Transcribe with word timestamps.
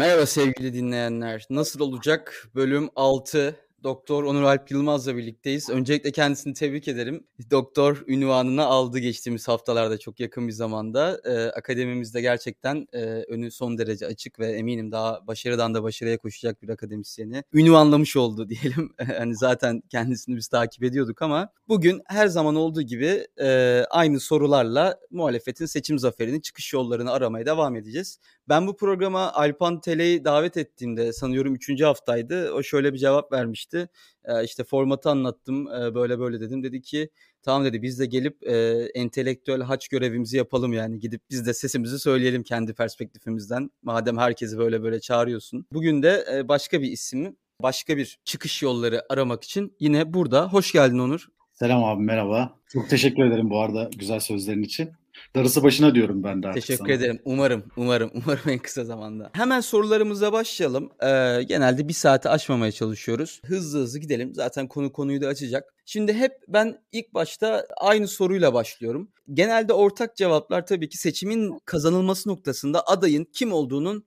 Merhaba 0.00 0.26
sevgili 0.26 0.74
dinleyenler. 0.74 1.46
Nasıl 1.50 1.80
olacak? 1.80 2.48
Bölüm 2.54 2.88
6. 2.96 3.56
Doktor 3.82 4.24
Onur 4.24 4.42
Alp 4.42 4.70
Yılmaz'la 4.70 5.16
birlikteyiz. 5.16 5.70
Öncelikle 5.70 6.10
kendisini 6.12 6.54
tebrik 6.54 6.88
ederim. 6.88 7.26
Doktor 7.50 8.04
ünvanını 8.06 8.64
aldı 8.64 8.98
geçtiğimiz 8.98 9.48
haftalarda 9.48 9.98
çok 9.98 10.20
yakın 10.20 10.48
bir 10.48 10.52
zamanda. 10.52 11.20
Ee, 11.24 11.50
akademimizde 11.50 12.20
gerçekten 12.20 12.86
e, 12.92 12.98
önü 13.04 13.50
son 13.50 13.78
derece 13.78 14.06
açık 14.06 14.38
ve 14.38 14.46
eminim 14.46 14.92
daha 14.92 15.26
başarıdan 15.26 15.74
da 15.74 15.82
başarıya 15.82 16.18
koşacak 16.18 16.62
bir 16.62 16.68
akademisyeni 16.68 17.42
ünvanlamış 17.52 18.16
oldu 18.16 18.48
diyelim. 18.48 18.92
hani 19.16 19.36
zaten 19.36 19.82
kendisini 19.88 20.36
biz 20.36 20.48
takip 20.48 20.84
ediyorduk 20.84 21.22
ama 21.22 21.52
bugün 21.68 22.02
her 22.06 22.26
zaman 22.26 22.54
olduğu 22.56 22.82
gibi 22.82 23.26
e, 23.40 23.82
aynı 23.90 24.20
sorularla 24.20 24.98
muhalefetin 25.10 25.66
seçim 25.66 25.98
zaferini, 25.98 26.42
çıkış 26.42 26.72
yollarını 26.72 27.12
aramaya 27.12 27.46
devam 27.46 27.76
edeceğiz. 27.76 28.18
Ben 28.50 28.66
bu 28.66 28.76
programa 28.76 29.32
Alpan 29.32 29.80
Tele'yi 29.80 30.24
davet 30.24 30.56
ettiğimde 30.56 31.12
sanıyorum 31.12 31.54
3. 31.54 31.82
haftaydı. 31.82 32.52
O 32.52 32.62
şöyle 32.62 32.92
bir 32.92 32.98
cevap 32.98 33.32
vermişti. 33.32 33.88
E, 34.24 34.44
işte 34.44 34.64
formatı 34.64 35.10
anlattım 35.10 35.68
e, 35.68 35.94
böyle 35.94 36.18
böyle 36.18 36.40
dedim. 36.40 36.62
Dedi 36.62 36.82
ki 36.82 37.10
tamam 37.42 37.64
dedi 37.64 37.82
biz 37.82 37.98
de 37.98 38.06
gelip 38.06 38.48
e, 38.48 38.54
entelektüel 38.94 39.62
haç 39.62 39.88
görevimizi 39.88 40.36
yapalım 40.36 40.72
yani. 40.72 40.98
Gidip 40.98 41.22
biz 41.30 41.46
de 41.46 41.54
sesimizi 41.54 41.98
söyleyelim 41.98 42.42
kendi 42.42 42.74
perspektifimizden. 42.74 43.70
Madem 43.82 44.18
herkesi 44.18 44.58
böyle 44.58 44.82
böyle 44.82 45.00
çağırıyorsun. 45.00 45.66
Bugün 45.72 46.02
de 46.02 46.24
e, 46.34 46.48
başka 46.48 46.82
bir 46.82 46.92
ismi 46.92 47.34
başka 47.62 47.96
bir 47.96 48.18
çıkış 48.24 48.62
yolları 48.62 49.02
aramak 49.08 49.44
için 49.44 49.76
yine 49.80 50.14
burada. 50.14 50.52
Hoş 50.52 50.72
geldin 50.72 50.98
Onur. 50.98 51.28
Selam 51.52 51.84
abi 51.84 52.02
merhaba. 52.02 52.56
Çok 52.68 52.90
teşekkür 52.90 53.24
ederim 53.24 53.50
bu 53.50 53.60
arada 53.60 53.90
güzel 53.96 54.20
sözlerin 54.20 54.62
için. 54.62 54.90
Darısı 55.34 55.62
başına 55.62 55.94
diyorum 55.94 56.24
ben 56.24 56.42
de 56.42 56.48
artık 56.48 56.62
Teşekkür 56.62 56.84
sana. 56.84 56.92
ederim. 56.92 57.20
Umarım, 57.24 57.64
umarım, 57.76 58.10
umarım 58.14 58.50
en 58.50 58.58
kısa 58.58 58.84
zamanda. 58.84 59.30
Hemen 59.32 59.60
sorularımıza 59.60 60.32
başlayalım. 60.32 60.90
Ee, 61.02 61.42
genelde 61.42 61.88
bir 61.88 61.92
saati 61.92 62.28
aşmamaya 62.28 62.72
çalışıyoruz. 62.72 63.40
Hızlı 63.44 63.78
hızlı 63.80 63.98
gidelim. 63.98 64.34
Zaten 64.34 64.68
konu 64.68 64.92
konuyu 64.92 65.20
da 65.20 65.28
açacak. 65.28 65.74
Şimdi 65.84 66.12
hep 66.12 66.32
ben 66.48 66.78
ilk 66.92 67.14
başta 67.14 67.66
aynı 67.76 68.08
soruyla 68.08 68.54
başlıyorum. 68.54 69.10
Genelde 69.32 69.72
ortak 69.72 70.16
cevaplar 70.16 70.66
tabii 70.66 70.88
ki 70.88 70.98
seçimin 70.98 71.58
kazanılması 71.64 72.28
noktasında 72.28 72.86
adayın 72.86 73.26
kim 73.32 73.52
olduğunun 73.52 74.04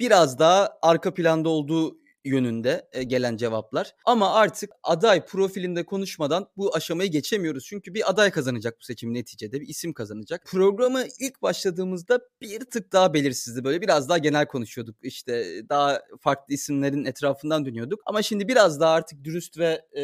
biraz 0.00 0.38
daha 0.38 0.78
arka 0.82 1.14
planda 1.14 1.48
olduğu 1.48 2.01
yönünde 2.24 2.88
e, 2.92 3.02
gelen 3.02 3.36
cevaplar. 3.36 3.94
Ama 4.04 4.34
artık 4.34 4.70
aday 4.82 5.26
profilinde 5.26 5.84
konuşmadan 5.84 6.48
bu 6.56 6.76
aşamayı 6.76 7.10
geçemiyoruz. 7.10 7.64
Çünkü 7.66 7.94
bir 7.94 8.10
aday 8.10 8.30
kazanacak 8.30 8.76
bu 8.80 8.84
seçim 8.84 9.14
neticede 9.14 9.60
bir 9.60 9.68
isim 9.68 9.92
kazanacak. 9.92 10.44
Programı 10.46 11.04
ilk 11.20 11.42
başladığımızda 11.42 12.20
bir 12.40 12.60
tık 12.60 12.92
daha 12.92 13.14
belirsizdi. 13.14 13.64
Böyle 13.64 13.80
biraz 13.80 14.08
daha 14.08 14.18
genel 14.18 14.46
konuşuyorduk. 14.46 14.96
İşte 15.02 15.62
daha 15.68 16.02
farklı 16.20 16.54
isimlerin 16.54 17.04
etrafından 17.04 17.64
dönüyorduk. 17.66 18.00
Ama 18.06 18.22
şimdi 18.22 18.48
biraz 18.48 18.80
daha 18.80 18.92
artık 18.94 19.24
dürüst 19.24 19.58
ve 19.58 19.84
e, 19.92 20.02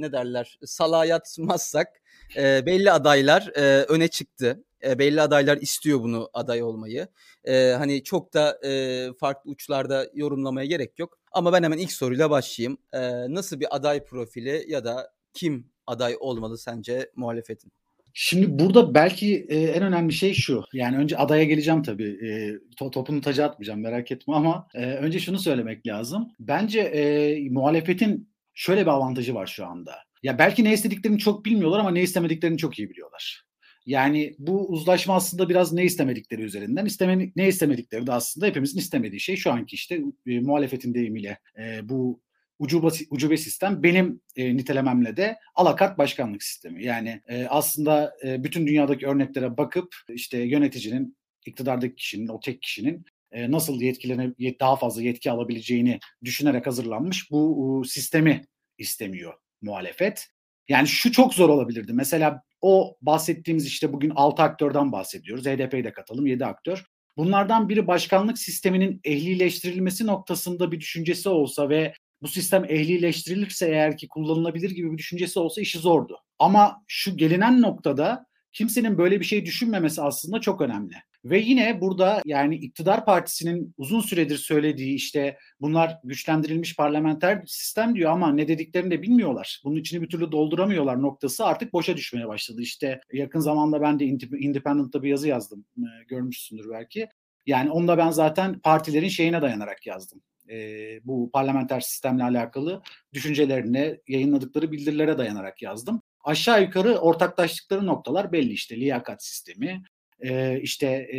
ne 0.00 0.12
derler 0.12 0.58
salayatmazsak 0.64 1.88
e, 2.36 2.66
belli 2.66 2.92
adaylar 2.92 3.52
e, 3.56 3.82
öne 3.82 4.08
çıktı. 4.08 4.64
E, 4.84 4.98
belli 4.98 5.20
adaylar 5.20 5.56
istiyor 5.56 6.00
bunu 6.00 6.30
aday 6.32 6.62
olmayı. 6.62 7.08
E, 7.44 7.70
hani 7.78 8.02
çok 8.02 8.34
da 8.34 8.58
e, 8.64 9.08
farklı 9.20 9.50
uçlarda 9.50 10.06
yorumlamaya 10.14 10.66
gerek 10.66 10.98
yok. 10.98 11.18
Ama 11.34 11.52
ben 11.52 11.62
hemen 11.62 11.78
ilk 11.78 11.92
soruyla 11.92 12.30
başlayayım. 12.30 12.78
E, 12.92 13.00
nasıl 13.34 13.60
bir 13.60 13.76
aday 13.76 14.04
profili 14.04 14.64
ya 14.68 14.84
da 14.84 15.12
kim 15.34 15.66
aday 15.86 16.16
olmalı 16.20 16.58
sence 16.58 17.10
muhalefetin? 17.16 17.72
Şimdi 18.16 18.58
burada 18.58 18.94
belki 18.94 19.46
e, 19.48 19.60
en 19.60 19.82
önemli 19.82 20.12
şey 20.12 20.34
şu. 20.34 20.64
Yani 20.72 20.96
önce 20.96 21.16
adaya 21.16 21.44
geleceğim 21.44 21.82
tabii. 21.82 22.28
E, 22.28 22.58
to, 22.76 22.90
topunu 22.90 23.20
taca 23.20 23.44
atmayacağım 23.44 23.80
merak 23.80 24.12
etme 24.12 24.34
ama 24.34 24.68
e, 24.74 24.84
önce 24.84 25.18
şunu 25.18 25.38
söylemek 25.38 25.86
lazım. 25.86 26.28
Bence 26.40 26.80
e, 26.80 27.48
muhalefetin 27.50 28.28
şöyle 28.54 28.80
bir 28.80 28.90
avantajı 28.90 29.34
var 29.34 29.46
şu 29.46 29.66
anda. 29.66 29.94
Ya 30.22 30.38
belki 30.38 30.64
ne 30.64 30.72
istediklerini 30.72 31.18
çok 31.18 31.44
bilmiyorlar 31.44 31.78
ama 31.78 31.90
ne 31.90 32.02
istemediklerini 32.02 32.58
çok 32.58 32.78
iyi 32.78 32.90
biliyorlar. 32.90 33.44
Yani 33.86 34.34
bu 34.38 34.68
uzlaşma 34.68 35.14
aslında 35.14 35.48
biraz 35.48 35.72
ne 35.72 35.84
istemedikleri 35.84 36.42
üzerinden. 36.42 36.86
İsteme, 36.86 37.32
ne 37.36 37.48
istemedikleri 37.48 38.06
de 38.06 38.12
aslında 38.12 38.46
hepimizin 38.46 38.78
istemediği 38.78 39.20
şey 39.20 39.36
şu 39.36 39.52
anki 39.52 39.74
işte 39.74 40.00
e, 40.26 40.40
muhalefetin 40.40 40.94
deyimiyle 40.94 41.38
e, 41.58 41.88
bu 41.88 42.20
ucube, 42.58 42.88
ucube 43.10 43.36
sistem 43.36 43.82
benim 43.82 44.20
e, 44.36 44.56
nitelememle 44.56 45.16
de 45.16 45.38
alakart 45.54 45.98
başkanlık 45.98 46.42
sistemi. 46.42 46.84
Yani 46.84 47.20
e, 47.28 47.46
aslında 47.46 48.16
e, 48.24 48.44
bütün 48.44 48.66
dünyadaki 48.66 49.06
örneklere 49.06 49.56
bakıp 49.56 49.96
işte 50.08 50.38
yöneticinin, 50.38 51.16
iktidardaki 51.46 51.94
kişinin, 51.94 52.28
o 52.28 52.40
tek 52.40 52.62
kişinin 52.62 53.04
e, 53.32 53.50
nasıl 53.50 53.80
yetkilene 53.80 54.32
daha 54.60 54.76
fazla 54.76 55.02
yetki 55.02 55.30
alabileceğini 55.30 55.98
düşünerek 56.24 56.66
hazırlanmış 56.66 57.30
bu 57.30 57.82
e, 57.84 57.88
sistemi 57.88 58.44
istemiyor 58.78 59.34
muhalefet. 59.62 60.28
Yani 60.68 60.88
şu 60.88 61.12
çok 61.12 61.34
zor 61.34 61.48
olabilirdi. 61.48 61.92
Mesela 61.92 62.42
o 62.64 62.96
bahsettiğimiz 63.02 63.66
işte 63.66 63.92
bugün 63.92 64.12
6 64.16 64.42
aktörden 64.42 64.92
bahsediyoruz. 64.92 65.46
HDP'yi 65.46 65.84
de 65.84 65.92
katalım 65.92 66.26
7 66.26 66.44
aktör. 66.44 66.84
Bunlardan 67.16 67.68
biri 67.68 67.86
başkanlık 67.86 68.38
sisteminin 68.38 69.00
ehlileştirilmesi 69.04 70.06
noktasında 70.06 70.72
bir 70.72 70.80
düşüncesi 70.80 71.28
olsa 71.28 71.68
ve 71.68 71.94
bu 72.22 72.28
sistem 72.28 72.64
ehlileştirilirse 72.64 73.66
eğer 73.66 73.96
ki 73.96 74.08
kullanılabilir 74.08 74.70
gibi 74.70 74.92
bir 74.92 74.98
düşüncesi 74.98 75.38
olsa 75.38 75.60
işi 75.60 75.78
zordu. 75.78 76.18
Ama 76.38 76.84
şu 76.86 77.16
gelinen 77.16 77.62
noktada 77.62 78.26
kimsenin 78.54 78.98
böyle 78.98 79.20
bir 79.20 79.24
şey 79.24 79.46
düşünmemesi 79.46 80.02
aslında 80.02 80.40
çok 80.40 80.60
önemli. 80.60 80.94
Ve 81.24 81.38
yine 81.38 81.80
burada 81.80 82.22
yani 82.26 82.56
iktidar 82.56 83.04
partisinin 83.04 83.74
uzun 83.76 84.00
süredir 84.00 84.36
söylediği 84.36 84.94
işte 84.94 85.38
bunlar 85.60 85.98
güçlendirilmiş 86.04 86.76
parlamenter 86.76 87.42
sistem 87.46 87.94
diyor 87.94 88.10
ama 88.10 88.32
ne 88.32 88.48
dediklerini 88.48 88.90
de 88.90 89.02
bilmiyorlar. 89.02 89.60
Bunun 89.64 89.76
içini 89.76 90.02
bir 90.02 90.08
türlü 90.08 90.32
dolduramıyorlar 90.32 91.02
noktası 91.02 91.44
artık 91.44 91.72
boşa 91.72 91.96
düşmeye 91.96 92.28
başladı. 92.28 92.62
İşte 92.62 93.00
yakın 93.12 93.40
zamanda 93.40 93.82
ben 93.82 94.00
de 94.00 94.04
Independent'ta 94.38 95.02
bir 95.02 95.08
yazı 95.08 95.28
yazdım. 95.28 95.64
Görmüşsündür 96.08 96.70
belki. 96.70 97.08
Yani 97.46 97.70
onu 97.70 97.88
da 97.88 97.98
ben 97.98 98.10
zaten 98.10 98.58
partilerin 98.58 99.08
şeyine 99.08 99.42
dayanarak 99.42 99.86
yazdım. 99.86 100.22
E, 100.50 100.56
bu 101.04 101.30
parlamenter 101.32 101.80
sistemle 101.80 102.24
alakalı 102.24 102.82
düşüncelerine, 103.12 104.00
yayınladıkları 104.08 104.72
bildirilere 104.72 105.18
dayanarak 105.18 105.62
yazdım. 105.62 106.02
Aşağı 106.24 106.62
yukarı 106.62 106.98
ortaklaştıkları 106.98 107.86
noktalar 107.86 108.32
belli 108.32 108.52
işte 108.52 108.76
liyakat 108.76 109.24
sistemi, 109.24 109.82
e, 110.20 110.60
işte 110.60 110.86
e, 110.86 111.18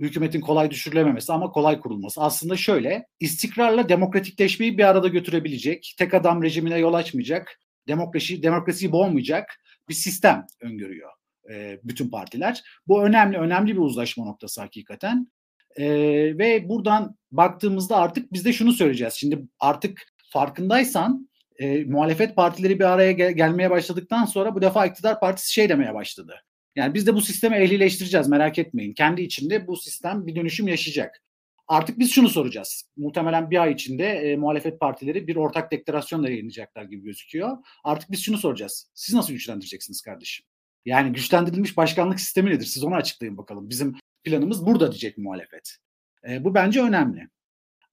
hükümetin 0.00 0.40
kolay 0.40 0.70
düşürülememesi 0.70 1.32
ama 1.32 1.50
kolay 1.50 1.80
kurulması. 1.80 2.20
Aslında 2.20 2.56
şöyle 2.56 3.06
istikrarla 3.20 3.88
demokratikleşmeyi 3.88 4.78
bir 4.78 4.84
arada 4.84 5.08
götürebilecek, 5.08 5.94
tek 5.98 6.14
adam 6.14 6.42
rejimine 6.42 6.78
yol 6.78 6.94
açmayacak, 6.94 7.60
demokrasi 7.88 8.42
demokrasiyi 8.42 8.92
boğmayacak 8.92 9.60
bir 9.88 9.94
sistem 9.94 10.46
öngörüyor 10.60 11.10
e, 11.50 11.80
bütün 11.84 12.10
partiler. 12.10 12.62
Bu 12.86 13.04
önemli 13.04 13.38
önemli 13.38 13.72
bir 13.72 13.80
uzlaşma 13.80 14.24
noktası 14.24 14.60
hakikaten. 14.60 15.32
E, 15.76 15.88
ve 16.38 16.68
buradan 16.68 17.16
baktığımızda 17.32 17.96
artık 17.96 18.32
biz 18.32 18.44
de 18.44 18.52
şunu 18.52 18.72
söyleyeceğiz. 18.72 19.14
Şimdi 19.14 19.44
artık 19.60 20.02
farkındaysan 20.30 21.28
e, 21.58 21.84
muhalefet 21.84 22.36
partileri 22.36 22.78
bir 22.78 22.84
araya 22.84 23.12
gel- 23.12 23.32
gelmeye 23.32 23.70
başladıktan 23.70 24.24
sonra 24.24 24.54
bu 24.54 24.62
defa 24.62 24.86
iktidar 24.86 25.20
partisi 25.20 25.52
şey 25.52 25.68
demeye 25.68 25.94
başladı. 25.94 26.34
Yani 26.76 26.94
biz 26.94 27.06
de 27.06 27.14
bu 27.14 27.20
sistemi 27.20 27.56
ehlileştireceğiz 27.56 28.28
merak 28.28 28.58
etmeyin. 28.58 28.94
Kendi 28.94 29.22
içinde 29.22 29.66
bu 29.66 29.76
sistem 29.76 30.26
bir 30.26 30.36
dönüşüm 30.36 30.68
yaşayacak. 30.68 31.22
Artık 31.68 31.98
biz 31.98 32.12
şunu 32.12 32.28
soracağız. 32.28 32.90
Muhtemelen 32.96 33.50
bir 33.50 33.62
ay 33.62 33.72
içinde 33.72 34.06
e, 34.06 34.36
muhalefet 34.36 34.80
partileri 34.80 35.26
bir 35.26 35.36
ortak 35.36 35.72
deklarasyon 35.72 36.24
da 36.24 36.28
yayınlayacaklar 36.28 36.84
gibi 36.84 37.02
gözüküyor. 37.02 37.58
Artık 37.84 38.10
biz 38.10 38.22
şunu 38.22 38.38
soracağız. 38.38 38.90
Siz 38.94 39.14
nasıl 39.14 39.32
güçlendireceksiniz 39.32 40.02
kardeşim? 40.02 40.46
Yani 40.84 41.12
güçlendirilmiş 41.12 41.76
başkanlık 41.76 42.20
sistemi 42.20 42.50
nedir? 42.50 42.64
Siz 42.64 42.84
onu 42.84 42.94
açıklayın 42.94 43.36
bakalım. 43.36 43.70
Bizim 43.70 43.96
planımız 44.24 44.66
burada 44.66 44.92
diyecek 44.92 45.18
muhalefet. 45.18 45.76
E, 46.28 46.44
bu 46.44 46.54
bence 46.54 46.82
önemli. 46.82 47.28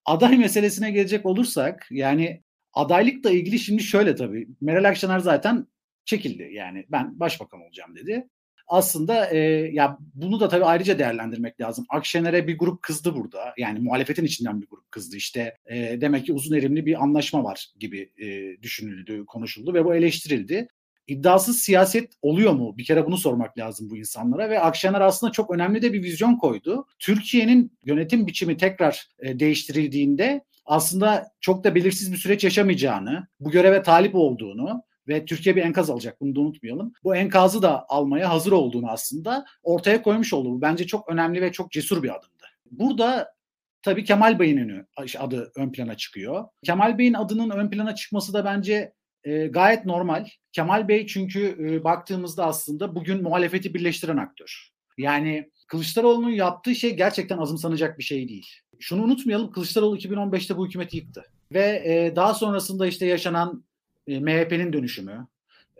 Aday 0.06 0.38
meselesine 0.38 0.92
gelecek 0.92 1.26
olursak 1.26 1.88
yani 1.92 2.44
adaylıkla 2.76 3.32
ilgili 3.32 3.60
şimdi 3.60 3.84
şöyle 3.84 4.16
tabii. 4.16 4.48
Meral 4.62 4.90
Akşener 4.90 5.20
zaten 5.20 5.68
çekildi. 6.06 6.50
Yani 6.54 6.86
ben 6.90 7.20
başbakan 7.20 7.62
olacağım 7.62 7.96
dedi 7.96 8.28
aslında 8.68 9.30
e, 9.30 9.38
ya 9.74 9.98
bunu 10.14 10.40
da 10.40 10.50
tabii 10.50 10.66
ayrıca 10.66 11.00
değerlendirmek 11.00 11.62
lazım. 11.62 11.86
Akşener'e 11.90 12.48
bir 12.48 12.58
grup 12.58 12.82
kızdı 12.82 13.16
burada. 13.16 13.54
Yani 13.58 13.80
muhalefetin 13.80 14.26
içinden 14.26 14.62
bir 14.62 14.68
grup 14.68 14.92
kızdı. 14.92 15.16
İşte 15.16 15.58
e, 15.66 16.02
demek 16.02 16.26
ki 16.26 16.34
uzun 16.34 16.56
erimli 16.56 16.86
bir 16.86 17.04
anlaşma 17.04 17.44
var 17.44 17.68
gibi 17.80 18.12
e, 18.18 18.58
düşünüldü, 18.62 19.26
konuşuldu 19.26 19.74
ve 19.74 19.86
bu 19.86 19.96
eleştirildi. 19.96 20.68
İddiasız 21.08 21.60
siyaset 21.60 22.14
oluyor 22.22 22.54
mu? 22.54 22.78
Bir 22.78 22.86
kere 22.86 23.06
bunu 23.06 23.18
sormak 23.18 23.58
lazım 23.58 23.90
bu 23.90 23.98
insanlara 23.98 24.50
ve 24.50 24.60
Akşener 24.60 25.02
aslında 25.02 25.32
çok 25.32 25.52
önemli 25.52 25.82
de 25.82 25.94
bir 25.94 26.04
vizyon 26.04 26.36
koydu. 26.36 26.88
Türkiye'nin 27.00 27.78
yönetim 27.86 28.28
biçimi 28.28 28.58
tekrar 28.58 29.08
e, 29.20 29.40
değiştirildiğinde 29.40 30.42
aslında 30.66 31.28
çok 31.42 31.64
da 31.64 31.76
belirsiz 31.76 32.12
bir 32.12 32.18
süreç 32.18 32.44
yaşamayacağını, 32.44 33.28
bu 33.40 33.52
göreve 33.52 33.84
talip 33.84 34.16
olduğunu 34.16 34.84
ve 35.08 35.26
Türkiye 35.26 35.56
bir 35.56 35.62
enkaz 35.62 35.90
alacak 35.90 36.22
bunu 36.22 36.36
da 36.36 36.40
unutmayalım. 36.40 36.94
Bu 37.04 37.16
enkazı 37.16 37.62
da 37.62 37.86
almaya 37.90 38.30
hazır 38.30 38.52
olduğunu 38.52 38.90
aslında 38.90 39.46
ortaya 39.64 40.02
koymuş 40.02 40.34
oldu. 40.34 40.50
Bu 40.52 40.62
bence 40.62 40.88
çok 40.88 41.10
önemli 41.10 41.42
ve 41.42 41.52
çok 41.52 41.72
cesur 41.72 42.04
bir 42.04 42.10
adımdı. 42.10 42.46
Burada 42.72 43.34
tabii 43.82 44.04
Kemal 44.04 44.40
Bey'in 44.40 44.86
adı 45.20 45.52
ön 45.56 45.72
plana 45.72 45.98
çıkıyor. 45.98 46.46
Kemal 46.66 46.98
Bey'in 46.98 47.14
adının 47.14 47.50
ön 47.50 47.70
plana 47.70 47.96
çıkması 47.96 48.34
da 48.34 48.46
bence 48.46 48.94
e, 49.24 49.48
gayet 49.48 49.86
normal. 49.86 50.26
Kemal 50.52 50.88
Bey 50.88 51.08
çünkü 51.08 51.58
e, 51.60 51.84
baktığımızda 51.84 52.46
aslında 52.46 52.96
bugün 52.96 53.24
muhalefeti 53.24 53.74
birleştiren 53.74 54.18
aktör. 54.18 54.70
Yani 54.98 55.52
Kılıçdaroğlu'nun 55.68 56.30
yaptığı 56.30 56.76
şey 56.76 56.96
gerçekten 56.96 57.38
azımsanacak 57.38 58.00
bir 58.00 58.04
şey 58.04 58.30
değil. 58.30 58.48
Şunu 58.80 59.04
unutmayalım 59.04 59.52
Kılıçdaroğlu 59.52 59.98
2015'te 59.98 60.58
bu 60.58 60.68
hükümeti 60.68 60.98
yıktı. 60.98 61.24
Ve 61.54 61.84
e, 61.86 62.16
daha 62.16 62.34
sonrasında 62.34 62.88
işte 62.88 63.06
yaşanan 63.06 63.66
e, 64.08 64.20
MHP'nin 64.20 64.74
dönüşümü, 64.74 65.28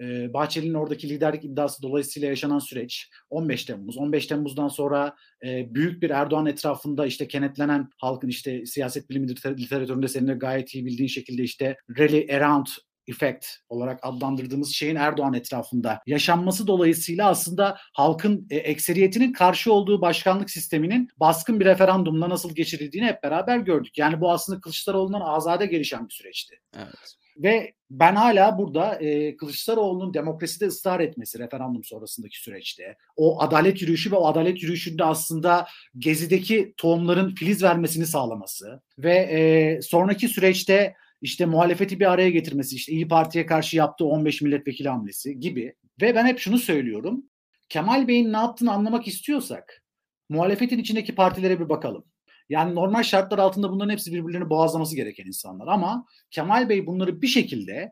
e, 0.02 0.34
Bahçeli'nin 0.34 0.74
oradaki 0.74 1.10
liderlik 1.10 1.46
iddiası 1.46 1.82
dolayısıyla 1.82 2.30
yaşanan 2.30 2.60
süreç 2.60 3.10
15 3.30 3.66
Temmuz. 3.66 3.98
15 3.98 4.28
Temmuz'dan 4.28 4.68
sonra 4.68 5.16
e, 5.46 5.76
büyük 5.76 6.02
bir 6.02 6.10
Erdoğan 6.10 6.46
etrafında 6.46 7.06
işte 7.06 7.28
kenetlenen 7.28 7.90
halkın 7.98 8.28
işte 8.28 8.66
siyaset 8.66 9.10
bilimi 9.10 9.30
literatüründe 9.30 10.08
senin 10.08 10.28
de 10.28 10.34
gayet 10.34 10.76
iyi 10.76 10.86
bildiğin 10.86 11.08
şekilde 11.08 11.44
işte 11.44 11.78
rally 11.98 12.36
around 12.36 12.66
effect 13.08 13.46
olarak 13.70 14.00
adlandırdığımız 14.04 14.74
şeyin 14.74 14.96
Erdoğan 14.96 15.34
etrafında 15.34 16.02
yaşanması 16.08 16.68
dolayısıyla 16.68 17.30
aslında 17.30 17.78
halkın 17.94 18.48
e, 18.50 18.56
ekseriyetinin 18.56 19.34
karşı 19.34 19.74
olduğu 19.74 20.02
başkanlık 20.02 20.50
sisteminin 20.50 21.10
baskın 21.18 21.60
bir 21.60 21.66
referandumla 21.66 22.30
nasıl 22.30 22.56
geçirildiğini 22.56 23.08
hep 23.08 23.24
beraber 23.24 23.58
gördük. 23.58 23.98
Yani 23.98 24.22
bu 24.22 24.32
aslında 24.32 24.60
Kılıçdaroğlu'ndan 24.60 25.22
azade 25.22 25.66
gelişen 25.66 26.08
bir 26.08 26.14
süreçti. 26.14 26.56
Evet. 26.78 27.16
Ve 27.38 27.74
ben 27.90 28.16
hala 28.16 28.58
burada 28.58 28.96
e, 28.96 29.38
Kılıçdaroğlu'nun 29.38 30.14
demokraside 30.14 30.66
ısrar 30.66 31.00
etmesi 31.00 31.40
referandum 31.40 31.84
sonrasındaki 31.84 32.42
süreçte, 32.42 32.98
o 33.16 33.42
adalet 33.42 33.82
yürüyüşü 33.82 34.12
ve 34.12 34.16
o 34.16 34.28
adalet 34.28 34.64
yürüyüşünde 34.64 35.04
aslında 35.04 35.68
Gezi'deki 35.98 36.74
tohumların 36.78 37.36
filiz 37.36 37.64
vermesini 37.64 38.06
sağlaması 38.06 38.82
ve 38.98 39.16
e, 39.16 39.82
sonraki 39.82 40.28
süreçte 40.28 40.94
işte 41.26 41.46
muhalefeti 41.46 42.00
bir 42.00 42.12
araya 42.12 42.30
getirmesi, 42.30 42.76
işte 42.76 42.92
İyi 42.92 43.08
Parti'ye 43.08 43.46
karşı 43.46 43.78
yaptığı 43.78 44.06
15 44.06 44.42
milletvekili 44.42 44.90
hamlesi 44.90 45.40
gibi. 45.40 45.76
Ve 46.02 46.16
ben 46.16 46.26
hep 46.26 46.40
şunu 46.40 46.58
söylüyorum. 46.58 47.24
Kemal 47.70 48.08
Bey'in 48.08 48.34
ne 48.34 48.38
yaptığını 48.38 48.72
anlamak 48.72 49.08
istiyorsak 49.08 49.84
muhalefetin 50.30 50.80
içindeki 50.80 51.16
partilere 51.16 51.60
bir 51.60 51.70
bakalım. 51.70 52.06
Yani 52.50 52.76
normal 52.76 53.04
şartlar 53.04 53.40
altında 53.40 53.72
bunların 53.72 53.92
hepsi 53.92 54.14
birbirlerini 54.14 54.50
boğazlaması 54.50 54.96
gereken 54.96 55.26
insanlar. 55.26 55.68
Ama 55.68 56.06
Kemal 56.32 56.70
Bey 56.70 56.88
bunları 56.88 57.22
bir 57.22 57.28
şekilde 57.28 57.92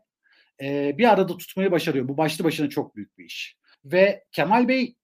e, 0.62 0.98
bir 0.98 1.12
arada 1.12 1.36
tutmayı 1.36 1.70
başarıyor. 1.70 2.08
Bu 2.08 2.16
başlı 2.16 2.44
başına 2.44 2.68
çok 2.68 2.96
büyük 2.96 3.18
bir 3.18 3.24
iş. 3.24 3.56
Ve 3.84 4.24
Kemal 4.32 4.68
Bey 4.68 4.96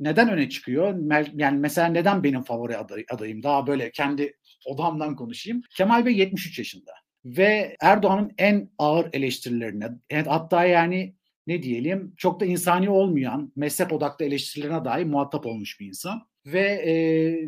neden 0.00 0.30
öne 0.30 0.48
çıkıyor? 0.48 0.94
Yani 1.34 1.58
mesela 1.58 1.88
neden 1.88 2.22
benim 2.22 2.42
favori 2.42 2.76
adayım? 3.10 3.42
Daha 3.42 3.66
böyle 3.66 3.90
kendi 3.90 4.36
odamdan 4.66 5.16
konuşayım. 5.16 5.62
Kemal 5.76 6.06
Bey 6.06 6.16
73 6.16 6.58
yaşında 6.58 7.03
ve 7.24 7.76
Erdoğan'ın 7.80 8.32
en 8.38 8.70
ağır 8.78 9.08
eleştirilerine 9.12 9.88
hatta 10.26 10.64
yani 10.64 11.14
ne 11.46 11.62
diyelim 11.62 12.14
çok 12.16 12.40
da 12.40 12.44
insani 12.44 12.90
olmayan 12.90 13.52
mezhep 13.56 13.92
odaklı 13.92 14.24
eleştirilerine 14.24 14.84
dahi 14.84 15.04
muhatap 15.04 15.46
olmuş 15.46 15.80
bir 15.80 15.86
insan. 15.86 16.22
Ve 16.46 16.60
e, 16.60 16.94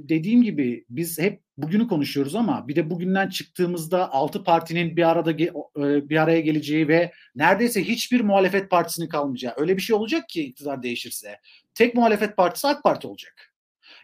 dediğim 0.09 0.43
gibi 0.43 0.85
biz 0.91 1.19
hep 1.19 1.43
bugünü 1.57 1.89
konuşuyoruz 1.89 2.35
ama 2.35 2.69
bir 2.69 2.77
de 2.77 2.91
bugünden 2.91 3.29
çıktığımızda 3.29 4.13
altı 4.13 4.45
partinin 4.45 4.97
bir 4.97 5.11
arada 5.11 5.31
e, 5.31 6.09
bir 6.09 6.23
araya 6.23 6.41
geleceği 6.41 6.89
ve 6.89 7.13
neredeyse 7.35 7.85
hiçbir 7.85 8.21
muhalefet 8.21 8.71
partisinin 8.71 9.09
kalmayacağı 9.09 9.55
öyle 9.57 9.77
bir 9.77 9.83
şey 9.83 9.97
olacak 9.97 10.29
ki 10.29 10.45
iktidar 10.45 10.83
değişirse 10.83 11.41
tek 11.75 11.95
muhalefet 11.95 12.37
partisi 12.37 12.67
AK 12.67 12.83
Parti 12.83 13.07
olacak. 13.07 13.55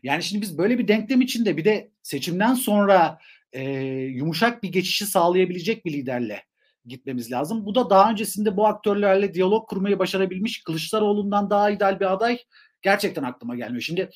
Yani 0.02 0.22
şimdi 0.22 0.42
biz 0.42 0.58
böyle 0.58 0.78
bir 0.78 0.88
denklem 0.88 1.20
içinde 1.20 1.56
bir 1.56 1.64
de 1.64 1.90
seçimden 2.02 2.54
sonra 2.54 3.18
e, 3.52 3.62
yumuşak 3.90 4.62
bir 4.62 4.72
geçişi 4.72 5.06
sağlayabilecek 5.06 5.84
bir 5.84 5.92
liderle 5.92 6.42
gitmemiz 6.84 7.32
lazım. 7.32 7.66
Bu 7.66 7.74
da 7.74 7.90
daha 7.90 8.10
öncesinde 8.10 8.56
bu 8.56 8.66
aktörlerle 8.66 9.34
diyalog 9.34 9.68
kurmayı 9.68 9.98
başarabilmiş 9.98 10.62
Kılıçdaroğlu'ndan 10.62 11.50
daha 11.50 11.70
ideal 11.70 12.00
bir 12.00 12.12
aday 12.12 12.38
gerçekten 12.82 13.22
aklıma 13.22 13.56
gelmiyor. 13.56 13.82
Şimdi 13.82 14.10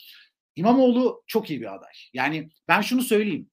İmamoğlu 0.56 1.22
çok 1.26 1.50
iyi 1.50 1.60
bir 1.60 1.74
aday. 1.74 1.92
Yani 2.12 2.48
ben 2.68 2.80
şunu 2.80 3.02
söyleyeyim. 3.02 3.50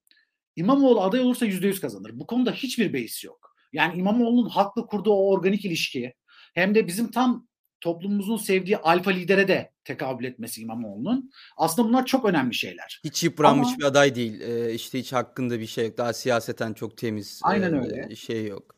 İmamoğlu 0.55 1.01
aday 1.01 1.19
olursa 1.19 1.45
%100 1.45 1.79
kazanır. 1.79 2.11
Bu 2.19 2.27
konuda 2.27 2.51
hiçbir 2.51 2.93
beis 2.93 3.23
yok. 3.23 3.55
Yani 3.73 3.99
İmamoğlu'nun 3.99 4.49
halkla 4.49 4.85
kurduğu 4.85 5.11
o 5.11 5.31
organik 5.31 5.65
ilişki 5.65 6.13
hem 6.53 6.75
de 6.75 6.87
bizim 6.87 7.11
tam 7.11 7.47
toplumumuzun 7.83 8.37
sevdiği 8.37 8.77
alfa 8.77 9.11
lidere 9.11 9.47
de 9.47 9.71
tekabül 9.83 10.25
etmesi 10.25 10.61
İmamoğlu'nun. 10.61 11.31
Aslında 11.57 11.87
bunlar 11.87 12.05
çok 12.05 12.25
önemli 12.25 12.53
şeyler. 12.53 13.01
Hiç 13.03 13.23
yıpranmış 13.23 13.67
Ama, 13.67 13.77
bir 13.77 13.83
aday 13.83 14.15
değil. 14.15 14.41
Ee, 14.41 14.73
işte 14.73 14.99
hiç 14.99 15.13
hakkında 15.13 15.59
bir 15.59 15.67
şey 15.67 15.87
yok. 15.87 15.97
Daha 15.97 16.13
siyaseten 16.13 16.73
çok 16.73 16.97
temiz. 16.97 17.41
Aynen 17.43 17.73
e, 17.73 17.79
öyle. 17.79 18.15
Şey 18.15 18.47
yok. 18.47 18.75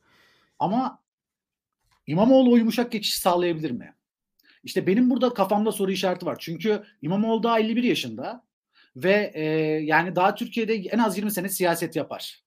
Ama 0.60 1.04
İmamoğlu 2.07 2.52
o 2.52 2.57
yumuşak 2.57 2.92
geçiş 2.92 3.19
sağlayabilir 3.19 3.72
mi? 3.72 3.96
İşte 4.63 4.88
benim 4.88 5.10
burada 5.10 5.34
kafamda 5.34 5.72
soru 5.72 5.92
işareti 5.92 6.25
var. 6.25 6.38
Çünkü 6.40 6.84
İmamoğlu 7.01 7.44
daha 7.44 7.60
51 7.60 7.84
yaşında 7.84 8.44
ve 8.96 9.31
e, 9.34 9.44
yani 9.84 10.16
daha 10.16 10.36
Türkiye'de 10.36 10.74
en 10.74 11.00
az 11.00 11.18
20 11.18 11.31
sene 11.31 11.50
siyaset 11.50 11.96
yapar. 11.96 12.45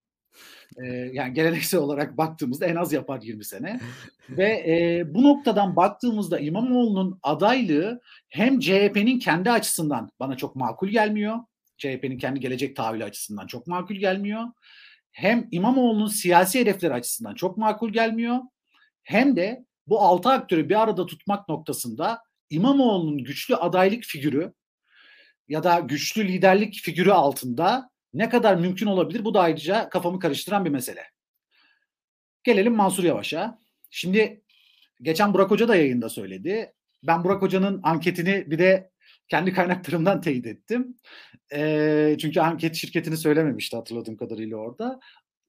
E, 0.77 0.87
yani 1.13 1.35
geleneksel 1.35 1.81
olarak 1.81 2.19
baktığımızda 2.19 2.67
en 2.67 2.77
az 2.77 2.93
yapar 2.93 3.23
20 3.23 3.45
sene. 3.45 3.81
ve 4.31 4.49
e, 4.49 5.05
bu 5.15 5.23
noktadan 5.23 5.77
baktığımızda 5.77 6.39
İmamoğlu'nun 6.39 7.19
adaylığı 7.23 8.01
hem 8.29 8.61
CHP'nin 8.61 9.19
kendi 9.19 9.51
açısından 9.51 10.11
bana 10.21 10.37
çok 10.37 10.57
makul 10.57 10.89
gelmiyor. 10.89 11.37
CHP'nin 11.79 12.19
kendi 12.19 12.41
gelecek 12.41 12.77
tahayyülü 12.77 13.05
açısından 13.05 13.47
çok 13.47 13.67
makul 13.67 13.95
gelmiyor. 13.95 14.45
Hem 15.13 15.49
İmamoğlu'nun 15.51 16.07
siyasi 16.07 16.61
hedefleri 16.61 16.95
açısından 16.95 17.35
çok 17.35 17.57
makul 17.57 17.93
gelmiyor. 17.93 18.39
Hem 19.03 19.37
de 19.37 19.65
bu 19.87 20.01
altı 20.01 20.29
aktörü 20.29 20.69
bir 20.69 20.83
arada 20.83 21.07
tutmak 21.07 21.49
noktasında 21.49 22.23
İmamoğlu'nun 22.51 23.19
güçlü 23.19 23.57
adaylık 23.57 24.05
figürü 24.05 24.53
ya 25.49 25.65
da 25.65 25.81
güçlü 25.81 26.29
liderlik 26.29 26.75
figürü 26.75 27.13
altında 27.13 27.91
ne 28.15 28.29
kadar 28.29 28.55
mümkün 28.55 28.87
olabilir 28.87 29.25
bu 29.25 29.35
da 29.35 29.41
ayrıca 29.41 29.89
kafamı 29.89 30.19
karıştıran 30.19 30.65
bir 30.65 30.71
mesele. 30.71 31.05
Gelelim 32.45 32.75
Mansur 32.75 33.05
Yavaş'a. 33.05 33.59
Şimdi 33.91 34.43
geçen 35.03 35.35
Burak 35.35 35.51
Hoca 35.51 35.69
da 35.69 35.77
yayında 35.77 36.09
söyledi. 36.09 36.73
Ben 37.03 37.25
Burak 37.25 37.43
Hoca'nın 37.43 37.81
anketini 37.83 38.51
bir 38.51 38.59
de 38.59 38.91
kendi 39.29 39.53
kaynaklarımdan 39.53 40.21
teyit 40.21 40.47
ettim. 40.47 40.97
E, 41.53 42.17
çünkü 42.21 42.41
anket 42.41 42.75
şirketini 42.75 43.17
söylememişti 43.17 43.77
hatırladığım 43.77 44.17
kadarıyla 44.17 44.57
orada. 44.57 45.01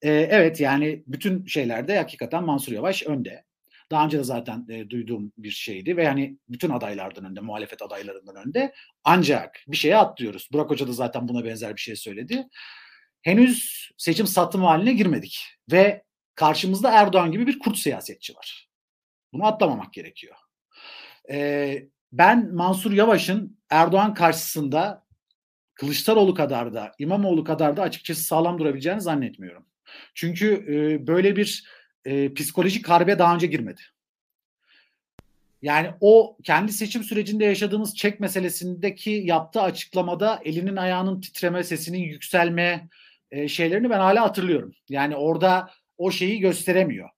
E, 0.01 0.11
evet 0.11 0.59
yani 0.59 1.03
bütün 1.07 1.45
şeylerde 1.45 1.97
hakikaten 1.97 2.43
Mansur 2.43 2.71
Yavaş 2.71 3.03
önde. 3.03 3.43
Daha 3.91 4.05
önce 4.05 4.19
de 4.19 4.23
zaten 4.23 4.65
e, 4.69 4.89
duyduğum 4.89 5.31
bir 5.37 5.51
şeydi 5.51 5.97
ve 5.97 6.03
yani 6.03 6.37
bütün 6.49 6.69
adaylardan 6.69 7.25
önde, 7.25 7.39
muhalefet 7.39 7.81
adaylarından 7.81 8.47
önde. 8.47 8.73
Ancak 9.03 9.63
bir 9.67 9.77
şeye 9.77 9.97
atlıyoruz. 9.97 10.49
Burak 10.53 10.69
Hoca 10.69 10.87
da 10.87 10.93
zaten 10.93 11.27
buna 11.27 11.45
benzer 11.45 11.75
bir 11.75 11.81
şey 11.81 11.95
söyledi. 11.95 12.47
Henüz 13.21 13.89
seçim 13.97 14.27
satım 14.27 14.63
haline 14.63 14.93
girmedik 14.93 15.45
ve 15.71 16.03
karşımızda 16.35 16.91
Erdoğan 16.91 17.31
gibi 17.31 17.47
bir 17.47 17.59
kurt 17.59 17.77
siyasetçi 17.77 18.35
var. 18.35 18.69
Bunu 19.33 19.45
atlamamak 19.45 19.93
gerekiyor. 19.93 20.35
Ee, 21.31 21.87
ben 22.11 22.55
Mansur 22.55 22.91
Yavaş'ın 22.91 23.59
Erdoğan 23.69 24.13
karşısında 24.13 25.09
Kılıçdaroğlu 25.73 26.33
kadar 26.33 26.73
da 26.73 26.91
İmamoğlu 26.99 27.43
kadar 27.43 27.77
da 27.77 27.81
açıkçası 27.81 28.23
sağlam 28.23 28.59
durabileceğini 28.59 29.01
zannetmiyorum. 29.01 29.65
Çünkü 30.13 30.65
e, 30.69 31.07
böyle 31.07 31.35
bir 31.35 31.67
e, 32.09 32.33
psikolojik 32.33 32.89
harbe 32.89 33.19
daha 33.19 33.35
önce 33.35 33.47
girmedi. 33.47 33.81
Yani 35.61 35.89
o 36.01 36.37
kendi 36.43 36.73
seçim 36.73 37.03
sürecinde 37.03 37.45
yaşadığımız 37.45 37.95
çek 37.95 38.19
meselesindeki 38.19 39.11
yaptığı 39.11 39.61
açıklamada 39.61 40.41
elinin 40.45 40.75
ayağının 40.75 41.21
titreme, 41.21 41.63
sesinin 41.63 41.97
yükselme 41.97 42.89
e, 43.31 43.47
şeylerini 43.47 43.89
ben 43.89 43.99
hala 43.99 44.21
hatırlıyorum. 44.21 44.73
Yani 44.89 45.15
orada 45.15 45.69
o 45.97 46.11
şeyi 46.11 46.39
gösteremiyor. 46.39 47.09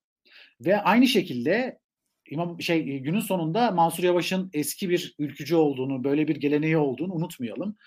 Ve 0.62 0.82
aynı 0.82 1.08
şekilde 1.08 1.82
İmam 2.30 2.62
şey 2.62 3.00
günün 3.00 3.20
sonunda 3.20 3.72
Mansur 3.72 4.04
Yavaş'ın 4.04 4.50
eski 4.54 4.90
bir 4.90 5.16
ülkücü 5.20 5.56
olduğunu, 5.56 6.04
böyle 6.04 6.28
bir 6.28 6.36
geleneği 6.36 6.78
olduğunu 6.78 7.14
unutmayalım. 7.14 7.78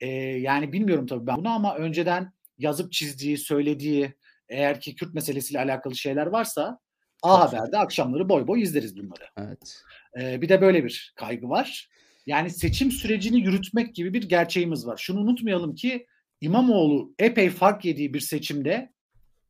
E, 0.00 0.08
yani 0.20 0.72
bilmiyorum 0.72 1.06
tabii 1.06 1.26
ben 1.26 1.36
bunu 1.36 1.48
ama 1.48 1.76
önceden 1.76 2.32
yazıp 2.58 2.92
çizdiği, 2.92 3.38
söylediği, 3.38 4.14
eğer 4.48 4.80
ki 4.80 4.94
Kürt 4.94 5.14
meselesiyle 5.14 5.60
alakalı 5.60 5.96
şeyler 5.96 6.26
varsa 6.26 6.78
A 7.22 7.40
Haber'de 7.40 7.78
akşamları 7.78 8.28
boy 8.28 8.46
boy 8.46 8.62
izleriz 8.62 8.96
bunları. 8.96 9.24
Evet. 9.38 9.82
Ee, 10.20 10.42
bir 10.42 10.48
de 10.48 10.60
böyle 10.60 10.84
bir 10.84 11.12
kaygı 11.16 11.48
var. 11.48 11.88
Yani 12.26 12.50
seçim 12.50 12.90
sürecini 12.90 13.40
yürütmek 13.40 13.94
gibi 13.94 14.14
bir 14.14 14.28
gerçeğimiz 14.28 14.86
var. 14.86 14.96
Şunu 14.96 15.20
unutmayalım 15.20 15.74
ki 15.74 16.06
İmamoğlu 16.40 17.14
epey 17.18 17.50
fark 17.50 17.84
yediği 17.84 18.14
bir 18.14 18.20
seçimde 18.20 18.92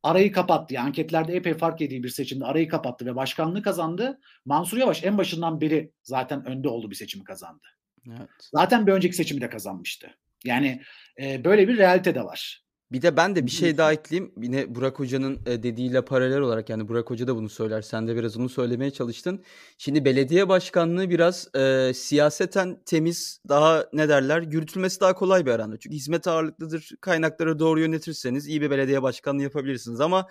arayı 0.02 0.32
kapattı. 0.32 0.74
Yani 0.74 0.86
anketlerde 0.86 1.36
epey 1.36 1.54
fark 1.54 1.80
yediği 1.80 2.02
bir 2.02 2.08
seçimde 2.08 2.44
arayı 2.44 2.68
kapattı 2.68 3.06
ve 3.06 3.16
başkanlığı 3.16 3.62
kazandı. 3.62 4.20
Mansur 4.44 4.78
Yavaş 4.78 5.04
en 5.04 5.18
başından 5.18 5.60
beri 5.60 5.92
zaten 6.02 6.46
önde 6.46 6.68
oldu 6.68 6.90
bir 6.90 6.94
seçimi 6.94 7.24
kazandı. 7.24 7.66
Evet. 8.08 8.28
Zaten 8.54 8.86
bir 8.86 8.92
önceki 8.92 9.16
seçimi 9.16 9.40
de 9.40 9.48
kazanmıştı. 9.48 10.10
Yani 10.44 10.82
e, 11.20 11.44
böyle 11.44 11.68
bir 11.68 11.78
realite 11.78 12.14
de 12.14 12.24
var. 12.24 12.65
Bir 12.92 13.02
de 13.02 13.16
ben 13.16 13.36
de 13.36 13.46
bir 13.46 13.50
şey 13.50 13.78
daha 13.78 13.92
ekleyeyim. 13.92 14.32
Yine 14.42 14.74
Burak 14.74 14.98
Hoca'nın 14.98 15.40
e, 15.46 15.62
dediğiyle 15.62 16.04
paralel 16.04 16.38
olarak 16.38 16.70
yani 16.70 16.88
Burak 16.88 17.10
Hoca 17.10 17.26
da 17.26 17.36
bunu 17.36 17.48
söyler. 17.48 17.82
Sen 17.82 18.08
de 18.08 18.16
biraz 18.16 18.36
onu 18.36 18.48
söylemeye 18.48 18.90
çalıştın. 18.90 19.44
Şimdi 19.78 20.04
belediye 20.04 20.48
başkanlığı 20.48 21.10
biraz 21.10 21.54
e, 21.54 21.92
siyaseten 21.94 22.82
temiz, 22.86 23.40
daha 23.48 23.86
ne 23.92 24.08
derler, 24.08 24.42
yürütülmesi 24.42 25.00
daha 25.00 25.14
kolay 25.14 25.46
bir 25.46 25.50
aranda. 25.50 25.78
Çünkü 25.78 25.96
hizmet 25.96 26.26
ağırlıklıdır. 26.26 26.90
Kaynakları 27.00 27.58
doğru 27.58 27.80
yönetirseniz 27.80 28.46
iyi 28.46 28.60
bir 28.60 28.70
belediye 28.70 29.02
başkanlığı 29.02 29.42
yapabilirsiniz 29.42 30.00
ama 30.00 30.28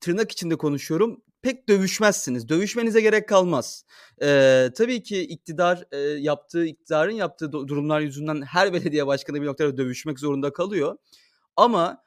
tırnak 0.00 0.32
içinde 0.32 0.56
konuşuyorum 0.56 1.22
pek 1.42 1.68
dövüşmezsiniz. 1.68 2.48
Dövüşmenize 2.48 3.00
gerek 3.00 3.28
kalmaz. 3.28 3.84
Ee, 4.22 4.68
tabii 4.76 5.02
ki 5.02 5.20
iktidar 5.20 5.84
e, 5.92 5.98
yaptığı, 5.98 6.66
iktidarın 6.66 7.12
yaptığı 7.12 7.52
durumlar 7.52 8.00
yüzünden 8.00 8.42
her 8.42 8.72
belediye 8.72 9.06
başkanı 9.06 9.42
bir 9.42 9.46
noktada 9.46 9.76
dövüşmek 9.76 10.18
zorunda 10.18 10.52
kalıyor. 10.52 10.96
Ama 11.58 12.02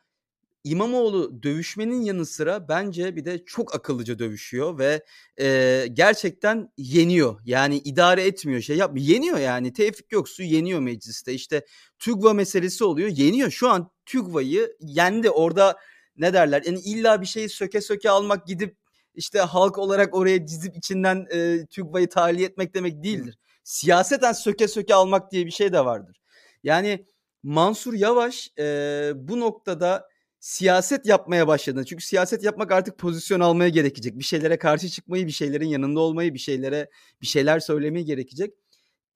İmamoğlu 0.63 1.43
dövüşmenin 1.43 2.01
yanı 2.01 2.25
sıra 2.25 2.67
bence 2.69 3.15
bir 3.15 3.25
de 3.25 3.45
çok 3.45 3.75
akıllıca 3.75 4.19
dövüşüyor 4.19 4.77
ve 4.77 5.05
e, 5.41 5.87
gerçekten 5.93 6.71
yeniyor. 6.77 7.39
Yani 7.45 7.77
idare 7.77 8.23
etmiyor 8.23 8.61
şey 8.61 8.77
yapmıyor. 8.77 9.07
Yeniyor 9.07 9.37
yani. 9.37 9.73
Tevfik 9.73 10.09
Göksu 10.09 10.43
yeniyor 10.43 10.79
mecliste. 10.79 11.33
İşte 11.33 11.65
TÜGVA 11.99 12.33
meselesi 12.33 12.83
oluyor. 12.83 13.09
Yeniyor. 13.09 13.51
Şu 13.51 13.69
an 13.69 13.91
TÜGVA'yı 14.05 14.77
yendi. 14.79 15.29
Orada 15.29 15.77
ne 16.17 16.33
derler? 16.33 16.63
Yani 16.65 16.79
illa 16.79 17.21
bir 17.21 17.27
şeyi 17.27 17.49
söke 17.49 17.81
söke 17.81 18.09
almak 18.09 18.47
gidip 18.47 18.77
işte 19.15 19.39
halk 19.39 19.77
olarak 19.77 20.15
oraya 20.15 20.47
dizip 20.47 20.77
içinden 20.77 21.27
e, 21.31 21.65
TÜGVA'yı 21.65 22.09
tahliye 22.09 22.47
etmek 22.47 22.73
demek 22.73 23.03
değildir. 23.03 23.37
Siyaseten 23.63 24.33
söke 24.33 24.67
söke 24.67 24.95
almak 24.95 25.31
diye 25.31 25.45
bir 25.45 25.51
şey 25.51 25.73
de 25.73 25.85
vardır. 25.85 26.21
Yani 26.63 27.05
Mansur 27.43 27.93
Yavaş 27.93 28.49
e, 28.59 29.11
bu 29.15 29.39
noktada 29.39 30.09
siyaset 30.39 31.05
yapmaya 31.05 31.47
başladı. 31.47 31.85
Çünkü 31.85 32.03
siyaset 32.03 32.43
yapmak 32.43 32.71
artık 32.71 32.97
pozisyon 32.97 33.39
almaya 33.39 33.69
gerekecek. 33.69 34.19
Bir 34.19 34.23
şeylere 34.23 34.57
karşı 34.57 34.89
çıkmayı, 34.89 35.27
bir 35.27 35.31
şeylerin 35.31 35.67
yanında 35.67 35.99
olmayı, 35.99 36.33
bir 36.33 36.39
şeylere 36.39 36.89
bir 37.21 37.27
şeyler 37.27 37.59
söylemeyi 37.59 38.05
gerekecek. 38.05 38.53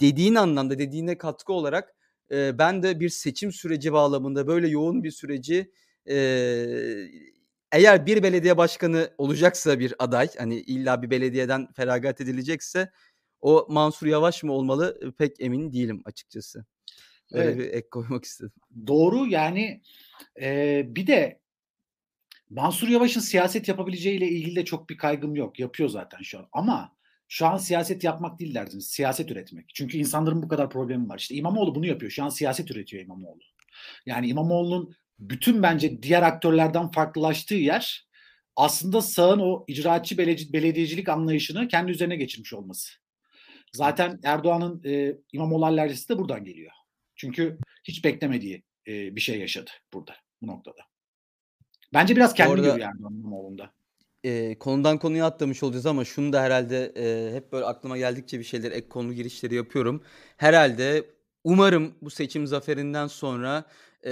Dediğin 0.02 0.36
anlamda, 0.36 0.80
dediğine 0.80 1.18
katkı 1.18 1.54
olarak 1.54 1.96
e, 2.32 2.58
ben 2.60 2.84
de 2.84 3.00
bir 3.00 3.10
seçim 3.10 3.52
süreci 3.52 3.94
bağlamında 3.94 4.48
böyle 4.48 4.68
yoğun 4.68 5.04
bir 5.04 5.12
süreci 5.12 5.72
e, 6.10 6.16
eğer 7.72 8.06
bir 8.06 8.24
belediye 8.24 8.58
başkanı 8.58 9.10
olacaksa 9.18 9.80
bir 9.80 9.94
aday 10.00 10.30
hani 10.38 10.56
illa 10.60 11.02
bir 11.02 11.10
belediyeden 11.10 11.68
feragat 11.74 12.22
edilecekse 12.22 12.92
o 13.42 13.68
Mansur 13.70 14.08
Yavaş 14.08 14.44
mı 14.44 14.54
olmalı 14.54 15.14
pek 15.18 15.42
emin 15.42 15.74
değilim 15.74 16.02
açıkçası. 16.06 16.66
Öyle 17.32 17.52
evet. 17.52 17.58
bir 17.58 17.78
ek 17.78 17.88
koymak 17.90 18.26
istedim. 18.26 18.52
Doğru 18.88 19.28
yani 19.28 19.82
e, 20.42 20.84
bir 20.88 21.08
de 21.08 21.40
Mansur 22.50 22.88
Yavaş'ın 22.88 23.20
siyaset 23.20 23.68
yapabileceğiyle 23.68 24.28
ilgili 24.28 24.56
de 24.56 24.66
çok 24.66 24.90
bir 24.90 24.98
kaygım 24.98 25.36
yok. 25.36 25.60
Yapıyor 25.60 25.90
zaten 25.90 26.22
şu 26.22 26.40
an. 26.40 26.48
Ama 26.52 26.96
şu 27.28 27.46
an 27.48 27.58
siyaset 27.58 28.04
yapmak 28.04 28.40
değil 28.40 28.56
derdiniz. 28.56 28.88
Siyaset 28.88 29.32
üretmek. 29.32 29.66
Çünkü 29.74 29.98
insanların 29.98 30.44
bu 30.44 30.48
kadar 30.48 30.70
problemi 30.70 31.10
var. 31.10 31.20
İşte 31.20 31.36
İmamoğlu 31.36 31.76
bunu 31.76 31.86
yapıyor. 31.86 32.12
Şu 32.12 32.24
an 32.24 32.30
siyaset 32.30 32.72
üretiyor 32.72 33.04
İmamoğlu. 33.04 33.40
Yani 34.06 34.28
İmamoğlu'nun 34.28 34.96
bütün 35.20 35.64
bence 35.64 36.04
diğer 36.04 36.22
aktörlerden 36.22 36.92
farklılaştığı 36.92 37.56
yer 37.56 38.08
aslında 38.56 39.02
sağın 39.02 39.40
o 39.40 39.66
icraatçı 39.68 40.18
belediyecilik 40.54 41.10
anlayışını 41.10 41.68
kendi 41.68 41.92
üzerine 41.92 42.16
geçirmiş 42.16 42.54
olması. 42.54 42.92
Zaten 43.74 44.20
Erdoğan'ın 44.24 44.82
e, 44.86 45.16
İmamoğlu 45.34 45.66
alerjisi 45.66 46.10
de 46.10 46.18
buradan 46.18 46.44
geliyor. 46.44 46.72
Çünkü 47.16 47.58
hiç 47.84 48.06
beklemediği 48.06 48.64
e, 48.88 49.16
bir 49.16 49.22
şey 49.22 49.40
yaşadı 49.40 49.72
burada 49.94 50.16
bu 50.42 50.48
noktada. 50.48 50.82
Bence 51.94 52.16
biraz 52.16 52.34
kendi 52.34 52.52
Orada, 52.52 52.68
Erdoğan 52.68 53.14
İmamoğlu'nda. 53.14 53.74
E, 54.24 54.60
konudan 54.60 54.98
konuya 54.98 55.26
atlamış 55.26 55.64
olacağız 55.64 55.86
ama 55.86 56.06
şunu 56.06 56.34
da 56.34 56.42
herhalde 56.42 56.94
e, 56.98 57.36
hep 57.36 57.52
böyle 57.52 57.66
aklıma 57.66 57.98
geldikçe 57.98 58.40
bir 58.40 58.44
şeyler 58.44 58.72
ek 58.72 58.90
konu 58.90 59.14
girişleri 59.14 59.56
yapıyorum. 59.56 60.04
Herhalde 60.38 61.06
umarım 61.44 61.96
bu 62.02 62.10
seçim 62.10 62.48
zaferinden 62.48 63.08
sonra 63.08 63.66
e, 64.06 64.12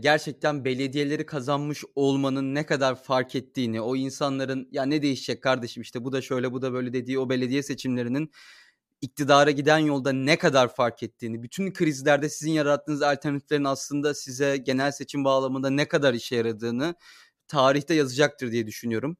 gerçekten 0.00 0.64
belediyeleri 0.64 1.26
kazanmış 1.26 1.84
olmanın 1.94 2.54
ne 2.54 2.66
kadar 2.66 3.02
fark 3.02 3.34
ettiğini, 3.34 3.80
o 3.80 3.96
insanların 3.96 4.68
ya 4.72 4.82
ne 4.84 5.02
değişecek 5.02 5.42
kardeşim 5.42 5.82
işte 5.82 6.04
bu 6.04 6.12
da 6.12 6.22
şöyle 6.22 6.52
bu 6.52 6.62
da 6.62 6.72
böyle 6.72 6.92
dediği 6.92 7.18
o 7.18 7.28
belediye 7.30 7.62
seçimlerinin 7.62 8.30
iktidara 9.04 9.50
giden 9.50 9.78
yolda 9.78 10.12
ne 10.12 10.38
kadar 10.38 10.74
fark 10.74 11.02
ettiğini, 11.02 11.42
bütün 11.42 11.72
krizlerde 11.72 12.28
sizin 12.28 12.52
yarattığınız 12.52 13.02
alternatiflerin 13.02 13.64
aslında 13.64 14.14
size 14.14 14.56
genel 14.56 14.92
seçim 14.92 15.24
bağlamında 15.24 15.70
ne 15.70 15.88
kadar 15.88 16.14
işe 16.14 16.36
yaradığını 16.36 16.94
tarihte 17.48 17.94
yazacaktır 17.94 18.52
diye 18.52 18.66
düşünüyorum. 18.66 19.16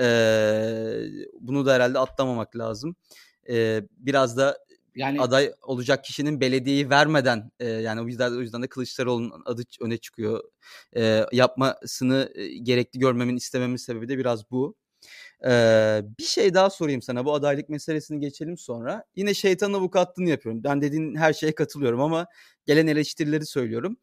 Ee, 0.00 1.00
bunu 1.40 1.66
da 1.66 1.74
herhalde 1.74 1.98
atlamamak 1.98 2.56
lazım. 2.56 2.96
Ee, 3.48 3.82
biraz 3.90 4.36
da 4.36 4.58
yani 4.94 5.20
aday 5.20 5.52
olacak 5.62 6.04
kişinin 6.04 6.40
belediyeyi 6.40 6.90
vermeden 6.90 7.50
e, 7.60 7.68
yani 7.68 8.00
o 8.00 8.06
yüzden 8.06 8.32
o 8.32 8.40
yüzden 8.40 8.62
de 8.62 8.68
Kılıçdaroğlu'nun 8.68 9.42
adı 9.44 9.62
öne 9.80 9.96
çıkıyor. 9.96 10.44
E, 10.96 11.26
yapmasını 11.32 12.32
gerekli 12.62 12.98
görmemin 12.98 13.36
istememin 13.36 13.76
sebebi 13.76 14.08
de 14.08 14.18
biraz 14.18 14.50
bu. 14.50 14.74
Ee, 15.44 16.02
bir 16.18 16.24
şey 16.24 16.54
daha 16.54 16.70
sorayım 16.70 17.02
sana 17.02 17.24
bu 17.24 17.34
adaylık 17.34 17.68
meselesini 17.68 18.20
geçelim 18.20 18.58
sonra. 18.58 19.04
Yine 19.16 19.34
şeytan 19.34 19.72
avukatlığını 19.72 20.28
yapıyorum. 20.28 20.64
Ben 20.64 20.82
dediğin 20.82 21.14
her 21.14 21.32
şeye 21.32 21.54
katılıyorum 21.54 22.00
ama 22.00 22.26
gelen 22.66 22.86
eleştirileri 22.86 23.46
söylüyorum. 23.46 23.96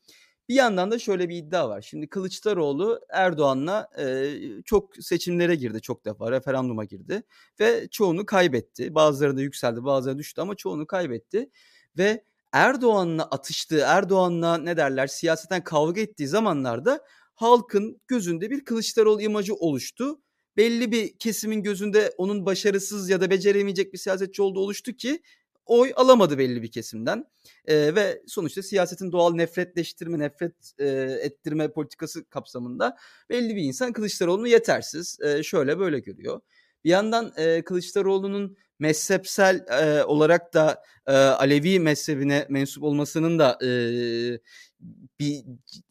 Bir 0.50 0.56
yandan 0.56 0.92
da 0.92 1.00
şöyle 1.00 1.30
bir 1.30 1.38
iddia 1.38 1.70
var. 1.70 1.82
Şimdi 1.82 2.10
Kılıçdaroğlu 2.10 3.00
Erdoğan'la 3.10 3.90
e, 4.00 4.34
çok 4.66 4.96
seçimlere 5.02 5.56
girdi 5.56 5.82
çok 5.82 6.06
defa 6.06 6.32
referanduma 6.32 6.86
girdi 6.86 7.24
ve 7.60 7.88
çoğunu 7.92 8.26
kaybetti. 8.26 8.96
Bazıları 8.96 9.38
da 9.38 9.42
yükseldi 9.42 9.84
bazıları 9.84 10.18
düştü 10.18 10.42
ama 10.42 10.56
çoğunu 10.56 10.88
kaybetti 10.88 11.50
ve 11.98 12.24
Erdoğan'la 12.54 13.24
atıştığı 13.24 13.80
Erdoğan'la 13.80 14.58
ne 14.58 14.78
derler 14.78 15.08
siyaseten 15.08 15.64
kavga 15.64 16.02
ettiği 16.02 16.28
zamanlarda 16.28 17.02
halkın 17.36 18.02
gözünde 18.08 18.50
bir 18.52 18.66
Kılıçdaroğlu 18.66 19.22
imajı 19.22 19.56
oluştu. 19.56 20.20
Belli 20.58 20.92
bir 20.92 21.18
kesimin 21.18 21.64
gözünde 21.64 22.14
onun 22.18 22.46
başarısız 22.46 23.10
ya 23.10 23.22
da 23.22 23.30
beceremeyecek 23.30 23.94
bir 23.94 23.98
siyasetçi 23.98 24.42
olduğu 24.42 24.60
oluştu 24.60 24.94
ki 24.94 25.22
oy 25.66 25.94
alamadı 25.96 26.38
belli 26.38 26.62
bir 26.62 26.72
kesimden. 26.72 27.26
E, 27.66 27.96
ve 27.96 28.22
sonuçta 28.28 28.64
siyasetin 28.64 29.12
doğal 29.12 29.34
nefretleştirme, 29.34 30.20
nefret 30.20 30.54
e, 30.80 30.88
ettirme 31.22 31.72
politikası 31.72 32.26
kapsamında 32.30 32.98
belli 33.30 33.56
bir 33.56 33.62
insan 33.62 33.94
Kılıçdaroğlu'nu 33.94 34.48
yetersiz, 34.48 35.18
e, 35.22 35.44
şöyle 35.44 35.80
böyle 35.80 36.00
görüyor. 36.00 36.42
Bir 36.84 36.90
yandan 36.90 37.34
e, 37.38 37.62
Kılıçdaroğlu'nun 37.62 38.58
mezhepsel 38.80 39.66
e, 39.82 40.04
olarak 40.04 40.54
da 40.54 40.84
e, 41.08 41.12
Alevi 41.14 41.80
mezhebine 41.80 42.46
mensup 42.50 42.84
olmasının 42.84 43.40
da 43.40 43.58
e, 43.64 43.70
bir 45.20 45.44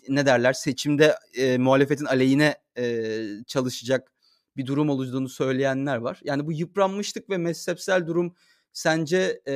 ne 0.09 0.27
derler 0.27 0.53
seçimde 0.53 1.17
e, 1.37 1.59
muhalefetin 1.59 2.05
aleyhine 2.05 2.55
e, 2.79 3.25
çalışacak 3.47 4.13
bir 4.57 4.67
durum 4.67 4.89
olduğunu 4.89 5.29
söyleyenler 5.29 5.97
var. 5.97 6.21
Yani 6.25 6.47
bu 6.47 6.53
yıpranmışlık 6.53 7.31
ve 7.31 7.39
mezhepsel 7.39 8.07
durum 8.07 8.35
Sence 8.73 9.41
e, 9.49 9.55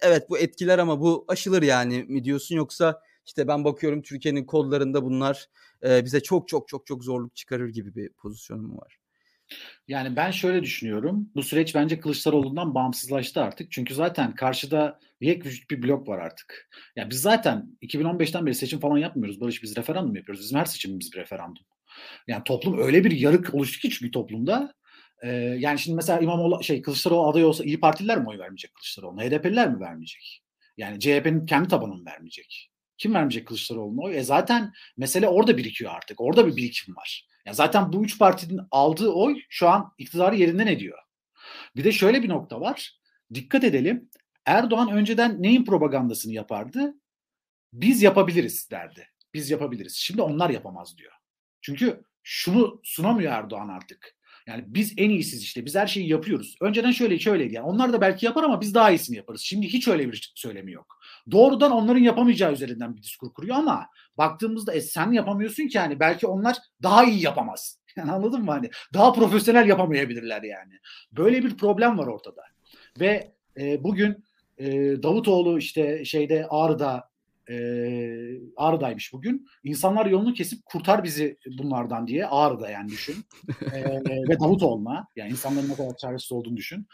evet 0.00 0.30
bu 0.30 0.38
etkiler 0.38 0.78
ama 0.78 1.00
bu 1.00 1.24
aşılır 1.28 1.62
yani 1.62 2.02
mi 2.02 2.24
diyorsun 2.24 2.56
yoksa 2.56 3.02
işte 3.26 3.48
ben 3.48 3.64
bakıyorum 3.64 4.02
Türkiye'nin 4.02 4.44
kodlarında 4.44 5.04
bunlar 5.04 5.48
e, 5.84 6.04
bize 6.04 6.22
çok 6.22 6.48
çok 6.48 6.68
çok 6.68 6.86
çok 6.86 7.04
zorluk 7.04 7.36
çıkarır 7.36 7.68
gibi 7.68 7.94
bir 7.94 8.08
pozisyonum 8.08 8.78
var? 8.78 8.98
Yani 9.88 10.16
ben 10.16 10.30
şöyle 10.30 10.62
düşünüyorum. 10.62 11.30
Bu 11.34 11.42
süreç 11.42 11.74
bence 11.74 12.00
Kılıçdaroğlu'ndan 12.00 12.74
bağımsızlaştı 12.74 13.40
artık. 13.42 13.72
Çünkü 13.72 13.94
zaten 13.94 14.34
karşıda 14.34 15.00
yek 15.20 15.46
vücut 15.46 15.70
bir 15.70 15.82
blok 15.82 16.08
var 16.08 16.18
artık. 16.18 16.68
Ya 16.96 17.02
yani 17.02 17.10
biz 17.10 17.20
zaten 17.20 17.76
2015'ten 17.82 18.46
beri 18.46 18.54
seçim 18.54 18.80
falan 18.80 18.98
yapmıyoruz. 18.98 19.40
Barış 19.40 19.62
biz 19.62 19.76
referandum 19.76 20.16
yapıyoruz. 20.16 20.42
Bizim 20.42 20.58
her 20.58 20.64
seçimimiz 20.64 21.12
bir 21.12 21.18
referandum. 21.18 21.64
Yani 22.28 22.44
toplum 22.44 22.78
öyle 22.78 23.04
bir 23.04 23.10
yarık 23.10 23.54
oluştu 23.54 23.80
ki 23.80 23.90
çünkü 23.90 24.10
toplumda 24.10 24.74
ee, 25.24 25.28
yani 25.58 25.78
şimdi 25.78 25.96
mesela 25.96 26.20
İmamoğlu 26.20 26.64
şey 26.64 26.82
Kılıçdaroğlu 26.82 27.28
aday 27.28 27.44
olsa 27.44 27.64
İyi 27.64 27.80
Partililer 27.80 28.18
mi 28.18 28.28
oy 28.28 28.38
vermeyecek 28.38 28.74
Kılıçdaroğlu'na? 28.74 29.22
HDP'liler 29.22 29.70
mi 29.70 29.80
vermeyecek? 29.80 30.42
Yani 30.76 31.00
CHP'nin 31.00 31.46
kendi 31.46 31.68
tabanı 31.68 31.94
mı 31.94 32.04
vermeyecek? 32.06 32.70
Kim 32.98 33.14
vermeyecek 33.14 33.46
Kılıçdaroğlu'na 33.46 34.02
oy? 34.02 34.18
E 34.18 34.22
zaten 34.22 34.72
mesele 34.96 35.28
orada 35.28 35.56
birikiyor 35.56 35.92
artık. 35.92 36.20
Orada 36.20 36.46
bir 36.46 36.56
birikim 36.56 36.96
var. 36.96 37.28
Ya 37.46 37.52
zaten 37.52 37.92
bu 37.92 38.04
üç 38.04 38.18
partinin 38.18 38.60
aldığı 38.70 39.08
oy 39.08 39.40
şu 39.48 39.68
an 39.68 39.92
iktidarı 39.98 40.36
yerinden 40.36 40.66
ediyor. 40.66 40.98
Bir 41.76 41.84
de 41.84 41.92
şöyle 41.92 42.22
bir 42.22 42.28
nokta 42.28 42.60
var. 42.60 42.98
Dikkat 43.34 43.64
edelim. 43.64 44.10
Erdoğan 44.46 44.92
önceden 44.92 45.42
neyin 45.42 45.64
propagandasını 45.64 46.32
yapardı? 46.32 46.94
Biz 47.72 48.02
yapabiliriz 48.02 48.70
derdi. 48.70 49.08
Biz 49.34 49.50
yapabiliriz. 49.50 49.94
Şimdi 49.96 50.22
onlar 50.22 50.50
yapamaz 50.50 50.98
diyor. 50.98 51.12
Çünkü 51.64 52.04
şunu 52.22 52.80
sunamıyor 52.82 53.32
Erdoğan 53.32 53.68
artık. 53.68 54.14
Yani 54.46 54.64
biz 54.66 54.94
en 54.96 55.10
iyisiz 55.10 55.42
işte. 55.42 55.64
Biz 55.64 55.74
her 55.74 55.86
şeyi 55.86 56.08
yapıyoruz. 56.08 56.56
Önceden 56.60 56.90
şöyle 56.90 57.18
şöyleydi 57.18 57.54
yani. 57.54 57.66
Onlar 57.66 57.92
da 57.92 58.00
belki 58.00 58.26
yapar 58.26 58.44
ama 58.44 58.60
biz 58.60 58.74
daha 58.74 58.90
iyisini 58.90 59.16
yaparız. 59.16 59.40
Şimdi 59.40 59.66
hiç 59.66 59.88
öyle 59.88 60.12
bir 60.12 60.32
söylemi 60.34 60.72
yok. 60.72 60.98
doğrudan 61.30 61.72
onların 61.72 62.00
yapamayacağı 62.00 62.52
üzerinden 62.52 62.96
bir 62.96 63.02
diskur 63.02 63.32
kuruyor 63.32 63.56
ama 63.56 63.86
baktığımızda 64.18 64.74
e, 64.74 64.80
sen 64.80 65.12
yapamıyorsun 65.12 65.68
ki 65.68 65.76
yani 65.76 66.00
belki 66.00 66.26
onlar 66.26 66.56
daha 66.82 67.04
iyi 67.04 67.22
yapamaz. 67.22 67.78
Yani 67.96 68.12
anladın 68.12 68.44
mı 68.44 68.50
hani? 68.50 68.70
Daha 68.94 69.12
profesyonel 69.12 69.68
yapamayabilirler 69.68 70.42
yani. 70.42 70.72
Böyle 71.12 71.44
bir 71.44 71.56
problem 71.56 71.98
var 71.98 72.06
ortada. 72.06 72.42
Ve 73.00 73.32
e, 73.58 73.84
bugün 73.84 74.24
e, 74.58 74.66
Davutoğlu 75.02 75.58
işte 75.58 76.04
şeyde 76.04 76.46
Ağrı'da 76.50 77.10
e, 77.50 77.56
Ağrı'daymış 78.56 79.12
bugün. 79.12 79.46
İnsanlar 79.64 80.06
yolunu 80.06 80.34
kesip 80.34 80.64
kurtar 80.64 81.04
bizi 81.04 81.36
bunlardan 81.58 82.06
diye 82.06 82.26
Ağrı'da 82.26 82.70
yani 82.70 82.88
düşün. 82.88 83.16
e, 83.72 83.84
ve 84.28 84.40
Davutoğlu'na 84.40 85.06
yani 85.16 85.30
insanların 85.30 85.68
ne 85.68 85.74
kadar 85.74 85.96
çaresiz 85.96 86.32
olduğunu 86.32 86.56
düşün. 86.56 86.86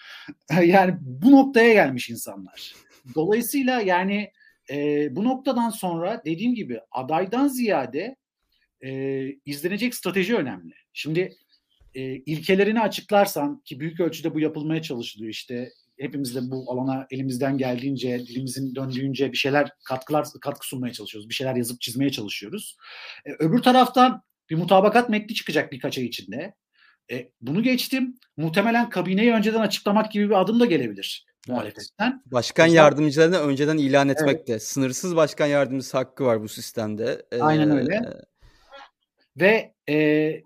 yani 0.64 0.94
bu 1.00 1.30
noktaya 1.30 1.72
gelmiş 1.72 2.10
insanlar. 2.10 2.74
Dolayısıyla 3.14 3.80
yani 3.80 4.32
e, 4.70 5.08
bu 5.16 5.24
noktadan 5.24 5.70
sonra 5.70 6.22
dediğim 6.24 6.54
gibi 6.54 6.80
adaydan 6.90 7.48
ziyade 7.48 8.16
e, 8.80 8.90
izlenecek 9.44 9.94
strateji 9.94 10.36
önemli. 10.36 10.74
Şimdi 10.92 11.36
e, 11.94 12.02
ilkelerini 12.02 12.80
açıklarsan 12.80 13.60
ki 13.60 13.80
büyük 13.80 14.00
ölçüde 14.00 14.34
bu 14.34 14.40
yapılmaya 14.40 14.82
çalışılıyor 14.82 15.30
işte 15.30 15.70
hepimiz 16.00 16.34
de 16.34 16.50
bu 16.50 16.72
alana 16.72 17.06
elimizden 17.10 17.58
geldiğince, 17.58 18.26
dilimizin 18.26 18.74
döndüğünce 18.74 19.32
bir 19.32 19.36
şeyler 19.36 19.70
katkılar 19.84 20.26
katkı 20.40 20.68
sunmaya 20.68 20.92
çalışıyoruz. 20.92 21.28
Bir 21.28 21.34
şeyler 21.34 21.56
yazıp 21.56 21.80
çizmeye 21.80 22.10
çalışıyoruz. 22.10 22.76
E, 23.26 23.32
öbür 23.32 23.62
taraftan 23.62 24.22
bir 24.50 24.56
mutabakat 24.56 25.08
metni 25.08 25.34
çıkacak 25.34 25.72
birkaç 25.72 25.98
ay 25.98 26.04
içinde. 26.04 26.54
E, 27.10 27.30
bunu 27.40 27.62
geçtim. 27.62 28.14
Muhtemelen 28.36 28.90
kabineyi 28.90 29.32
önceden 29.32 29.60
açıklamak 29.60 30.12
gibi 30.12 30.28
bir 30.28 30.40
adım 30.40 30.60
da 30.60 30.66
gelebilir 30.66 31.26
muhalefetten. 31.48 32.22
Başkan 32.26 32.66
Mesela, 32.66 32.84
yardımcılarını 32.84 33.38
önceden 33.38 33.78
ilan 33.78 34.08
etmekte. 34.08 34.52
Evet. 34.52 34.62
Sınırsız 34.62 35.16
başkan 35.16 35.46
yardımcısı 35.46 35.96
hakkı 35.96 36.24
var 36.24 36.42
bu 36.42 36.48
sistemde. 36.48 37.26
Ee, 37.32 37.40
Aynen 37.40 37.70
öyle. 37.70 38.00
Ve 39.36 39.74
e, 39.88 39.94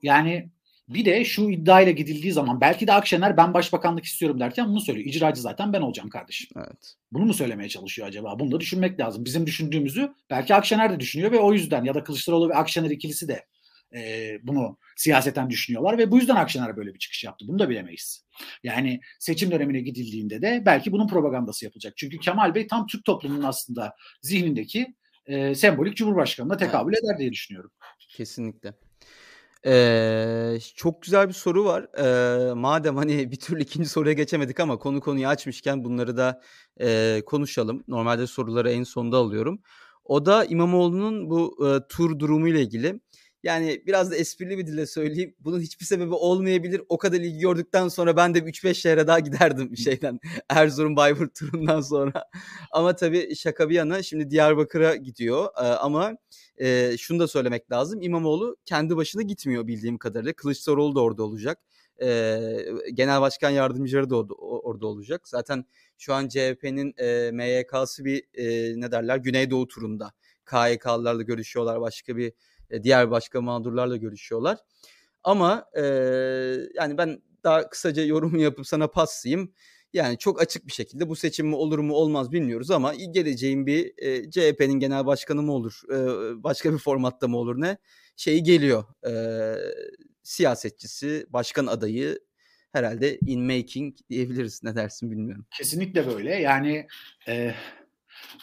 yani 0.03 0.51
bir 0.89 1.05
de 1.05 1.25
şu 1.25 1.51
iddiayla 1.51 1.93
gidildiği 1.93 2.33
zaman 2.33 2.61
belki 2.61 2.87
de 2.87 2.93
Akşener 2.93 3.37
ben 3.37 3.55
başbakanlık 3.55 4.05
istiyorum 4.05 4.41
derken 4.41 4.69
bunu 4.69 4.81
söylüyor. 4.81 5.07
İcracı 5.07 5.41
zaten 5.41 5.73
ben 5.73 5.81
olacağım 5.81 6.09
kardeşim. 6.09 6.49
Evet. 6.57 6.95
Bunu 7.13 7.25
mu 7.25 7.35
söylemeye 7.35 7.69
çalışıyor 7.69 8.09
acaba? 8.09 8.39
Bunu 8.39 8.53
da 8.53 8.61
düşünmek 8.61 9.01
lazım. 9.01 9.25
Bizim 9.25 9.47
düşündüğümüzü 9.47 10.15
belki 10.31 10.55
Akşener 10.55 10.93
de 10.93 11.01
düşünüyor 11.01 11.33
ve 11.33 11.39
o 11.39 11.53
yüzden 11.53 11.85
ya 11.85 11.95
da 11.95 12.05
Kılıçdaroğlu 12.05 12.49
ve 12.49 12.55
Akşener 12.55 12.91
ikilisi 12.91 13.29
de 13.29 13.47
e, 13.95 14.31
bunu 14.43 14.79
siyaseten 14.97 15.51
düşünüyorlar 15.51 15.99
ve 15.99 16.11
bu 16.11 16.19
yüzden 16.19 16.37
Akşener 16.37 16.77
böyle 16.77 16.95
bir 16.95 16.99
çıkış 16.99 17.25
yaptı. 17.25 17.45
Bunu 17.49 17.59
da 17.59 17.69
bilemeyiz. 17.69 18.25
Yani 18.63 19.01
seçim 19.19 19.51
dönemine 19.51 19.81
gidildiğinde 19.81 20.43
de 20.43 20.63
belki 20.67 20.93
bunun 20.93 21.09
propagandası 21.09 21.65
yapılacak. 21.65 21.97
Çünkü 21.97 22.19
Kemal 22.19 22.55
Bey 22.55 22.67
tam 22.67 22.87
Türk 22.87 23.05
toplumunun 23.05 23.43
aslında 23.43 23.95
zihnindeki 24.23 24.95
e, 25.27 25.55
sembolik 25.55 25.97
cumhurbaşkanına 25.97 26.57
tekabül 26.57 26.93
eder 26.93 27.19
diye 27.19 27.33
düşünüyorum. 27.33 27.71
Kesinlikle. 28.09 28.75
Eee, 29.65 30.59
çok 30.77 31.03
güzel 31.03 31.29
bir 31.29 31.33
soru 31.35 31.65
var. 31.65 31.87
Eee, 31.99 32.53
madem, 32.55 32.97
hani, 32.97 33.31
bir 33.31 33.37
türlü 33.41 33.63
ikinci 33.63 33.89
soruya 33.89 34.13
geçemedik 34.15 34.61
ama 34.61 34.79
konu 34.79 35.01
konuyu 35.01 35.29
açmışken 35.29 35.85
bunları 35.85 36.17
da, 36.17 36.41
eee, 36.81 37.23
konuşalım. 37.27 37.85
Normalde 37.89 38.27
soruları 38.27 38.71
en 38.71 38.83
sonda 38.85 39.17
alıyorum. 39.17 39.61
O 40.05 40.27
da 40.27 40.45
İmamoğlu'nun 40.45 41.31
bu, 41.31 41.57
eee, 41.67 41.81
tur 41.89 42.19
durumuyla 42.19 42.61
ilgili. 42.61 43.01
Yani 43.45 43.83
biraz 43.87 44.11
da 44.11 44.17
esprili 44.17 44.59
bir 44.59 44.67
dille 44.67 44.87
söyleyeyim. 44.87 45.35
Bunun 45.41 45.61
hiçbir 45.61 45.85
sebebi 45.85 46.15
olmayabilir. 46.15 46.83
O 46.89 46.99
kadar 46.99 47.21
ilgi 47.21 47.39
gördükten 47.39 47.89
sonra 47.89 48.17
ben 48.17 48.35
de 48.35 48.39
3-5 48.39 48.75
şehre 48.75 49.07
daha 49.07 49.19
giderdim 49.19 49.77
şeyden. 49.77 50.21
Erzurum 50.49 50.97
Bayburt 50.97 51.35
turundan 51.35 51.81
sonra. 51.81 52.25
ama 52.73 52.97
tabii 52.97 53.37
şaka 53.37 53.69
bir 53.69 53.75
yana 53.75 54.03
şimdi 54.03 54.31
Diyarbakır'a 54.31 54.97
gidiyor. 54.97 55.49
Ee, 55.57 55.61
ama 55.61 56.17
e, 56.57 56.97
şunu 56.99 57.19
da 57.19 57.29
söylemek 57.29 57.73
lazım. 57.73 58.03
İmamoğlu 58.03 58.57
kendi 58.65 58.97
başına 58.97 59.23
gitmiyor 59.23 59.67
bildiğim 59.67 59.99
kadarıyla. 59.99 60.33
Kılıçdaroğlu 60.33 60.95
da 60.95 61.01
orada 61.01 61.23
olacak. 61.23 61.59
Genel 62.95 63.21
başkan 63.21 63.51
yardımcıları 63.51 64.11
da 64.11 64.17
orada, 64.17 64.35
orada 64.35 64.87
olacak. 64.87 65.29
Zaten 65.29 65.65
şu 65.99 66.15
an 66.15 66.29
CHP'nin 66.29 66.95
e, 66.99 67.31
MYK'sı 67.31 68.05
bir 68.05 68.23
e, 68.35 68.81
ne 68.81 68.93
derler 68.93 69.17
Güneydoğu 69.17 69.67
turunda. 69.67 70.13
KYK'lılarla 70.47 71.23
görüşüyorlar. 71.23 71.81
Başka 71.81 72.17
bir 72.17 72.33
e, 72.71 72.83
diğer 72.83 73.11
başka 73.11 73.41
mağdurlarla 73.41 73.97
görüşüyorlar. 73.97 74.59
Ama 75.25 75.65
e, 75.77 75.83
yani 76.75 76.99
ben 76.99 77.23
daha 77.45 77.69
kısaca 77.69 78.03
yorum 78.05 78.39
yapıp 78.39 78.67
sana 78.67 78.89
paslayayım. 78.89 79.53
Yani 79.93 80.19
çok 80.19 80.43
açık 80.43 80.67
bir 80.67 80.73
şekilde 80.73 81.09
bu 81.09 81.17
seçim 81.17 81.47
mi 81.47 81.57
olur 81.57 81.79
mu 81.79 81.95
olmaz 81.95 82.33
bilmiyoruz 82.33 82.71
ama 82.71 82.95
geleceğin 82.95 83.67
bir 83.67 83.93
e, 83.99 84.31
CHP'nin 84.31 84.81
genel 84.81 85.07
başkanı 85.07 85.43
mı 85.43 85.53
olur, 85.53 85.81
e, 85.93 85.97
başka 86.43 86.73
bir 86.73 86.79
formatta 86.79 87.29
mı 87.29 87.37
olur 87.37 87.61
ne 87.61 87.77
şeyi 88.17 88.43
geliyor. 88.43 88.85
E, 89.07 89.13
siyasetçisi, 90.23 91.27
başkan 91.29 91.67
adayı 91.67 92.19
herhalde 92.73 93.19
in 93.27 93.43
making 93.43 93.97
diyebiliriz. 94.11 94.63
Ne 94.63 94.77
dersin 94.77 95.11
bilmiyorum. 95.11 95.47
Kesinlikle 95.51 96.07
böyle. 96.07 96.35
Yani 96.35 96.87
e, 97.29 97.55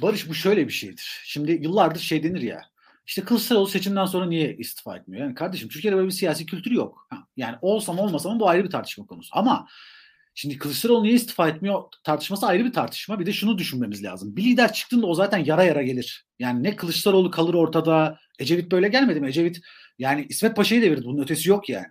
Barış 0.02 0.30
bu 0.30 0.34
şöyle 0.34 0.68
bir 0.68 0.74
şeydir. 0.74 1.22
Şimdi 1.24 1.52
yıllardır 1.52 2.00
şey 2.00 2.24
denir 2.24 2.42
ya 2.42 2.71
işte 3.06 3.22
Kılıçdaroğlu 3.22 3.68
seçimden 3.68 4.06
sonra 4.06 4.26
niye 4.26 4.58
istifa 4.58 4.98
etmiyor? 4.98 5.24
Yani 5.24 5.36
kardeşim 5.36 5.70
Türkiye'de 5.70 5.98
böyle 5.98 6.08
bir 6.08 6.14
siyasi 6.14 6.46
kültür 6.46 6.72
yok. 6.72 7.08
Yani 7.38 7.56
olsam 7.62 8.00
olmasam 8.00 8.40
bu 8.40 8.50
ayrı 8.50 8.64
bir 8.64 8.70
tartışma 8.70 9.06
konusu. 9.06 9.30
Ama 9.32 9.68
şimdi 10.36 10.58
Kılıçdaroğlu 10.58 11.04
niye 11.04 11.14
istifa 11.14 11.50
etmiyor 11.50 11.84
tartışması 12.04 12.46
ayrı 12.46 12.66
bir 12.66 12.74
tartışma. 12.74 13.20
Bir 13.20 13.26
de 13.26 13.34
şunu 13.34 13.58
düşünmemiz 13.58 14.04
lazım. 14.04 14.36
Bir 14.36 14.44
lider 14.44 14.74
çıktığında 14.74 15.08
o 15.08 15.14
zaten 15.14 15.38
yara 15.38 15.64
yara 15.64 15.84
gelir. 15.84 16.26
Yani 16.40 16.64
ne 16.64 16.76
Kılıçdaroğlu 16.76 17.32
kalır 17.32 17.54
ortada. 17.54 18.20
Ecevit 18.40 18.72
böyle 18.72 18.88
gelmedi 18.88 19.22
mi? 19.22 19.28
Ecevit 19.28 19.62
yani 20.00 20.26
İsmet 20.30 20.56
Paşa'yı 20.56 20.82
devirdi. 20.82 21.06
Bunun 21.06 21.24
ötesi 21.24 21.50
yok 21.50 21.70
yani. 21.70 21.88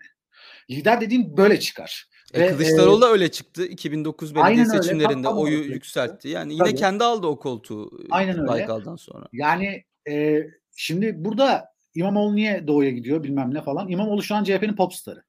Lider 0.70 1.00
dediğin 1.00 1.36
böyle 1.36 1.60
çıkar. 1.60 2.10
E, 2.34 2.40
Ve, 2.40 2.48
Kılıçdaroğlu 2.48 3.06
e, 3.06 3.08
öyle 3.08 3.30
çıktı. 3.30 3.66
2009 3.66 4.34
belediye 4.34 4.64
seçimlerinde 4.64 5.12
tam, 5.12 5.22
tam 5.22 5.38
oyu 5.38 5.58
yükseltti. 5.58 6.28
Yani 6.28 6.52
yine 6.52 6.64
Tabii. 6.64 6.74
kendi 6.74 7.04
aldı 7.04 7.26
o 7.26 7.38
koltuğu. 7.38 7.90
Aynen 8.10 8.38
öyle. 8.38 8.48
Baykal'dan 8.48 8.96
sonra. 8.96 9.26
Yani 9.32 9.84
e, 10.08 10.42
Şimdi 10.76 11.14
burada 11.16 11.70
İmamoğlu 11.94 12.36
niye 12.36 12.66
doğuya 12.66 12.90
gidiyor 12.90 13.22
bilmem 13.22 13.54
ne 13.54 13.62
falan. 13.62 13.88
İmamoğlu 13.88 14.22
şu 14.22 14.34
an 14.34 14.44
CHP'nin 14.44 14.76
popstarı. 14.76 15.22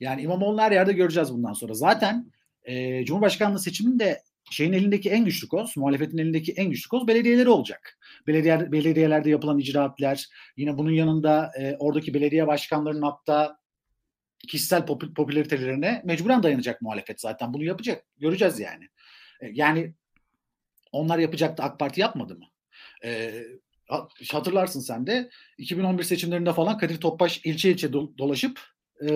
Yani 0.00 0.22
İmamoğlu'nu 0.22 0.60
her 0.60 0.72
yerde 0.72 0.92
göreceğiz 0.92 1.32
bundan 1.32 1.52
sonra. 1.52 1.74
Zaten 1.74 2.32
e, 2.64 3.04
Cumhurbaşkanlığı 3.04 3.58
seçiminde 3.58 4.22
şeyin 4.50 4.72
elindeki 4.72 5.10
en 5.10 5.24
güçlü 5.24 5.48
koz, 5.48 5.76
muhalefetin 5.76 6.18
elindeki 6.18 6.52
en 6.52 6.70
güçlü 6.70 6.88
koz 6.88 7.08
belediyeleri 7.08 7.48
olacak. 7.48 7.98
Belediye, 8.26 8.72
belediyelerde 8.72 9.30
yapılan 9.30 9.58
icraatler, 9.58 10.28
yine 10.56 10.78
bunun 10.78 10.90
yanında 10.90 11.52
e, 11.58 11.76
oradaki 11.78 12.14
belediye 12.14 12.46
başkanlarının 12.46 13.02
hatta 13.02 13.58
kişisel 14.48 14.86
popül, 14.86 15.14
popülaritelerine 15.14 16.02
mecburen 16.04 16.42
dayanacak 16.42 16.82
muhalefet 16.82 17.20
zaten. 17.20 17.54
Bunu 17.54 17.64
yapacak. 17.64 18.04
Göreceğiz 18.18 18.60
yani. 18.60 18.84
E, 19.40 19.48
yani 19.52 19.94
onlar 20.92 21.18
yapacaktı 21.18 21.62
AK 21.62 21.78
Parti 21.78 22.00
yapmadı 22.00 22.34
mı? 22.34 22.44
E, 23.04 23.42
hatırlarsın 24.32 24.80
sen 24.80 25.06
de 25.06 25.30
2011 25.58 26.02
seçimlerinde 26.02 26.52
falan 26.52 26.78
Kadir 26.78 27.00
Topbaş 27.00 27.40
ilçe 27.44 27.70
ilçe 27.70 27.92
dolaşıp 27.92 28.60
e, 29.08 29.10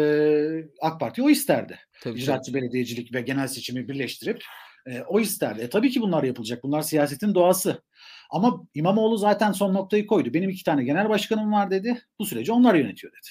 AK 0.80 1.00
Parti 1.00 1.22
o 1.22 1.30
isterdi. 1.30 1.78
Tabii 2.02 2.18
İcraatçı 2.18 2.54
belediyecilik 2.54 3.14
ve 3.14 3.20
genel 3.20 3.48
seçimi 3.48 3.88
birleştirip 3.88 4.42
e, 4.86 5.00
o 5.00 5.20
isterdi. 5.20 5.60
E, 5.60 5.68
tabii 5.68 5.90
ki 5.90 6.00
bunlar 6.00 6.22
yapılacak. 6.22 6.62
Bunlar 6.62 6.82
siyasetin 6.82 7.34
doğası. 7.34 7.82
Ama 8.30 8.66
İmamoğlu 8.74 9.16
zaten 9.16 9.52
son 9.52 9.74
noktayı 9.74 10.06
koydu. 10.06 10.34
Benim 10.34 10.50
iki 10.50 10.64
tane 10.64 10.84
genel 10.84 11.08
başkanım 11.08 11.52
var 11.52 11.70
dedi. 11.70 12.02
Bu 12.18 12.26
süreci 12.26 12.52
onlar 12.52 12.74
yönetiyor 12.74 13.12
dedi. 13.12 13.28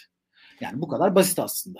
Yani 0.61 0.81
bu 0.81 0.87
kadar 0.87 1.15
basit 1.15 1.39
aslında. 1.39 1.79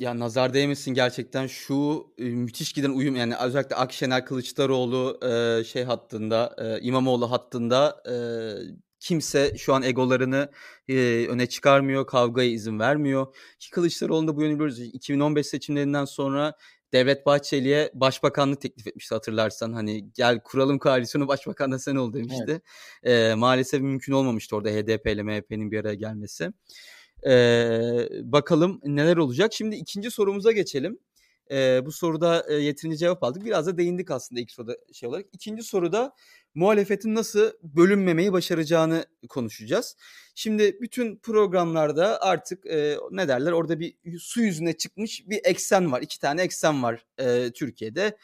Ya 0.00 0.18
nazar 0.18 0.54
değmesin 0.54 0.94
gerçekten 0.94 1.46
şu 1.46 2.06
e, 2.18 2.24
müthiş 2.24 2.72
giden 2.72 2.90
uyum 2.90 3.16
yani 3.16 3.36
özellikle 3.36 3.76
Akşener 3.76 4.26
Kılıçdaroğlu 4.26 5.20
e, 5.22 5.64
şey 5.64 5.84
hattında 5.84 6.56
e, 6.58 6.80
İmamoğlu 6.80 7.30
hattında 7.30 8.02
e, 8.10 8.14
kimse 9.00 9.56
şu 9.56 9.74
an 9.74 9.82
egolarını 9.82 10.50
e, 10.88 11.26
öne 11.28 11.46
çıkarmıyor, 11.46 12.06
kavgaya 12.06 12.50
izin 12.50 12.78
vermiyor. 12.78 13.34
Ki 13.58 13.70
Kılıçdaroğlu'nda 13.70 14.36
bu 14.36 14.42
yönü 14.42 14.54
biliyoruz. 14.54 14.80
2015 14.80 15.46
seçimlerinden 15.46 16.04
sonra 16.04 16.54
Devlet 16.92 17.26
Bahçeli'ye 17.26 17.90
başbakanlık 17.94 18.60
teklif 18.60 18.86
etmişti 18.86 19.14
hatırlarsan. 19.14 19.72
Hani 19.72 20.12
gel 20.12 20.40
kuralım 20.40 20.78
koalisyonu 20.78 21.28
başbakan 21.28 21.72
da 21.72 21.78
sen 21.78 21.96
ol 21.96 22.12
demişti. 22.12 22.60
Evet. 23.02 23.30
E, 23.32 23.34
maalesef 23.34 23.80
mümkün 23.80 24.12
olmamıştı 24.12 24.56
orada 24.56 24.68
HDP 24.70 25.06
ile 25.06 25.22
MHP'nin 25.22 25.70
bir 25.70 25.80
araya 25.80 25.94
gelmesi. 25.94 26.52
Ee, 27.26 28.08
bakalım 28.22 28.80
neler 28.84 29.16
olacak. 29.16 29.52
Şimdi 29.52 29.76
ikinci 29.76 30.10
sorumuza 30.10 30.52
geçelim. 30.52 30.98
Ee, 31.50 31.86
bu 31.86 31.92
soruda 31.92 32.44
e, 32.48 32.54
yeterince 32.54 32.96
cevap 32.96 33.22
aldık. 33.22 33.44
Biraz 33.44 33.66
da 33.66 33.78
değindik 33.78 34.10
aslında 34.10 34.40
ilk 34.40 34.50
soruda 34.50 34.76
şey 34.92 35.08
olarak. 35.08 35.26
İkinci 35.32 35.62
soruda 35.62 36.12
muhalefetin 36.54 37.14
nasıl 37.14 37.50
bölünmemeyi 37.62 38.32
başaracağını 38.32 39.04
konuşacağız. 39.28 39.96
Şimdi 40.34 40.78
bütün 40.80 41.16
programlarda 41.16 42.22
artık 42.22 42.66
e, 42.66 42.96
ne 43.10 43.28
derler 43.28 43.52
orada 43.52 43.80
bir 43.80 43.94
su 44.18 44.42
yüzüne 44.42 44.76
çıkmış 44.76 45.28
bir 45.28 45.40
eksen 45.44 45.92
var. 45.92 46.02
İki 46.02 46.18
tane 46.18 46.42
eksen 46.42 46.82
var 46.82 47.06
e, 47.18 47.50
Türkiye'de. 47.52 48.16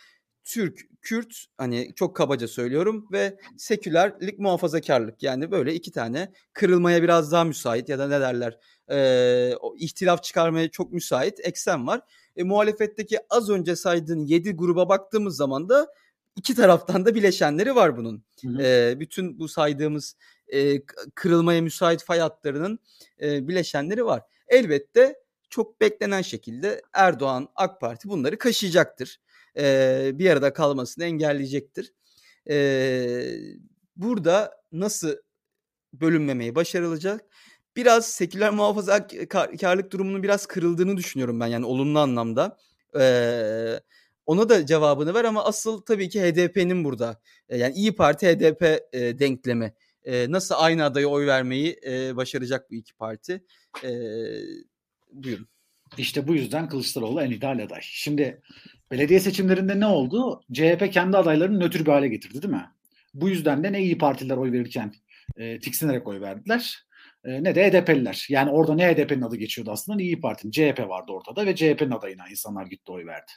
Türk, 0.44 0.80
Kürt 1.02 1.44
hani 1.58 1.92
çok 1.96 2.16
kabaca 2.16 2.48
söylüyorum 2.48 3.08
ve 3.12 3.38
sekülerlik 3.56 4.38
muhafazakarlık 4.38 5.22
yani 5.22 5.50
böyle 5.50 5.74
iki 5.74 5.90
tane 5.92 6.32
kırılmaya 6.52 7.02
biraz 7.02 7.32
daha 7.32 7.44
müsait 7.44 7.88
ya 7.88 7.98
da 7.98 8.08
ne 8.08 8.20
derler 8.20 8.58
e, 8.90 9.54
ihtilaf 9.76 10.22
çıkarmaya 10.22 10.68
çok 10.68 10.92
müsait 10.92 11.40
eksen 11.40 11.86
var. 11.86 12.00
E, 12.36 12.42
muhalefetteki 12.42 13.18
az 13.30 13.50
önce 13.50 13.76
saydığın 13.76 14.26
yedi 14.26 14.52
gruba 14.52 14.88
baktığımız 14.88 15.36
zaman 15.36 15.68
da 15.68 15.88
iki 16.36 16.54
taraftan 16.54 17.04
da 17.04 17.14
bileşenleri 17.14 17.74
var 17.74 17.96
bunun. 17.96 18.24
Hı 18.42 18.48
hı. 18.48 18.62
E, 18.62 19.00
bütün 19.00 19.38
bu 19.38 19.48
saydığımız 19.48 20.16
e, 20.48 20.82
kırılmaya 21.14 21.62
müsait 21.62 22.04
fay 22.04 22.18
hatlarının 22.18 22.78
e, 23.22 23.48
bileşenleri 23.48 24.04
var. 24.04 24.22
Elbette 24.48 25.22
çok 25.50 25.80
beklenen 25.80 26.22
şekilde 26.22 26.82
Erdoğan, 26.92 27.48
AK 27.54 27.80
Parti 27.80 28.08
bunları 28.08 28.38
kaşıyacaktır. 28.38 29.20
E, 29.58 30.10
bir 30.14 30.30
arada 30.30 30.52
kalmasını 30.52 31.04
engelleyecektir. 31.04 31.92
E, 32.50 32.56
burada 33.96 34.62
nasıl 34.72 35.16
bölünmemeyi 35.92 36.54
başarılacak? 36.54 37.24
Biraz 37.76 38.06
seküler 38.06 38.50
muhafazakarlık 38.50 39.92
durumunun 39.92 40.22
biraz 40.22 40.46
kırıldığını 40.46 40.96
düşünüyorum 40.96 41.40
ben 41.40 41.46
yani 41.46 41.66
olumlu 41.66 41.98
anlamda. 41.98 42.58
Ee, 43.00 43.80
ona 44.26 44.48
da 44.48 44.66
cevabını 44.66 45.14
ver 45.14 45.24
ama 45.24 45.44
asıl 45.44 45.82
tabii 45.82 46.08
ki 46.08 46.22
HDP'nin 46.22 46.84
burada. 46.84 47.20
Yani 47.48 47.74
İyi 47.74 47.94
Parti 47.94 48.26
HDP 48.26 48.62
e, 48.92 49.18
denklemi. 49.18 49.74
E, 50.04 50.30
nasıl 50.30 50.54
aynı 50.58 50.84
adaya 50.84 51.06
oy 51.06 51.26
vermeyi 51.26 51.80
e, 51.86 52.16
başaracak 52.16 52.70
bu 52.70 52.74
iki 52.74 52.94
parti? 52.94 53.44
E, 53.84 53.90
buyurun. 55.12 55.48
İşte 55.98 56.28
bu 56.28 56.34
yüzden 56.34 56.68
Kılıçdaroğlu 56.68 57.22
en 57.22 57.30
ideal 57.30 57.58
aday. 57.58 57.80
Şimdi 57.82 58.42
belediye 58.92 59.20
seçimlerinde 59.20 59.80
ne 59.80 59.86
oldu? 59.86 60.42
CHP 60.52 60.92
kendi 60.92 61.16
adaylarını 61.16 61.60
nötr 61.60 61.80
bir 61.80 61.90
hale 61.90 62.08
getirdi 62.08 62.42
değil 62.42 62.54
mi? 62.54 62.70
Bu 63.14 63.28
yüzden 63.28 63.64
de 63.64 63.72
ne 63.72 63.82
iyi 63.82 63.98
partiler 63.98 64.36
oy 64.36 64.52
verirken 64.52 64.92
e, 65.36 65.58
tiksinerek 65.58 66.08
oy 66.08 66.20
verdiler 66.20 66.86
e, 67.24 67.44
ne 67.44 67.54
de 67.54 67.70
HDP'liler. 67.70 68.26
Yani 68.28 68.50
orada 68.50 68.74
ne 68.74 68.94
HDP'nin 68.94 69.22
adı 69.22 69.36
geçiyordu 69.36 69.70
aslında 69.70 69.96
ne 69.96 70.02
İyi 70.02 70.20
Parti'nin. 70.20 70.52
CHP 70.52 70.88
vardı 70.88 71.12
ortada 71.12 71.46
ve 71.46 71.56
CHP'nin 71.56 71.90
adayına 71.90 72.28
insanlar 72.28 72.66
gitti 72.66 72.92
oy 72.92 73.06
verdi. 73.06 73.32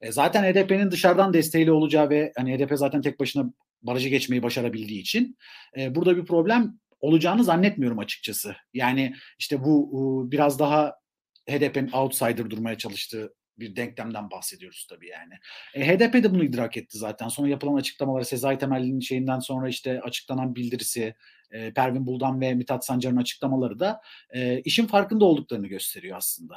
E, 0.00 0.12
zaten 0.12 0.52
HDP'nin 0.52 0.90
dışarıdan 0.90 1.34
desteğiyle 1.34 1.72
olacağı 1.72 2.10
ve 2.10 2.32
hani 2.36 2.58
HDP 2.58 2.72
zaten 2.74 3.02
tek 3.02 3.20
başına 3.20 3.52
barajı 3.82 4.08
geçmeyi 4.08 4.42
başarabildiği 4.42 5.00
için 5.00 5.36
e, 5.78 5.94
burada 5.94 6.16
bir 6.16 6.24
problem 6.24 6.78
olacağını 7.00 7.44
zannetmiyorum 7.44 7.98
açıkçası. 7.98 8.56
Yani 8.74 9.14
işte 9.38 9.64
bu 9.64 10.28
biraz 10.32 10.58
daha 10.58 10.94
HDP'nin 11.48 11.92
outsider 11.92 12.50
durmaya 12.50 12.78
çalıştığı 12.78 13.34
bir 13.58 13.76
denklemden 13.76 14.30
bahsediyoruz 14.30 14.86
tabii 14.90 15.08
yani. 15.08 15.34
E, 15.74 15.86
HDP 15.86 16.14
de 16.14 16.34
bunu 16.34 16.44
idrak 16.44 16.76
etti 16.76 16.98
zaten. 16.98 17.28
Sonra 17.28 17.48
yapılan 17.48 17.74
açıklamaları 17.74 18.24
Sezai 18.24 18.58
Temelli'nin 18.58 19.00
şeyinden 19.00 19.38
sonra 19.38 19.68
işte 19.68 20.00
açıklanan 20.00 20.54
bildirisi, 20.54 21.14
e, 21.50 21.72
Pervin 21.72 22.06
Buldan 22.06 22.40
ve 22.40 22.54
Mithat 22.54 22.86
Sancar'ın 22.86 23.16
açıklamaları 23.16 23.78
da 23.78 24.00
e, 24.30 24.60
işin 24.60 24.86
farkında 24.86 25.24
olduklarını 25.24 25.66
gösteriyor 25.66 26.16
aslında. 26.16 26.56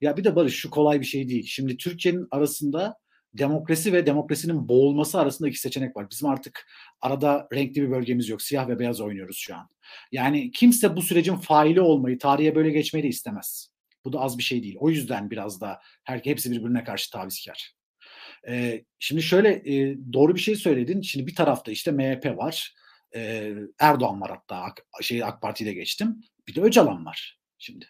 Ya 0.00 0.16
bir 0.16 0.24
de 0.24 0.36
Barış 0.36 0.54
şu 0.54 0.70
kolay 0.70 1.00
bir 1.00 1.06
şey 1.06 1.28
değil. 1.28 1.46
Şimdi 1.46 1.76
Türkiye'nin 1.76 2.28
arasında 2.30 2.96
demokrasi 3.38 3.92
ve 3.92 4.06
demokrasinin 4.06 4.68
boğulması 4.68 5.20
arasında 5.20 5.48
iki 5.48 5.60
seçenek 5.60 5.96
var. 5.96 6.10
Bizim 6.10 6.28
artık 6.28 6.66
arada 7.00 7.48
renkli 7.54 7.82
bir 7.82 7.90
bölgemiz 7.90 8.28
yok. 8.28 8.42
Siyah 8.42 8.68
ve 8.68 8.78
beyaz 8.78 9.00
oynuyoruz 9.00 9.36
şu 9.36 9.56
an. 9.56 9.68
Yani 10.12 10.50
kimse 10.50 10.96
bu 10.96 11.02
sürecin 11.02 11.36
faili 11.36 11.80
olmayı, 11.80 12.18
tarihe 12.18 12.54
böyle 12.54 12.70
geçmeyi 12.70 13.04
de 13.04 13.08
istemez. 13.08 13.75
Bu 14.06 14.12
da 14.12 14.20
az 14.20 14.38
bir 14.38 14.42
şey 14.42 14.62
değil. 14.62 14.76
O 14.80 14.90
yüzden 14.90 15.30
biraz 15.30 15.60
da 15.60 15.80
her, 16.04 16.20
hepsi 16.24 16.50
birbirine 16.50 16.84
karşı 16.84 17.10
tavizkar. 17.10 17.72
Ee, 18.48 18.84
şimdi 18.98 19.22
şöyle 19.22 19.48
e, 19.48 19.96
doğru 20.12 20.34
bir 20.34 20.40
şey 20.40 20.56
söyledin. 20.56 21.00
Şimdi 21.00 21.26
bir 21.26 21.34
tarafta 21.34 21.70
işte 21.72 21.90
MHP 21.90 22.36
var. 22.36 22.74
E, 23.14 23.52
Erdoğan 23.78 24.20
var 24.20 24.30
hatta. 24.30 24.56
AK, 24.56 24.82
şey, 25.02 25.24
AK 25.24 25.42
Parti'de 25.42 25.72
geçtim. 25.72 26.20
Bir 26.48 26.54
de 26.54 26.60
Öcalan 26.60 27.06
var 27.06 27.38
şimdi. 27.58 27.86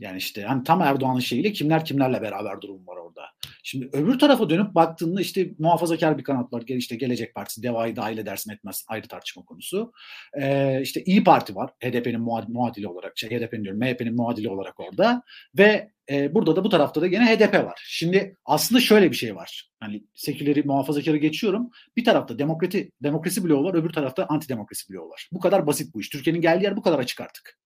Yani 0.00 0.18
işte 0.18 0.42
hani 0.42 0.64
tam 0.64 0.82
Erdoğan'ın 0.82 1.20
şeyiyle 1.20 1.52
kimler 1.52 1.84
kimlerle 1.84 2.22
beraber 2.22 2.60
durum 2.60 2.86
var 2.86 2.96
orada. 2.96 3.22
Şimdi 3.62 3.90
öbür 3.92 4.18
tarafa 4.18 4.50
dönüp 4.50 4.74
baktığında 4.74 5.20
işte 5.20 5.50
muhafazakar 5.58 6.18
bir 6.18 6.24
kanat 6.24 6.52
var. 6.52 6.62
İşte 6.66 6.96
Gelecek 6.96 7.34
Partisi, 7.34 7.62
DEVA'yı 7.62 7.96
dahil 7.96 8.18
edersin 8.18 8.52
etmez 8.52 8.84
ayrı 8.88 9.08
tartışma 9.08 9.44
konusu. 9.44 9.92
Ee, 10.40 10.80
işte 10.82 11.02
İyi 11.04 11.24
Parti 11.24 11.54
var 11.54 11.70
HDP'nin 11.84 12.20
muadili 12.48 12.88
olarak, 12.88 13.18
şey 13.18 13.30
HDP'nin 13.30 13.64
diyorum 13.64 13.80
MHP'nin 13.80 14.16
muadili 14.16 14.48
olarak 14.48 14.80
orada. 14.80 15.22
Ve 15.58 15.90
e, 16.10 16.34
burada 16.34 16.56
da 16.56 16.64
bu 16.64 16.68
tarafta 16.68 17.00
da 17.00 17.06
gene 17.06 17.36
HDP 17.36 17.54
var. 17.54 17.82
Şimdi 17.86 18.36
aslında 18.44 18.80
şöyle 18.80 19.10
bir 19.10 19.16
şey 19.16 19.36
var. 19.36 19.70
Hani 19.80 20.04
seküleri 20.14 20.62
muhafazakarı 20.62 21.16
geçiyorum. 21.16 21.70
Bir 21.96 22.04
tarafta 22.04 22.38
demokrati, 22.38 22.90
demokrasi 23.02 23.44
bloğu 23.44 23.64
var, 23.64 23.74
öbür 23.74 23.90
tarafta 23.90 24.26
antidemokrasi 24.28 24.92
bloğu 24.92 25.08
var. 25.08 25.28
Bu 25.32 25.40
kadar 25.40 25.66
basit 25.66 25.94
bu 25.94 26.00
iş. 26.00 26.08
Türkiye'nin 26.08 26.40
geldiği 26.40 26.64
yer 26.64 26.76
bu 26.76 26.82
kadar 26.82 26.98
açık 26.98 27.20
artık. 27.20 27.58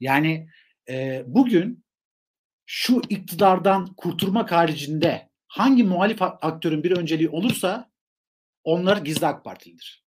Yani 0.00 0.48
e, 0.88 1.24
bugün 1.26 1.84
şu 2.66 3.02
iktidardan 3.08 3.86
kurtulmak 3.86 4.52
haricinde 4.52 5.28
hangi 5.46 5.84
muhalif 5.84 6.22
aktörün 6.22 6.82
bir 6.82 6.96
önceliği 6.96 7.28
olursa 7.28 7.90
onlar 8.64 8.96
gizli 8.96 9.26
AK 9.26 9.44
Partilidir. 9.44 10.04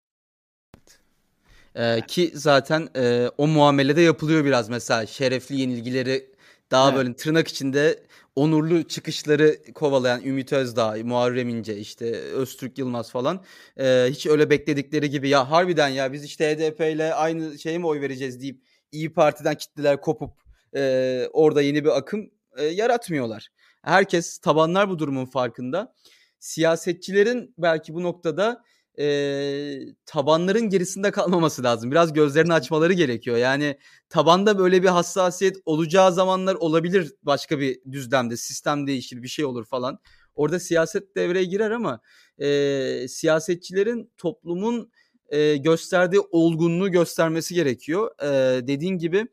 Ee, 1.75 2.01
ki 2.09 2.31
zaten 2.35 2.89
e, 2.97 3.31
o 3.39 3.47
muamelede 3.47 4.01
yapılıyor 4.01 4.45
biraz 4.45 4.69
mesela 4.69 5.07
şerefli 5.07 5.61
yenilgileri 5.61 6.31
daha 6.71 6.89
evet. 6.89 6.99
böyle 6.99 7.17
tırnak 7.17 7.49
içinde 7.49 8.07
onurlu 8.37 8.83
çıkışları 8.83 9.73
kovalayan 9.75 10.25
Ümit 10.25 10.53
Özdağ, 10.53 10.97
Muharrem 11.05 11.49
İnce, 11.49 11.77
işte 11.77 12.07
Öztürk 12.13 12.79
Yılmaz 12.79 13.11
falan 13.11 13.45
e, 13.77 14.07
hiç 14.11 14.27
öyle 14.27 14.51
bekledikleri 14.51 15.11
gibi 15.11 15.29
ya 15.29 15.51
harbiden 15.51 15.89
ya 15.89 16.13
biz 16.13 16.25
işte 16.25 16.55
HDP 16.55 16.81
ile 16.81 17.15
aynı 17.15 17.59
şeye 17.59 17.79
mi 17.79 17.87
oy 17.87 18.01
vereceğiz 18.01 18.41
deyip 18.41 18.63
İyi 18.93 19.13
Parti'den 19.13 19.55
kitleler 19.55 20.01
kopup 20.01 20.50
e, 20.77 21.25
orada 21.33 21.63
yeni 21.63 21.85
bir 21.85 21.99
akım 21.99 22.31
e, 22.57 22.65
yaratmıyorlar. 22.65 23.49
Herkes 23.83 24.39
tabanlar 24.39 24.91
bu 24.91 24.99
durumun 24.99 25.27
farkında. 25.27 25.95
Siyasetçilerin 26.39 27.55
belki 27.59 27.95
bu 27.95 28.03
noktada 28.03 28.63
e, 28.99 29.79
tabanların 30.07 30.69
gerisinde 30.69 31.11
kalmaması 31.11 31.63
lazım. 31.63 31.91
Biraz 31.91 32.13
gözlerini 32.13 32.53
açmaları 32.53 32.93
gerekiyor. 32.93 33.37
Yani 33.37 33.79
tabanda 34.09 34.59
böyle 34.59 34.83
bir 34.83 34.89
hassasiyet 34.89 35.57
olacağı 35.65 36.13
zamanlar 36.13 36.55
olabilir 36.55 37.13
başka 37.23 37.59
bir 37.59 37.81
düzlemde. 37.93 38.37
Sistem 38.37 38.87
değişir 38.87 39.23
bir 39.23 39.29
şey 39.29 39.45
olur 39.45 39.65
falan. 39.65 39.99
Orada 40.35 40.61
siyaset 40.61 41.17
devreye 41.17 41.45
girer 41.45 41.71
ama 41.71 42.01
e, 42.39 43.09
siyasetçilerin 43.09 44.13
toplumun 44.17 44.91
e, 45.29 45.57
gösterdiği 45.57 46.21
olgunluğu 46.31 46.91
göstermesi 46.91 47.55
gerekiyor. 47.55 48.11
E, 48.23 48.67
dediğin 48.67 48.99
gibi 48.99 49.27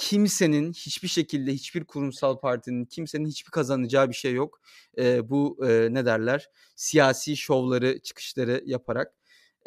kimsenin 0.00 0.72
hiçbir 0.72 1.08
şekilde 1.08 1.52
hiçbir 1.52 1.84
kurumsal 1.84 2.40
partinin 2.40 2.84
kimsenin 2.84 3.26
hiçbir 3.26 3.50
kazanacağı 3.50 4.08
bir 4.08 4.14
şey 4.14 4.32
yok. 4.34 4.60
E, 4.98 5.30
bu 5.30 5.58
e, 5.68 5.88
ne 5.90 6.06
derler 6.06 6.48
siyasi 6.76 7.36
şovları 7.36 7.98
çıkışları 7.98 8.62
yaparak. 8.66 9.14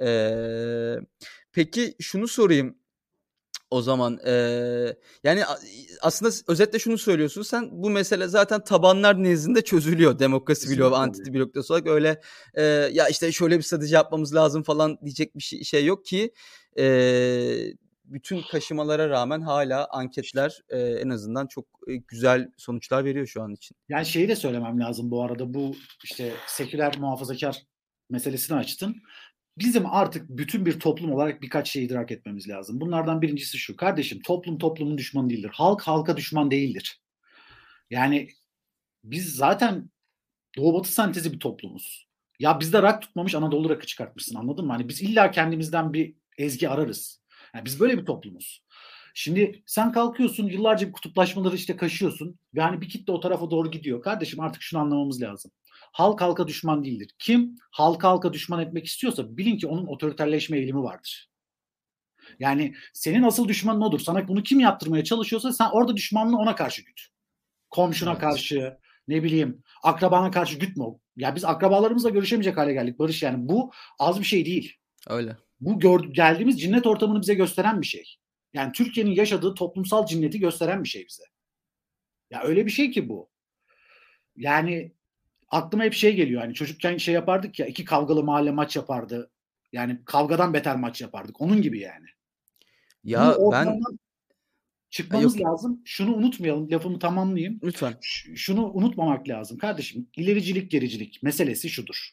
E, 0.01 0.07
peki 1.51 1.95
şunu 1.99 2.27
sorayım 2.27 2.75
o 3.71 3.81
zaman 3.81 4.19
e, 4.25 4.33
yani 5.23 5.43
aslında 6.01 6.31
özetle 6.47 6.79
şunu 6.79 6.97
söylüyorsun 6.97 7.41
sen 7.41 7.69
bu 7.71 7.89
mesele 7.89 8.27
zaten 8.27 8.63
tabanlar 8.63 9.23
nezdinde 9.23 9.61
çözülüyor 9.61 10.19
demokrasi 10.19 10.77
bloğu 10.77 10.95
anti 10.95 11.33
blok 11.33 11.69
olarak 11.69 11.87
öyle 11.87 12.21
e, 12.53 12.63
ya 12.63 13.07
işte 13.07 13.31
şöyle 13.31 13.57
bir 13.57 13.63
strateji 13.63 13.93
yapmamız 13.93 14.35
lazım 14.35 14.63
falan 14.63 14.97
diyecek 15.05 15.37
bir 15.37 15.43
şey, 15.43 15.63
şey 15.63 15.85
yok 15.85 16.05
ki 16.05 16.33
e, 16.77 16.85
bütün 18.05 18.41
kaşımalara 18.41 19.09
rağmen 19.09 19.41
hala 19.41 19.87
anketler 19.91 20.61
e, 20.69 20.79
en 20.79 21.09
azından 21.09 21.47
çok 21.47 21.65
e, 21.87 21.95
güzel 21.95 22.51
sonuçlar 22.57 23.05
veriyor 23.05 23.27
şu 23.27 23.41
an 23.43 23.53
için. 23.53 23.77
Yani 23.89 24.05
şeyi 24.05 24.27
de 24.27 24.35
söylemem 24.35 24.79
lazım 24.79 25.11
bu 25.11 25.23
arada 25.23 25.53
bu 25.53 25.75
işte 26.03 26.33
seküler 26.47 26.97
muhafazakar 26.99 27.63
meselesini 28.09 28.57
açtın. 28.57 28.95
Bizim 29.57 29.85
artık 29.85 30.29
bütün 30.29 30.65
bir 30.65 30.79
toplum 30.79 31.11
olarak 31.11 31.41
birkaç 31.41 31.69
şey 31.69 31.83
idrak 31.83 32.11
etmemiz 32.11 32.49
lazım. 32.49 32.81
Bunlardan 32.81 33.21
birincisi 33.21 33.57
şu. 33.57 33.75
Kardeşim 33.75 34.21
toplum 34.21 34.57
toplumun 34.57 34.97
düşmanı 34.97 35.29
değildir. 35.29 35.51
Halk 35.53 35.81
halka 35.81 36.17
düşman 36.17 36.51
değildir. 36.51 37.01
Yani 37.89 38.29
biz 39.03 39.35
zaten 39.35 39.89
Doğu 40.57 40.73
Batı 40.73 40.93
sentezi 40.93 41.33
bir 41.33 41.39
toplumuz. 41.39 42.07
Ya 42.39 42.59
bizde 42.59 42.81
rak 42.81 43.01
tutmamış 43.01 43.35
Anadolu 43.35 43.69
rakı 43.69 43.87
çıkartmışsın 43.87 44.35
anladın 44.35 44.65
mı? 44.65 44.71
Hani 44.71 44.89
biz 44.89 45.01
illa 45.01 45.31
kendimizden 45.31 45.93
bir 45.93 46.15
ezgi 46.37 46.69
ararız. 46.69 47.22
Yani 47.55 47.65
biz 47.65 47.79
böyle 47.79 47.97
bir 47.97 48.05
toplumuz. 48.05 48.63
Şimdi 49.13 49.63
sen 49.65 49.91
kalkıyorsun 49.91 50.47
yıllarca 50.47 50.87
bir 50.87 50.91
kutuplaşmaları 50.91 51.55
işte 51.55 51.75
kaşıyorsun 51.75 52.39
ve 52.55 52.61
hani 52.61 52.81
bir 52.81 52.89
kitle 52.89 53.13
o 53.13 53.19
tarafa 53.19 53.51
doğru 53.51 53.71
gidiyor. 53.71 54.01
Kardeşim 54.01 54.39
artık 54.39 54.61
şunu 54.61 54.81
anlamamız 54.81 55.21
lazım. 55.21 55.51
Halk 55.91 56.21
halka 56.21 56.47
düşman 56.47 56.83
değildir. 56.83 57.11
Kim 57.19 57.55
halka 57.71 58.09
halka 58.09 58.33
düşman 58.33 58.59
etmek 58.59 58.85
istiyorsa 58.85 59.37
bilin 59.37 59.57
ki 59.57 59.67
onun 59.67 59.87
otoriterleşme 59.87 60.57
eğilimi 60.57 60.83
vardır. 60.83 61.29
Yani 62.39 62.75
senin 62.93 63.23
asıl 63.23 63.47
düşmanın 63.47 63.81
odur. 63.81 63.99
Sana 63.99 64.27
bunu 64.27 64.43
kim 64.43 64.59
yaptırmaya 64.59 65.03
çalışıyorsa 65.03 65.53
sen 65.53 65.69
orada 65.71 65.97
düşmanlığı 65.97 66.37
ona 66.37 66.55
karşı 66.55 66.81
güt. 66.81 67.01
Komşuna 67.69 68.11
evet. 68.11 68.21
karşı, 68.21 68.77
ne 69.07 69.23
bileyim 69.23 69.63
akrabana 69.83 70.31
karşı 70.31 70.59
gütme 70.59 70.85
Ya 71.17 71.35
biz 71.35 71.45
akrabalarımızla 71.45 72.09
görüşemeyecek 72.09 72.57
hale 72.57 72.73
geldik 72.73 72.99
Barış 72.99 73.23
yani. 73.23 73.49
Bu 73.49 73.71
az 73.99 74.19
bir 74.19 74.25
şey 74.25 74.45
değil. 74.45 74.73
Öyle. 75.07 75.37
Bu 75.65 75.79
gör, 75.79 76.03
geldiğimiz 76.03 76.61
cinnet 76.61 76.87
ortamını 76.87 77.21
bize 77.21 77.33
gösteren 77.33 77.81
bir 77.81 77.85
şey. 77.85 78.17
Yani 78.53 78.71
Türkiye'nin 78.71 79.11
yaşadığı 79.11 79.53
toplumsal 79.53 80.05
cinneti 80.05 80.39
gösteren 80.39 80.83
bir 80.83 80.89
şey 80.89 81.05
bize. 81.07 81.23
Ya 82.29 82.43
öyle 82.43 82.65
bir 82.65 82.71
şey 82.71 82.91
ki 82.91 83.09
bu. 83.09 83.29
Yani 84.35 84.91
aklıma 85.49 85.83
hep 85.83 85.93
şey 85.93 86.15
geliyor. 86.15 86.41
Hani 86.41 86.53
çocukken 86.53 86.97
şey 86.97 87.13
yapardık 87.13 87.59
ya 87.59 87.65
iki 87.65 87.85
kavgalı 87.85 88.23
mahalle 88.23 88.51
maç 88.51 88.75
yapardı. 88.75 89.31
Yani 89.71 89.99
kavgadan 90.05 90.53
beter 90.53 90.75
maç 90.75 91.01
yapardık. 91.01 91.41
Onun 91.41 91.61
gibi 91.61 91.79
yani. 91.79 92.05
Ya 93.03 93.35
ben 93.51 93.79
çıkmamız 94.89 95.39
Yok. 95.39 95.47
lazım. 95.47 95.81
Şunu 95.85 96.15
unutmayalım. 96.15 96.71
Lafımı 96.71 96.99
tamamlayayım. 96.99 97.59
Lütfen. 97.63 97.93
Ş- 98.01 98.35
şunu 98.35 98.71
unutmamak 98.73 99.29
lazım 99.29 99.57
kardeşim. 99.57 100.07
İlericilik 100.15 100.71
gericilik 100.71 101.23
meselesi 101.23 101.69
şudur. 101.69 102.09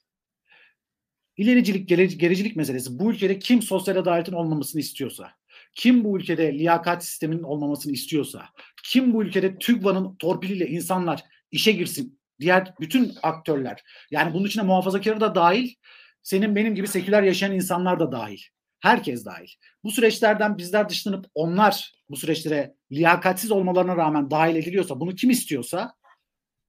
İlericilik 1.36 1.88
gericilik 2.20 2.56
meselesi 2.56 2.98
bu 2.98 3.10
ülkede 3.10 3.38
kim 3.38 3.62
sosyal 3.62 3.96
adaletin 3.96 4.32
olmamasını 4.32 4.80
istiyorsa, 4.80 5.30
kim 5.74 6.04
bu 6.04 6.18
ülkede 6.18 6.58
liyakat 6.58 7.04
sisteminin 7.04 7.42
olmamasını 7.42 7.92
istiyorsa, 7.92 8.44
kim 8.84 9.14
bu 9.14 9.22
ülkede 9.22 9.58
TÜGVA'nın 9.58 10.16
torpiliyle 10.16 10.68
insanlar 10.68 11.24
işe 11.50 11.72
girsin, 11.72 12.20
diğer 12.40 12.74
bütün 12.80 13.12
aktörler, 13.22 13.82
yani 14.10 14.34
bunun 14.34 14.46
içine 14.46 14.62
muhafazakarı 14.62 15.20
da 15.20 15.34
dahil, 15.34 15.74
senin 16.22 16.56
benim 16.56 16.74
gibi 16.74 16.88
seküler 16.88 17.22
yaşayan 17.22 17.52
insanlar 17.52 18.00
da 18.00 18.12
dahil. 18.12 18.40
Herkes 18.80 19.24
dahil. 19.24 19.48
Bu 19.84 19.90
süreçlerden 19.90 20.58
bizler 20.58 20.88
dışlanıp 20.88 21.26
onlar 21.34 21.92
bu 22.10 22.16
süreçlere 22.16 22.74
liyakatsiz 22.92 23.50
olmalarına 23.50 23.96
rağmen 23.96 24.30
dahil 24.30 24.56
ediliyorsa, 24.56 25.00
bunu 25.00 25.14
kim 25.14 25.30
istiyorsa, 25.30 25.94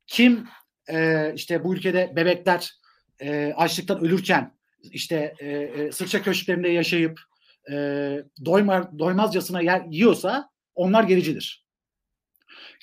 kim 0.07 0.47
e, 0.89 1.31
işte 1.35 1.63
bu 1.63 1.75
ülkede 1.75 2.13
bebekler 2.15 2.80
e, 3.21 3.53
açlıktan 3.55 3.99
ölürken 4.01 4.53
işte 4.83 5.35
e, 5.39 5.49
e, 5.49 5.91
sırça 5.91 6.23
köşklerinde 6.23 6.69
yaşayıp 6.69 7.19
e, 7.71 7.75
doymar, 8.45 8.99
doymazcasına 8.99 9.61
yer, 9.61 9.85
yiyorsa 9.89 10.49
onlar 10.75 11.03
gericidir. 11.03 11.65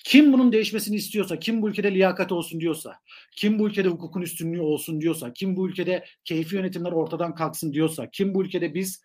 Kim 0.04 0.32
bunun 0.32 0.52
değişmesini 0.52 0.96
istiyorsa, 0.96 1.38
kim 1.38 1.62
bu 1.62 1.68
ülkede 1.70 1.94
liyakat 1.94 2.32
olsun 2.32 2.60
diyorsa, 2.60 2.94
kim 3.36 3.58
bu 3.58 3.68
ülkede 3.68 3.88
hukukun 3.88 4.22
üstünlüğü 4.22 4.60
olsun 4.60 5.00
diyorsa, 5.00 5.32
kim 5.32 5.56
bu 5.56 5.68
ülkede 5.68 6.04
keyfi 6.24 6.56
yönetimler 6.56 6.92
ortadan 6.92 7.34
kalksın 7.34 7.72
diyorsa, 7.72 8.10
kim 8.10 8.34
bu 8.34 8.44
ülkede 8.44 8.74
biz 8.74 9.02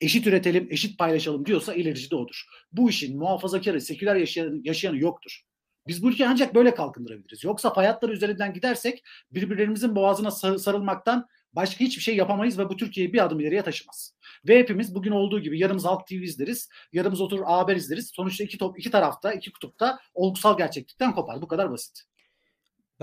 eşit 0.00 0.26
üretelim, 0.26 0.68
eşit 0.70 0.98
paylaşalım 0.98 1.46
diyorsa 1.46 1.74
ilerici 1.74 2.10
de 2.10 2.16
odur. 2.16 2.44
Bu 2.72 2.90
işin 2.90 3.18
muhafazakarı, 3.18 3.80
seküler 3.80 4.16
yaşayan, 4.16 4.60
yaşayanı 4.64 4.98
yoktur. 4.98 5.42
Biz 5.86 6.02
bu 6.02 6.10
ülkeyi 6.10 6.28
ancak 6.28 6.54
böyle 6.54 6.74
kalkındırabiliriz. 6.74 7.44
Yoksa 7.44 7.76
hayatlar 7.76 8.08
üzerinden 8.08 8.52
gidersek 8.52 9.04
birbirlerimizin 9.30 9.96
boğazına 9.96 10.30
sarılmaktan 10.58 11.28
başka 11.52 11.84
hiçbir 11.84 12.02
şey 12.02 12.16
yapamayız 12.16 12.58
ve 12.58 12.68
bu 12.68 12.76
Türkiye'yi 12.76 13.12
bir 13.12 13.24
adım 13.24 13.40
ileriye 13.40 13.62
taşımaz. 13.62 14.14
Ve 14.48 14.58
hepimiz 14.58 14.94
bugün 14.94 15.10
olduğu 15.10 15.40
gibi 15.40 15.58
yarımız 15.58 15.84
Halk 15.84 16.06
TV 16.06 16.12
izleriz, 16.12 16.68
yarımız 16.92 17.20
oturur 17.20 17.44
haber 17.44 17.76
izleriz. 17.76 18.10
Sonuçta 18.14 18.44
iki 18.44 18.58
top 18.58 18.78
iki 18.78 18.90
tarafta, 18.90 19.32
iki 19.32 19.52
kutupta 19.52 19.98
olgusal 20.14 20.58
gerçeklikten 20.58 21.14
kopar. 21.14 21.42
Bu 21.42 21.48
kadar 21.48 21.70
basit. 21.70 22.11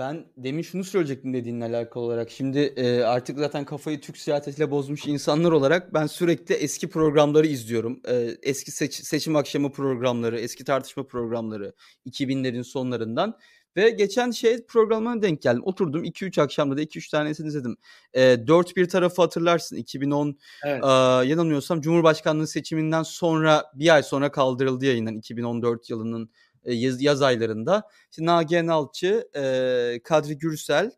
Ben 0.00 0.26
demin 0.36 0.62
şunu 0.62 0.84
söyleyecektim 0.84 1.34
dediğinle 1.34 1.64
alakalı 1.64 2.04
olarak. 2.04 2.30
Şimdi 2.30 2.58
e, 2.58 3.00
artık 3.00 3.38
zaten 3.38 3.64
kafayı 3.64 4.00
Türk 4.00 4.16
siyasetiyle 4.16 4.70
bozmuş 4.70 5.06
insanlar 5.06 5.52
olarak 5.52 5.94
ben 5.94 6.06
sürekli 6.06 6.54
eski 6.54 6.88
programları 6.88 7.46
izliyorum. 7.46 8.00
E, 8.08 8.28
eski 8.42 8.70
seç, 8.70 8.94
seçim 8.94 9.36
akşamı 9.36 9.72
programları, 9.72 10.40
eski 10.40 10.64
tartışma 10.64 11.06
programları 11.06 11.72
2000'lerin 12.06 12.64
sonlarından. 12.64 13.38
Ve 13.76 13.90
geçen 13.90 14.30
şey 14.30 14.66
programına 14.66 15.22
denk 15.22 15.42
geldim. 15.42 15.62
Oturdum 15.64 16.04
2-3 16.04 16.42
akşamda 16.42 16.76
da 16.76 16.82
2-3 16.82 17.10
tanesini 17.10 17.48
izledim. 17.48 17.76
E, 18.14 18.46
4 18.46 18.76
bir 18.76 18.88
tarafı 18.88 19.22
hatırlarsın. 19.22 19.76
2010 19.76 20.38
evet. 20.66 20.84
e, 20.84 20.88
yanılmıyorsam 21.28 21.80
Cumhurbaşkanlığı 21.80 22.46
seçiminden 22.46 23.02
sonra 23.02 23.64
bir 23.74 23.94
ay 23.94 24.02
sonra 24.02 24.30
kaldırıldı 24.30 24.86
yayından 24.86 25.16
2014 25.16 25.90
yılının 25.90 26.30
e, 26.64 26.74
yaz, 26.74 27.02
yaz 27.02 27.22
aylarında. 27.22 27.88
İşte 28.10 28.24
Nagihan 28.24 28.66
Alçı, 28.66 29.28
e, 29.36 30.00
Kadri 30.04 30.38
Gürsel, 30.38 30.90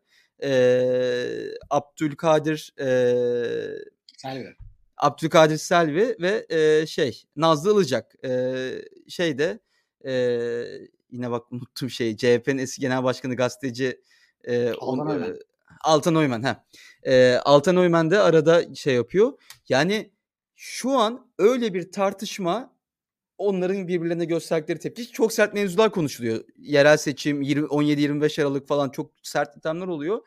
e, 0.43 0.51
Abdülkadir 1.69 2.73
e, 2.79 2.85
Selvi. 4.17 4.55
Abdülkadir 4.97 5.57
Selvi 5.57 6.15
ve 6.21 6.45
e, 6.49 6.85
şey 6.87 7.23
Nazlı 7.35 7.73
Ilıcak 7.73 8.15
e, 8.25 8.71
şeyde 9.09 9.59
e, 10.05 10.13
yine 11.11 11.31
bak 11.31 11.51
unuttum 11.51 11.89
şey 11.89 12.17
CHP'nin 12.17 12.57
eski 12.57 12.81
genel 12.81 13.03
başkanı 13.03 13.35
gazeteci 13.35 14.01
e, 14.43 14.71
Altan 14.71 15.07
Oyman. 15.07 15.31
E, 15.31 15.39
Altan 15.83 16.15
Oyman 16.15 16.43
ha. 16.43 16.65
E, 17.03 17.35
Altan 17.35 17.77
Oyman 17.77 18.11
da 18.11 18.23
arada 18.23 18.75
şey 18.75 18.95
yapıyor. 18.95 19.33
Yani 19.69 20.11
şu 20.55 20.91
an 20.91 21.31
öyle 21.39 21.73
bir 21.73 21.91
tartışma 21.91 22.72
onların 23.43 23.87
birbirlerine 23.87 24.25
gösterdikleri 24.25 24.79
tepki 24.79 25.11
çok 25.11 25.33
sert 25.33 25.53
mevzular 25.53 25.91
konuşuluyor. 25.91 26.43
Yerel 26.57 26.97
seçim 26.97 27.41
17-25 27.41 28.41
Aralık 28.41 28.67
falan 28.67 28.89
çok 28.89 29.11
sert 29.23 29.57
itemler 29.57 29.87
oluyor. 29.87 30.21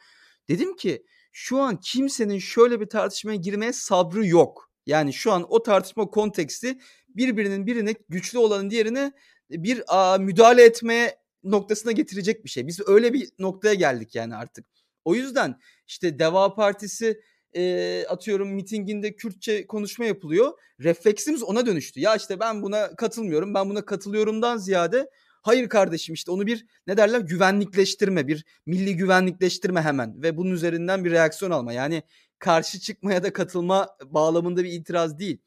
Dedim 0.48 0.76
ki 0.76 1.06
şu 1.32 1.58
an 1.58 1.80
kimsenin 1.80 2.38
şöyle 2.38 2.80
bir 2.80 2.86
tartışmaya 2.86 3.36
girmeye 3.36 3.72
sabrı 3.72 4.26
yok. 4.26 4.70
Yani 4.86 5.12
şu 5.12 5.32
an 5.32 5.46
o 5.48 5.62
tartışma 5.62 6.10
konteksti 6.10 6.78
birbirinin 7.08 7.66
birine 7.66 7.94
güçlü 8.08 8.38
olanın 8.38 8.70
diğerine 8.70 9.12
bir 9.50 9.82
a, 9.88 10.18
müdahale 10.18 10.64
etmeye 10.64 11.18
noktasına 11.44 11.92
getirecek 11.92 12.44
bir 12.44 12.50
şey. 12.50 12.66
Biz 12.66 12.88
öyle 12.88 13.12
bir 13.12 13.28
noktaya 13.38 13.74
geldik 13.74 14.14
yani 14.14 14.36
artık. 14.36 14.66
O 15.04 15.14
yüzden 15.14 15.60
işte 15.86 16.18
Deva 16.18 16.54
Partisi 16.54 17.20
e, 17.56 18.04
atıyorum 18.08 18.48
mitinginde 18.48 19.16
Kürtçe 19.16 19.66
konuşma 19.66 20.04
yapılıyor. 20.04 20.52
Refleksimiz 20.80 21.42
ona 21.42 21.66
dönüştü. 21.66 22.00
Ya 22.00 22.16
işte 22.16 22.40
ben 22.40 22.62
buna 22.62 22.96
katılmıyorum. 22.96 23.54
Ben 23.54 23.70
buna 23.70 23.84
katılıyorumdan 23.84 24.56
ziyade 24.56 25.10
hayır 25.42 25.68
kardeşim 25.68 26.14
işte 26.14 26.30
onu 26.30 26.46
bir 26.46 26.66
ne 26.86 26.96
derler 26.96 27.20
güvenlikleştirme, 27.20 28.28
bir 28.28 28.44
milli 28.66 28.96
güvenlikleştirme 28.96 29.82
hemen 29.82 30.22
ve 30.22 30.36
bunun 30.36 30.50
üzerinden 30.50 31.04
bir 31.04 31.10
reaksiyon 31.10 31.50
alma. 31.50 31.72
Yani 31.72 32.02
karşı 32.38 32.80
çıkmaya 32.80 33.22
da 33.22 33.32
katılma 33.32 33.88
bağlamında 34.04 34.64
bir 34.64 34.72
itiraz 34.72 35.18
değil. 35.18 35.38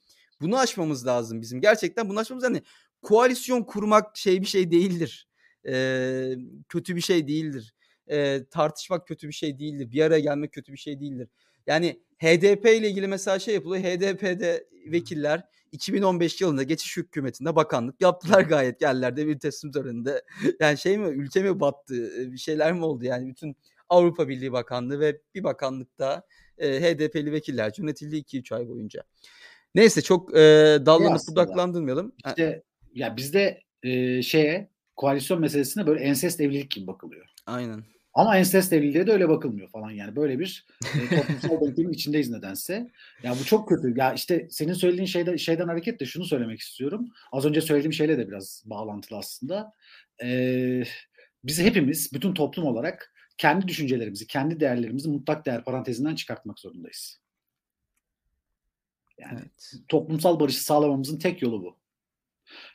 Bunu 0.41 0.57
aşmamız 0.57 1.07
lazım 1.07 1.41
bizim. 1.41 1.61
Gerçekten 1.61 2.09
bunu 2.09 2.19
aşmamız 2.19 2.43
hani 2.43 2.61
koalisyon 3.01 3.63
kurmak 3.63 4.17
şey 4.17 4.41
bir 4.41 4.45
şey 4.45 4.71
değildir. 4.71 5.27
Ee, 5.67 6.35
kötü 6.69 6.95
bir 6.95 7.01
şey 7.01 7.27
değildir. 7.27 7.73
Ee, 8.11 8.39
tartışmak 8.51 9.07
kötü 9.07 9.27
bir 9.27 9.33
şey 9.33 9.59
değildir. 9.59 9.91
Bir 9.91 10.01
araya 10.01 10.19
gelmek 10.19 10.51
kötü 10.53 10.73
bir 10.73 10.77
şey 10.77 10.99
değildir. 10.99 11.27
Yani 11.67 11.99
HDP 12.17 12.65
ile 12.65 12.89
ilgili 12.89 13.07
mesela 13.07 13.39
şey 13.39 13.53
yapılıyor. 13.53 13.83
HDP'de 13.83 14.67
vekiller 14.85 15.43
2015 15.71 16.41
yılında 16.41 16.63
geçiş 16.63 16.97
hükümetinde 16.97 17.55
bakanlık 17.55 18.01
yaptılar 18.01 18.41
gayet 18.41 18.81
yerlerde 18.81 19.27
bir 19.27 19.39
teslim 19.39 19.71
töreninde. 19.71 20.23
Yani 20.59 20.77
şey 20.77 20.97
mi 20.97 21.07
ülke 21.07 21.43
mi 21.43 21.59
battı 21.59 22.11
bir 22.31 22.37
şeyler 22.37 22.73
mi 22.73 22.85
oldu 22.85 23.05
yani 23.05 23.27
bütün 23.27 23.55
Avrupa 23.89 24.27
Birliği 24.27 24.51
Bakanlığı 24.51 24.99
ve 24.99 25.21
bir 25.35 25.43
bakanlıkta 25.43 26.23
e, 26.57 26.81
HDP'li 26.81 27.31
vekiller 27.31 27.73
yönetildi 27.77 28.15
2-3 28.15 28.55
ay 28.55 28.67
boyunca. 28.67 29.03
Neyse 29.75 30.01
çok 30.01 30.37
e, 30.37 30.41
dallanıp 30.85 31.21
budaklandırmayalım. 31.29 32.13
İşte 32.27 32.63
ya 32.93 33.17
bizde 33.17 33.61
e, 33.83 34.21
şeye 34.21 34.69
koalisyon 34.95 35.41
meselesine 35.41 35.87
böyle 35.87 36.03
ensest 36.03 36.41
evlilik 36.41 36.71
gibi 36.71 36.87
bakılıyor. 36.87 37.25
Aynen. 37.45 37.83
Ama 38.13 38.37
ensest 38.37 38.73
evliliğe 38.73 39.07
de 39.07 39.11
öyle 39.11 39.29
bakılmıyor 39.29 39.69
falan 39.69 39.91
yani. 39.91 40.15
Böyle 40.15 40.39
bir 40.39 40.65
e, 40.95 41.15
toplumsal 41.15 41.61
denklemin 41.67 41.93
içindeyiz 41.93 42.29
nedense. 42.29 42.91
Ya 43.23 43.35
bu 43.39 43.45
çok 43.45 43.69
kötü. 43.69 43.93
Ya 43.97 44.13
işte 44.13 44.47
senin 44.51 44.73
söylediğin 44.73 45.05
şeyden, 45.05 45.35
şeyden 45.35 45.67
hareketle 45.67 46.05
şunu 46.05 46.25
söylemek 46.25 46.59
istiyorum. 46.59 47.09
Az 47.31 47.45
önce 47.45 47.61
söylediğim 47.61 47.93
şeyle 47.93 48.17
de 48.17 48.27
biraz 48.27 48.63
bağlantılı 48.65 49.17
aslında. 49.17 49.73
Ee, 50.23 50.83
biz 51.43 51.59
hepimiz 51.59 52.13
bütün 52.13 52.33
toplum 52.33 52.65
olarak 52.65 53.13
kendi 53.37 53.67
düşüncelerimizi, 53.67 54.27
kendi 54.27 54.59
değerlerimizi 54.59 55.09
mutlak 55.09 55.45
değer 55.45 55.63
parantezinden 55.63 56.15
çıkartmak 56.15 56.59
zorundayız. 56.59 57.19
Yani 59.17 59.39
evet. 59.41 59.73
toplumsal 59.87 60.39
barışı 60.39 60.63
sağlamamızın 60.63 61.19
tek 61.19 61.41
yolu 61.41 61.63
bu. 61.63 61.77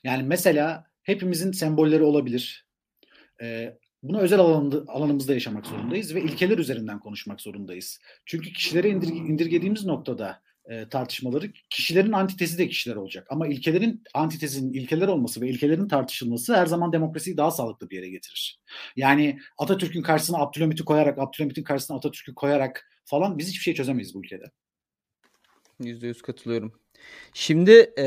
Yani 0.04 0.22
mesela 0.22 0.90
hepimizin 1.02 1.52
sembolleri 1.52 2.02
olabilir. 2.02 2.66
Ee, 3.42 3.78
bunu 4.04 4.18
özel 4.20 4.38
alanında, 4.38 4.92
alanımızda 4.92 5.34
yaşamak 5.34 5.66
zorundayız 5.66 6.14
ve 6.14 6.22
ilkeler 6.22 6.58
üzerinden 6.58 7.00
konuşmak 7.00 7.40
zorundayız. 7.40 8.00
Çünkü 8.26 8.52
kişilere 8.52 8.88
indir, 8.88 9.08
indirgediğimiz 9.08 9.84
noktada 9.84 10.42
e, 10.64 10.88
tartışmaları 10.88 11.52
kişilerin 11.70 12.12
antitezi 12.12 12.58
de 12.58 12.68
kişiler 12.68 12.96
olacak. 12.96 13.26
Ama 13.30 13.46
ilkelerin 13.46 14.02
antitezinin 14.14 14.72
ilkeler 14.72 15.08
olması 15.08 15.40
ve 15.40 15.48
ilkelerin 15.48 15.88
tartışılması 15.88 16.56
her 16.56 16.66
zaman 16.66 16.92
demokrasiyi 16.92 17.36
daha 17.36 17.50
sağlıklı 17.50 17.90
bir 17.90 17.96
yere 17.96 18.08
getirir. 18.08 18.60
Yani 18.96 19.38
Atatürk'ün 19.58 20.02
karşısına 20.02 20.38
Abdülhamit'i 20.38 20.84
koyarak, 20.84 21.18
Abdülhamit'in 21.18 21.62
karşısına 21.62 21.96
Atatürk'ü 21.96 22.34
koyarak 22.34 22.88
falan 23.04 23.38
biz 23.38 23.48
hiçbir 23.48 23.62
şey 23.62 23.74
çözemeyiz 23.74 24.14
bu 24.14 24.24
ülkede. 24.24 24.44
%100 25.80 26.22
katılıyorum. 26.22 26.72
Şimdi 27.34 27.92
e, 27.98 28.04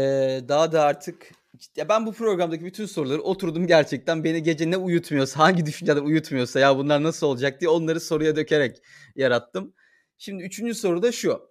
daha 0.47 0.71
da 0.71 0.81
artık 0.81 1.31
ya 1.75 1.89
ben 1.89 2.05
bu 2.05 2.13
programdaki 2.13 2.65
bütün 2.65 2.85
soruları 2.85 3.21
oturdum 3.21 3.67
gerçekten 3.67 4.23
beni 4.23 4.43
gece 4.43 4.71
ne 4.71 4.77
uyutmuyorsa, 4.77 5.39
hangi 5.39 5.65
düşünceler 5.65 6.01
uyutmuyorsa 6.01 6.59
ya 6.59 6.77
bunlar 6.77 7.03
nasıl 7.03 7.27
olacak 7.27 7.61
diye 7.61 7.69
onları 7.69 7.99
soruya 7.99 8.35
dökerek 8.35 8.77
yarattım. 9.15 9.73
Şimdi 10.17 10.43
üçüncü 10.43 10.75
soru 10.75 11.03
da 11.03 11.11
şu. 11.11 11.41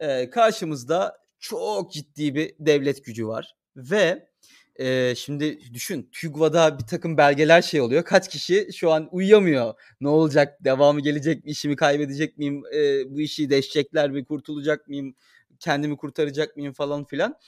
Ee, 0.00 0.30
karşımızda 0.30 1.18
çok 1.38 1.92
ciddi 1.92 2.34
bir 2.34 2.52
devlet 2.60 3.04
gücü 3.04 3.26
var 3.26 3.56
ve 3.76 4.28
e, 4.76 5.14
şimdi 5.14 5.74
düşün 5.74 6.10
TÜGVA'da 6.12 6.78
bir 6.78 6.86
takım 6.86 7.16
belgeler 7.16 7.62
şey 7.62 7.80
oluyor. 7.80 8.04
Kaç 8.04 8.28
kişi 8.28 8.68
şu 8.72 8.92
an 8.92 9.08
uyuyamıyor? 9.12 9.74
Ne 10.00 10.08
olacak? 10.08 10.64
Devamı 10.64 11.00
gelecek 11.00 11.44
mi? 11.44 11.50
İşimi 11.50 11.76
kaybedecek 11.76 12.38
miyim? 12.38 12.62
E, 12.74 13.10
bu 13.14 13.20
işi 13.20 13.50
deşecekler 13.50 14.10
mi? 14.10 14.24
Kurtulacak 14.24 14.88
mıyım? 14.88 15.14
Kendimi 15.60 15.96
kurtaracak 15.96 16.56
mıyım 16.56 16.72
falan 16.72 17.04
filan. 17.04 17.38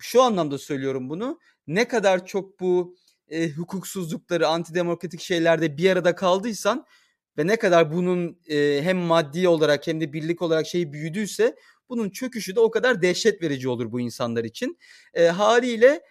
Şu 0.00 0.22
anlamda 0.22 0.58
söylüyorum 0.58 1.08
bunu. 1.10 1.40
Ne 1.66 1.88
kadar 1.88 2.26
çok 2.26 2.60
bu 2.60 2.96
e, 3.28 3.50
hukuksuzlukları, 3.50 4.48
antidemokratik 4.48 5.20
şeylerde 5.20 5.76
bir 5.76 5.90
arada 5.90 6.14
kaldıysan 6.14 6.86
ve 7.38 7.46
ne 7.46 7.56
kadar 7.56 7.92
bunun 7.92 8.38
e, 8.48 8.80
hem 8.82 8.96
maddi 8.96 9.48
olarak 9.48 9.86
hem 9.86 10.00
de 10.00 10.12
birlik 10.12 10.42
olarak 10.42 10.66
şey 10.66 10.92
büyüdüyse 10.92 11.56
bunun 11.88 12.10
çöküşü 12.10 12.56
de 12.56 12.60
o 12.60 12.70
kadar 12.70 13.02
dehşet 13.02 13.42
verici 13.42 13.68
olur 13.68 13.92
bu 13.92 14.00
insanlar 14.00 14.44
için. 14.44 14.78
E, 15.14 15.26
haliyle 15.26 16.02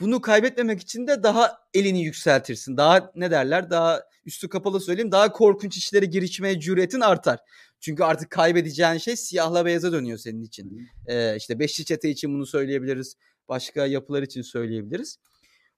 bunu 0.00 0.20
kaybetmemek 0.20 0.80
için 0.80 1.06
de 1.06 1.22
daha 1.22 1.58
elini 1.74 2.02
yükseltirsin. 2.02 2.76
Daha 2.76 3.12
ne 3.14 3.30
derler? 3.30 3.70
Daha 3.70 4.02
üstü 4.24 4.48
kapalı 4.48 4.80
söyleyeyim. 4.80 5.12
Daha 5.12 5.32
korkunç 5.32 5.76
işlere 5.76 6.06
girişmeye 6.06 6.60
cüretin 6.60 7.00
artar. 7.00 7.38
Çünkü 7.84 8.04
artık 8.04 8.30
kaybedeceğin 8.30 8.98
şey 8.98 9.16
siyahla 9.16 9.64
beyaza 9.64 9.92
dönüyor 9.92 10.18
senin 10.18 10.42
için. 10.42 10.88
Ee, 11.06 11.36
işte 11.36 11.58
Beşli 11.58 11.84
Çete 11.84 12.10
için 12.10 12.34
bunu 12.34 12.46
söyleyebiliriz. 12.46 13.16
Başka 13.48 13.86
yapılar 13.86 14.22
için 14.22 14.42
söyleyebiliriz. 14.42 15.18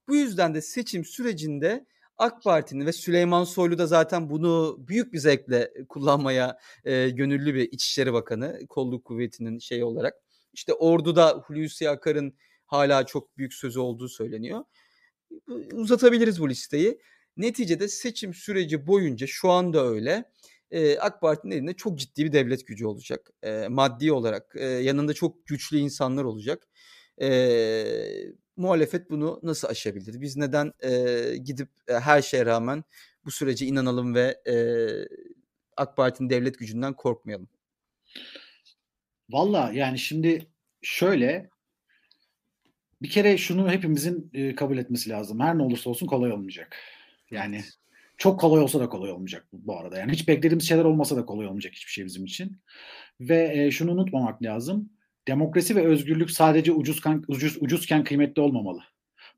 Bu 0.09 0.17
yüzden 0.17 0.55
de 0.55 0.61
seçim 0.63 1.05
sürecinde 1.05 1.87
AK 2.19 2.43
Parti'nin 2.43 2.87
ve 2.87 2.93
Süleyman 2.93 3.45
Soylu 3.45 3.79
da 3.79 3.87
zaten 3.87 4.31
bunu 4.31 4.77
büyük 4.79 5.13
bir 5.13 5.19
zevkle 5.19 5.73
kullanmaya 5.89 6.59
e, 6.85 7.11
gönüllü 7.11 7.55
bir 7.55 7.73
İçişleri 7.73 8.13
Bakanı, 8.13 8.67
kolluk 8.69 9.05
kuvvetinin 9.05 9.59
şey 9.59 9.85
olarak. 9.85 10.15
İşte 10.53 10.73
orduda 10.73 11.45
Hulusi 11.47 11.91
Akar'ın 11.91 12.35
hala 12.67 13.07
çok 13.07 13.39
büyük 13.39 13.55
sözü 13.55 13.79
olduğu 13.79 14.09
söyleniyor. 14.09 14.65
Uzatabiliriz 15.73 16.41
bu 16.41 16.49
listeyi. 16.49 17.01
Neticede 17.37 17.89
seçim 17.89 18.35
süreci 18.35 18.87
boyunca 18.87 19.27
şu 19.27 19.51
anda 19.51 19.87
öyle 19.87 20.25
e, 20.71 20.99
AK 20.99 21.21
Parti'nin 21.21 21.55
elinde 21.55 21.75
çok 21.75 21.99
ciddi 21.99 22.25
bir 22.25 22.33
devlet 22.33 22.67
gücü 22.67 22.87
olacak. 22.87 23.31
E, 23.43 23.69
maddi 23.69 24.13
olarak 24.13 24.55
e, 24.57 24.65
yanında 24.65 25.15
çok 25.15 25.47
güçlü 25.47 25.79
insanlar 25.79 26.25
olacak. 26.25 26.69
E, 27.21 27.29
muhalefet 28.57 29.11
bunu 29.11 29.41
nasıl 29.43 29.69
aşabilir? 29.69 30.21
Biz 30.21 30.37
neden 30.37 30.73
e, 30.81 31.37
gidip 31.37 31.69
e, 31.89 31.95
her 31.95 32.23
şeye 32.23 32.47
rağmen 32.47 32.85
bu 33.25 33.31
sürece 33.31 33.67
inanalım 33.67 34.15
ve 34.15 34.41
e, 34.49 34.55
AK 35.77 35.97
Parti'nin 35.97 36.31
devlet 36.31 36.59
gücünden 36.59 36.95
korkmayalım? 36.95 37.49
Valla 39.31 39.73
yani 39.73 39.99
şimdi 39.99 40.47
şöyle 40.83 41.51
bir 43.03 43.11
kere 43.11 43.39
şunu 43.39 43.71
hepimizin 43.71 44.31
e, 44.35 44.55
kabul 44.55 44.79
etmesi 44.79 45.11
lazım. 45.11 45.41
Her 45.41 45.59
ne 45.59 45.63
olursa 45.63 45.91
olsun 45.91 46.07
kolay 46.07 46.33
olmayacak. 46.33 46.77
Yani 47.31 47.65
çok 48.17 48.41
kolay 48.41 48.63
olsa 48.63 48.81
da 48.81 48.89
kolay 48.89 49.11
olmayacak 49.11 49.47
bu 49.53 49.79
arada. 49.79 49.99
Yani 49.99 50.13
hiç 50.13 50.29
beklediğimiz 50.29 50.69
şeyler 50.69 50.85
olmasa 50.85 51.17
da 51.17 51.27
kolay 51.27 51.47
olmayacak 51.47 51.73
hiçbir 51.75 51.93
şey 51.93 52.05
bizim 52.05 52.25
için. 52.25 52.57
Ve 53.21 53.53
e, 53.55 53.71
şunu 53.71 53.93
unutmamak 53.93 54.43
lazım. 54.43 54.91
Demokrasi 55.29 55.77
ve 55.77 55.87
özgürlük 55.87 56.31
sadece 56.31 56.73
ucuzken, 56.73 57.23
ucuz, 57.29 57.57
ucuzken 57.61 58.05
kıymetli 58.05 58.43
olmamalı. 58.43 58.81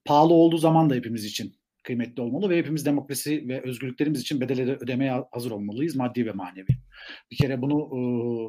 Pahalı 0.05 0.35
olduğu 0.35 0.59
zaman 0.59 0.91
da 0.91 0.95
hepimiz 0.95 1.25
için 1.25 1.59
kıymetli 1.83 2.23
olmalı 2.23 2.51
ve 2.51 2.59
hepimiz 2.59 2.87
demokrasi 2.87 3.49
ve 3.49 3.63
özgürlüklerimiz 3.63 4.21
için 4.21 4.41
bedeleri 4.41 4.73
ödemeye 4.73 5.25
hazır 5.31 5.51
olmalıyız 5.51 5.97
maddi 5.97 6.27
ve 6.27 6.33
manevi. 6.33 6.67
Bir 7.31 7.37
kere 7.37 7.63
bunu 7.63 7.91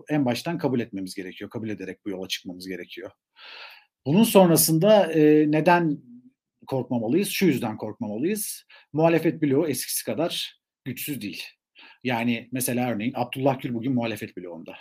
e, 0.10 0.14
en 0.14 0.26
baştan 0.26 0.58
kabul 0.58 0.80
etmemiz 0.80 1.16
gerekiyor. 1.16 1.50
Kabul 1.50 1.70
ederek 1.70 2.06
bu 2.06 2.10
yola 2.10 2.28
çıkmamız 2.28 2.68
gerekiyor. 2.68 3.12
Bunun 4.06 4.24
sonrasında 4.24 5.14
e, 5.14 5.52
neden 5.52 5.98
korkmamalıyız? 6.70 7.30
Şu 7.30 7.46
yüzden 7.46 7.78
korkmamalıyız. 7.78 8.66
Muhalefet 8.94 9.42
bloğu 9.42 9.68
eskisi 9.68 10.06
kadar 10.06 10.62
güçsüz 10.86 11.22
değil. 11.22 11.44
Yani 12.04 12.50
mesela 12.52 12.92
örneğin 12.92 13.14
Abdullah 13.16 13.62
Gül 13.62 13.74
bugün 13.74 13.94
muhalefet 13.94 14.38
bloğunda. 14.38 14.76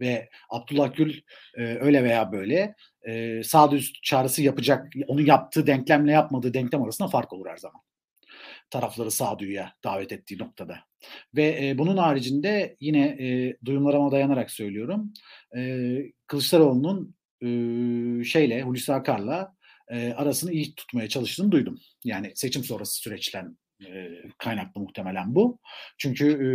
Ve 0.00 0.28
Abdullah 0.50 0.94
Gül 0.94 1.20
e, 1.54 1.62
öyle 1.62 2.04
veya 2.04 2.32
böyle 2.32 2.74
e, 3.08 3.42
sağdüz 3.42 3.92
çağrısı 4.02 4.42
yapacak, 4.42 4.92
onun 5.06 5.24
yaptığı 5.26 5.66
denklemle 5.66 6.12
yapmadığı 6.12 6.54
denklem 6.54 6.82
arasında 6.82 7.08
fark 7.08 7.32
olur 7.32 7.46
her 7.48 7.56
zaman. 7.56 7.80
Tarafları 8.70 9.10
sağduyuya 9.10 9.72
davet 9.84 10.12
ettiği 10.12 10.38
noktada. 10.38 10.78
Ve 11.36 11.68
e, 11.68 11.78
bunun 11.78 11.96
haricinde 11.96 12.76
yine 12.80 13.06
e, 13.06 13.56
duyumlarıma 13.64 14.12
dayanarak 14.12 14.50
söylüyorum. 14.50 15.12
E, 15.56 15.96
Kılıçdaroğlu'nun 16.26 17.14
e, 17.40 17.48
şeyle 18.24 18.62
Hulusi 18.62 18.92
Akar'la 18.92 19.59
e, 19.90 20.12
arasını 20.12 20.52
iyi 20.52 20.74
tutmaya 20.74 21.08
çalıştığını 21.08 21.52
duydum. 21.52 21.78
Yani 22.04 22.32
seçim 22.34 22.64
sonrası 22.64 22.94
süreçten 22.94 23.56
e, 23.86 24.08
kaynaklı 24.38 24.80
muhtemelen 24.80 25.34
bu. 25.34 25.58
Çünkü 25.98 26.26
e, 26.26 26.48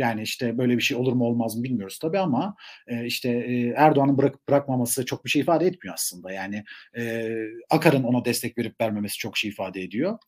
yani 0.00 0.22
işte 0.22 0.58
böyle 0.58 0.76
bir 0.76 0.82
şey 0.82 0.96
olur 0.96 1.12
mu 1.12 1.24
olmaz 1.24 1.56
mı 1.56 1.62
bilmiyoruz 1.62 1.98
tabii 1.98 2.18
ama 2.18 2.54
e, 2.86 3.06
işte 3.06 3.28
e, 3.28 3.74
Erdoğan'ın 3.76 4.18
bırak, 4.18 4.48
bırakmaması 4.48 5.06
çok 5.06 5.24
bir 5.24 5.30
şey 5.30 5.42
ifade 5.42 5.66
etmiyor 5.66 5.94
aslında. 5.94 6.32
Yani 6.32 6.64
e, 6.98 7.32
Akar'ın 7.70 8.02
ona 8.02 8.24
destek 8.24 8.58
verip 8.58 8.80
vermemesi 8.80 9.18
çok 9.18 9.36
şey 9.36 9.50
ifade 9.50 9.82
ediyor. 9.82 10.18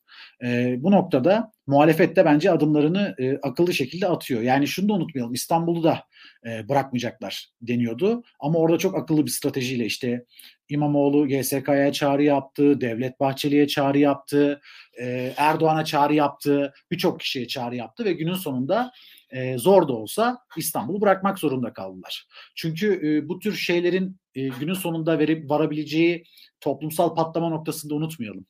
E, 0.43 0.75
bu 0.79 0.91
noktada 0.91 1.51
muhalefette 1.67 2.25
bence 2.25 2.51
adımlarını 2.51 3.15
e, 3.19 3.37
akıllı 3.37 3.73
şekilde 3.73 4.07
atıyor. 4.07 4.41
Yani 4.41 4.67
şunu 4.67 4.89
da 4.89 4.93
unutmayalım 4.93 5.33
İstanbul'u 5.33 5.83
da 5.83 6.03
e, 6.45 6.69
bırakmayacaklar 6.69 7.49
deniyordu. 7.61 8.23
Ama 8.39 8.59
orada 8.59 8.77
çok 8.77 8.97
akıllı 8.97 9.25
bir 9.25 9.31
stratejiyle 9.31 9.85
işte 9.85 10.25
İmamoğlu 10.69 11.27
GSK'ya 11.27 11.91
çağrı 11.91 12.23
yaptı, 12.23 12.81
Devlet 12.81 13.19
Bahçeli'ye 13.19 13.67
çağrı 13.67 13.99
yaptı, 13.99 14.61
e, 14.99 15.33
Erdoğan'a 15.37 15.85
çağrı 15.85 16.15
yaptı, 16.15 16.73
birçok 16.91 17.19
kişiye 17.19 17.47
çağrı 17.47 17.75
yaptı 17.75 18.05
ve 18.05 18.13
günün 18.13 18.33
sonunda 18.33 18.91
e, 19.29 19.57
zor 19.57 19.87
da 19.87 19.93
olsa 19.93 20.39
İstanbul'u 20.57 21.01
bırakmak 21.01 21.39
zorunda 21.39 21.73
kaldılar. 21.73 22.27
Çünkü 22.55 23.01
e, 23.03 23.29
bu 23.29 23.39
tür 23.39 23.55
şeylerin 23.55 24.19
e, 24.35 24.47
günün 24.47 24.73
sonunda 24.73 25.19
verip 25.19 25.49
varabileceği 25.49 26.23
toplumsal 26.61 27.15
patlama 27.15 27.49
noktasında 27.49 27.95
unutmayalım. 27.95 28.45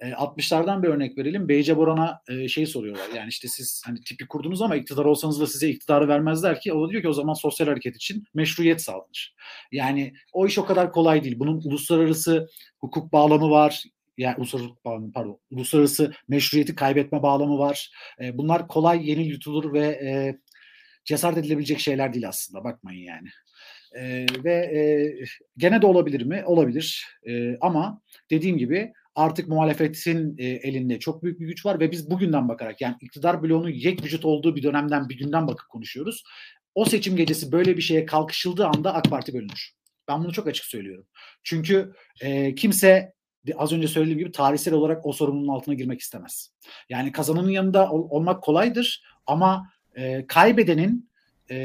60'lardan 0.00 0.82
bir 0.82 0.88
örnek 0.88 1.18
verelim. 1.18 1.48
Beyce 1.48 1.76
Boran'a 1.76 2.22
e, 2.28 2.48
şey 2.48 2.66
soruyorlar. 2.66 3.08
Yani 3.16 3.28
işte 3.28 3.48
siz 3.48 3.82
hani 3.86 4.00
tipi 4.00 4.28
kurdunuz 4.28 4.62
ama 4.62 4.76
iktidar 4.76 5.04
olsanız 5.04 5.40
da 5.40 5.46
size 5.46 5.68
iktidarı 5.68 6.08
vermezler 6.08 6.60
ki. 6.60 6.72
O 6.72 6.86
da 6.86 6.90
diyor 6.90 7.02
ki 7.02 7.08
o 7.08 7.12
zaman 7.12 7.34
sosyal 7.34 7.66
hareket 7.66 7.96
için 7.96 8.24
meşruiyet 8.34 8.82
sağlanır. 8.82 9.34
Yani 9.72 10.12
o 10.32 10.46
iş 10.46 10.58
o 10.58 10.66
kadar 10.66 10.92
kolay 10.92 11.24
değil. 11.24 11.38
Bunun 11.38 11.60
uluslararası 11.64 12.48
hukuk 12.78 13.12
bağlamı 13.12 13.50
var. 13.50 13.82
Yani 14.18 14.36
uluslararası, 14.38 14.74
pardon, 15.14 15.40
uluslararası 15.50 16.12
meşruiyeti 16.28 16.74
kaybetme 16.74 17.22
bağlamı 17.22 17.58
var. 17.58 17.90
E, 18.20 18.38
bunlar 18.38 18.68
kolay 18.68 19.10
yeni 19.10 19.26
yutulur 19.26 19.72
ve 19.72 19.86
e, 19.86 20.38
cesaret 21.04 21.38
edilebilecek 21.38 21.80
şeyler 21.80 22.12
değil 22.12 22.28
aslında. 22.28 22.64
Bakmayın 22.64 23.04
yani. 23.04 23.28
E, 23.92 24.26
ve 24.44 24.54
e, 24.54 24.80
gene 25.56 25.82
de 25.82 25.86
olabilir 25.86 26.22
mi? 26.22 26.42
Olabilir. 26.46 27.06
E, 27.28 27.56
ama 27.60 28.00
dediğim 28.30 28.58
gibi 28.58 28.92
artık 29.16 29.48
muhalefetin 29.48 30.34
e, 30.38 30.44
elinde 30.44 30.98
çok 30.98 31.22
büyük 31.22 31.40
bir 31.40 31.46
güç 31.46 31.66
var 31.66 31.80
ve 31.80 31.90
biz 31.90 32.10
bugünden 32.10 32.48
bakarak 32.48 32.80
yani 32.80 32.96
iktidar 33.00 33.42
bloğunun 33.42 33.68
yek 33.68 34.04
vücut 34.04 34.24
olduğu 34.24 34.56
bir 34.56 34.62
dönemden 34.62 35.08
bir 35.08 35.18
günden 35.18 35.48
bakıp 35.48 35.68
konuşuyoruz. 35.68 36.24
O 36.74 36.84
seçim 36.84 37.16
gecesi 37.16 37.52
böyle 37.52 37.76
bir 37.76 37.82
şeye 37.82 38.06
kalkışıldığı 38.06 38.66
anda 38.66 38.94
AK 38.94 39.10
Parti 39.10 39.34
bölünür. 39.34 39.72
Ben 40.08 40.24
bunu 40.24 40.32
çok 40.32 40.46
açık 40.46 40.64
söylüyorum. 40.64 41.06
Çünkü 41.42 41.92
e, 42.20 42.54
kimse 42.54 43.12
az 43.56 43.72
önce 43.72 43.88
söylediğim 43.88 44.18
gibi 44.18 44.32
tarihsel 44.32 44.74
olarak 44.74 45.06
o 45.06 45.12
sorumluluğun 45.12 45.54
altına 45.54 45.74
girmek 45.74 46.00
istemez. 46.00 46.50
Yani 46.88 47.12
kazananın 47.12 47.50
yanında 47.50 47.90
ol, 47.90 48.06
olmak 48.10 48.42
kolaydır 48.42 49.02
ama 49.26 49.70
e, 49.94 50.26
kaybedenin 50.26 51.10
e, 51.50 51.56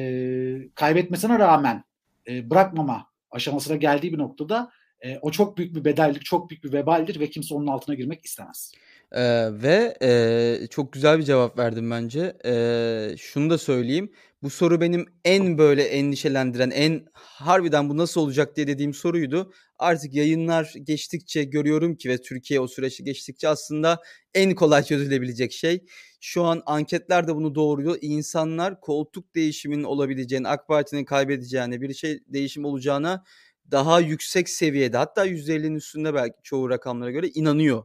kaybetmesine 0.76 1.40
rağmen 1.40 1.84
e, 2.28 2.50
bırakmama 2.50 3.08
aşamasına 3.32 3.76
geldiği 3.76 4.14
bir 4.14 4.18
noktada 4.18 4.72
e, 5.02 5.18
o 5.22 5.32
çok 5.32 5.58
büyük 5.58 5.76
bir 5.76 5.86
bedellik, 5.86 6.26
çok 6.26 6.50
büyük 6.50 6.64
bir 6.64 6.74
vebaldir 6.74 7.20
ve 7.20 7.30
kimse 7.30 7.56
onun 7.56 7.68
altına 7.68 7.96
girmek 7.96 8.26
istemez. 8.26 8.72
Ee, 9.12 9.50
ve 9.52 9.98
e, 10.02 10.68
çok 10.68 10.94
güzel 10.94 11.18
bir 11.20 11.24
cevap 11.24 11.58
verdim 11.58 11.92
bence. 11.92 12.38
Ee, 12.46 13.16
şunu 13.18 13.50
da 13.50 13.58
söyleyeyim. 13.58 14.12
Bu 14.44 14.50
soru 14.50 14.82
benim 14.82 15.06
en 15.26 15.58
böyle 15.58 15.84
endişelendiren, 15.84 16.72
en 16.72 17.06
harbiden 17.14 17.90
bu 17.90 17.98
nasıl 17.98 18.22
olacak 18.22 18.56
diye 18.56 18.68
dediğim 18.68 18.94
soruydu. 18.94 19.54
Artık 19.80 20.14
yayınlar 20.14 20.74
geçtikçe 20.84 21.44
görüyorum 21.44 21.96
ki 21.96 22.10
ve 22.10 22.22
Türkiye 22.22 22.60
o 22.60 22.68
süreçte 22.68 23.04
geçtikçe 23.04 23.48
aslında 23.48 24.00
en 24.34 24.56
kolay 24.56 24.84
çözülebilecek 24.84 25.52
şey. 25.52 25.84
Şu 26.20 26.44
an 26.44 26.62
anketler 26.66 27.28
de 27.28 27.36
bunu 27.36 27.56
doğuruyor. 27.56 27.98
İnsanlar 28.02 28.82
koltuk 28.82 29.36
değişiminin 29.36 29.84
olabileceğini, 29.84 30.48
AK 30.48 30.68
Parti'nin 30.68 31.06
kaybedeceğini, 31.06 31.82
bir 31.82 31.94
şey 31.94 32.20
değişim 32.28 32.66
olacağına 32.66 33.24
daha 33.72 34.00
yüksek 34.00 34.50
seviyede 34.50 34.98
hatta 34.98 35.28
%50'nin 35.28 35.76
üstünde 35.76 36.14
belki 36.14 36.36
çoğu 36.44 36.70
rakamlara 36.70 37.12
göre 37.12 37.28
inanıyor 37.28 37.84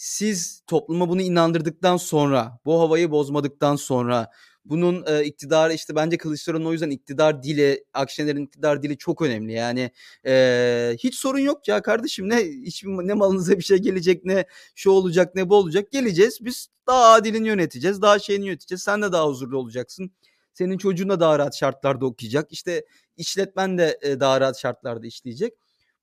siz 0.00 0.62
topluma 0.66 1.08
bunu 1.08 1.22
inandırdıktan 1.22 1.96
sonra, 1.96 2.58
bu 2.64 2.80
havayı 2.80 3.10
bozmadıktan 3.10 3.76
sonra 3.76 4.30
bunun 4.64 5.04
e, 5.06 5.24
iktidarı 5.24 5.74
işte 5.74 5.94
bence 5.94 6.18
Kılıçdaroğlu'nun 6.18 6.68
o 6.68 6.72
yüzden 6.72 6.90
iktidar 6.90 7.42
dili, 7.42 7.84
Akşener'in 7.94 8.44
iktidar 8.46 8.82
dili 8.82 8.98
çok 8.98 9.22
önemli. 9.22 9.52
Yani 9.52 9.90
e, 10.26 10.96
hiç 10.98 11.14
sorun 11.14 11.38
yok 11.38 11.68
ya 11.68 11.82
kardeşim 11.82 12.28
ne 12.28 12.36
hiç 12.44 12.84
ne 12.84 13.14
malınıza 13.14 13.58
bir 13.58 13.62
şey 13.62 13.78
gelecek 13.78 14.24
ne 14.24 14.44
şu 14.74 14.90
olacak 14.90 15.34
ne 15.34 15.48
bu 15.48 15.56
olacak 15.56 15.90
geleceğiz. 15.92 16.38
Biz 16.40 16.68
daha 16.86 17.12
adilini 17.12 17.48
yöneteceğiz, 17.48 18.02
daha 18.02 18.18
şeyini 18.18 18.46
yöneteceğiz. 18.46 18.82
Sen 18.82 19.02
de 19.02 19.12
daha 19.12 19.26
huzurlu 19.28 19.58
olacaksın. 19.58 20.10
Senin 20.54 20.78
çocuğun 20.78 21.08
da 21.08 21.20
daha 21.20 21.38
rahat 21.38 21.56
şartlarda 21.56 22.06
okuyacak. 22.06 22.52
İşte 22.52 22.84
işletmen 23.16 23.78
de 23.78 23.98
e, 24.02 24.20
daha 24.20 24.40
rahat 24.40 24.58
şartlarda 24.58 25.06
işleyecek. 25.06 25.54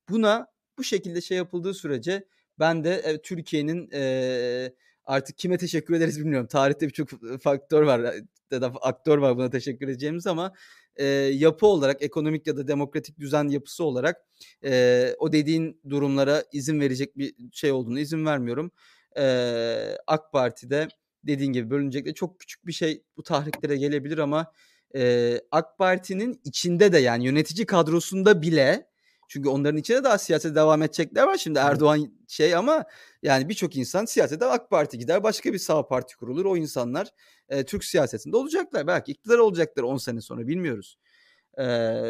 Buna 0.09 0.47
bu 0.77 0.83
şekilde 0.83 1.21
şey 1.21 1.37
yapıldığı 1.37 1.73
sürece 1.73 2.25
ben 2.59 2.83
de 2.83 2.93
e, 2.95 3.21
Türkiye'nin 3.21 3.89
e, 3.93 4.73
artık 5.05 5.37
kime 5.37 5.57
teşekkür 5.57 5.93
ederiz 5.93 6.19
bilmiyorum. 6.19 6.47
Tarihte 6.47 6.87
birçok 6.87 7.09
faktör 7.41 7.83
var 7.83 8.13
ya 8.51 8.61
da 8.61 8.67
aktör 8.81 9.17
var 9.17 9.37
buna 9.37 9.49
teşekkür 9.49 9.87
edeceğimiz 9.87 10.27
ama 10.27 10.53
e, 10.95 11.05
yapı 11.33 11.65
olarak 11.65 12.01
ekonomik 12.01 12.47
ya 12.47 12.57
da 12.57 12.67
demokratik 12.67 13.19
düzen 13.19 13.47
yapısı 13.47 13.83
olarak 13.83 14.25
e, 14.63 15.15
o 15.19 15.31
dediğin 15.31 15.81
durumlara 15.89 16.43
izin 16.51 16.79
verecek 16.79 17.17
bir 17.17 17.35
şey 17.51 17.71
olduğunu 17.71 17.99
izin 17.99 18.25
vermiyorum. 18.25 18.71
E, 19.17 19.97
AK 20.07 20.31
Parti'de 20.31 20.87
dediğin 21.27 21.53
gibi 21.53 21.69
bölünecek 21.69 22.15
çok 22.15 22.39
küçük 22.39 22.67
bir 22.67 22.73
şey 22.73 23.03
bu 23.17 23.23
tahriklere 23.23 23.77
gelebilir 23.77 24.17
ama 24.17 24.51
e, 24.95 25.33
AK 25.51 25.77
Parti'nin 25.77 26.41
içinde 26.43 26.93
de 26.93 26.97
yani 26.97 27.25
yönetici 27.25 27.65
kadrosunda 27.65 28.41
bile 28.41 28.87
çünkü 29.27 29.49
onların 29.49 29.77
içinde 29.77 30.03
daha 30.03 30.17
siyasete 30.17 30.55
devam 30.55 30.83
edecekler 30.83 31.23
var. 31.23 31.37
Şimdi 31.37 31.59
Erdoğan 31.59 32.11
şey 32.27 32.55
ama 32.55 32.85
yani 33.23 33.49
birçok 33.49 33.75
insan 33.75 34.05
siyasete 34.05 34.45
AK 34.45 34.69
Parti 34.69 34.97
gider. 34.97 35.23
Başka 35.23 35.53
bir 35.53 35.57
sağ 35.57 35.87
parti 35.87 36.17
kurulur. 36.17 36.45
O 36.45 36.57
insanlar 36.57 37.07
e, 37.49 37.65
Türk 37.65 37.83
siyasetinde 37.83 38.37
olacaklar. 38.37 38.87
Belki 38.87 39.11
iktidar 39.11 39.37
olacaklar 39.37 39.83
10 39.83 39.97
sene 39.97 40.21
sonra 40.21 40.47
bilmiyoruz. 40.47 40.97
E, 41.57 41.65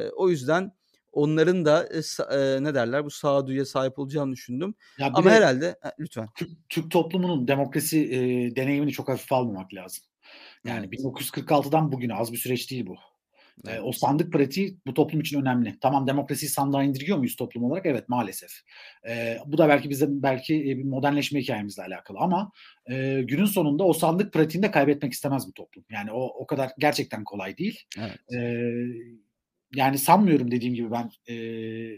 o 0.09 0.29
yüzden 0.29 0.71
onların 1.11 1.65
da 1.65 1.87
e, 1.87 1.97
e, 2.35 2.63
ne 2.63 2.75
derler 2.75 3.05
bu 3.05 3.09
sağduyuya 3.09 3.65
sahip 3.65 3.99
olacağını 3.99 4.33
düşündüm. 4.33 4.75
Ya 4.99 5.11
Ama 5.13 5.31
herhalde 5.31 5.65
e, 5.65 5.89
lütfen. 5.99 6.27
Türk, 6.35 6.49
Türk 6.69 6.91
toplumunun 6.91 7.47
demokrasi 7.47 7.99
e, 7.99 8.19
deneyimini 8.55 8.91
çok 8.91 9.09
hafif 9.09 9.31
almamak 9.31 9.73
lazım. 9.73 10.03
Yani 10.65 10.87
evet. 10.93 10.99
1946'dan 10.99 11.91
bugüne 11.91 12.13
az 12.13 12.31
bir 12.31 12.37
süreç 12.37 12.71
değil 12.71 12.87
bu. 12.87 12.95
Evet. 13.67 13.81
o 13.83 13.91
sandık 13.91 14.33
pratiği 14.33 14.77
bu 14.87 14.93
toplum 14.93 15.21
için 15.21 15.41
önemli. 15.41 15.79
Tamam 15.81 16.07
demokrasiyi 16.07 16.49
sandığa 16.49 16.83
indiriyor 16.83 17.17
muyuz 17.17 17.35
toplum 17.35 17.63
olarak? 17.63 17.85
Evet 17.85 18.09
maalesef. 18.09 18.51
E, 19.09 19.37
bu 19.45 19.57
da 19.57 19.69
belki 19.69 19.89
bize 19.89 20.05
belki 20.09 20.63
bir 20.63 20.83
modernleşme 20.83 21.39
hikayemizle 21.39 21.83
alakalı 21.83 22.17
ama 22.19 22.51
e, 22.89 23.21
günün 23.21 23.45
sonunda 23.45 23.83
o 23.83 23.93
sandık 23.93 24.33
pratiğini 24.33 24.67
de 24.67 24.71
kaybetmek 24.71 25.13
istemez 25.13 25.47
bu 25.47 25.53
toplum. 25.53 25.85
Yani 25.89 26.11
o 26.11 26.21
o 26.21 26.47
kadar 26.47 26.71
gerçekten 26.79 27.23
kolay 27.23 27.57
değil. 27.57 27.83
Evet. 27.99 28.33
E, 28.33 28.39
yani 29.75 29.97
sanmıyorum 29.97 30.51
dediğim 30.51 30.73
gibi 30.73 30.91
ben 30.91 31.11
e, 31.29 31.35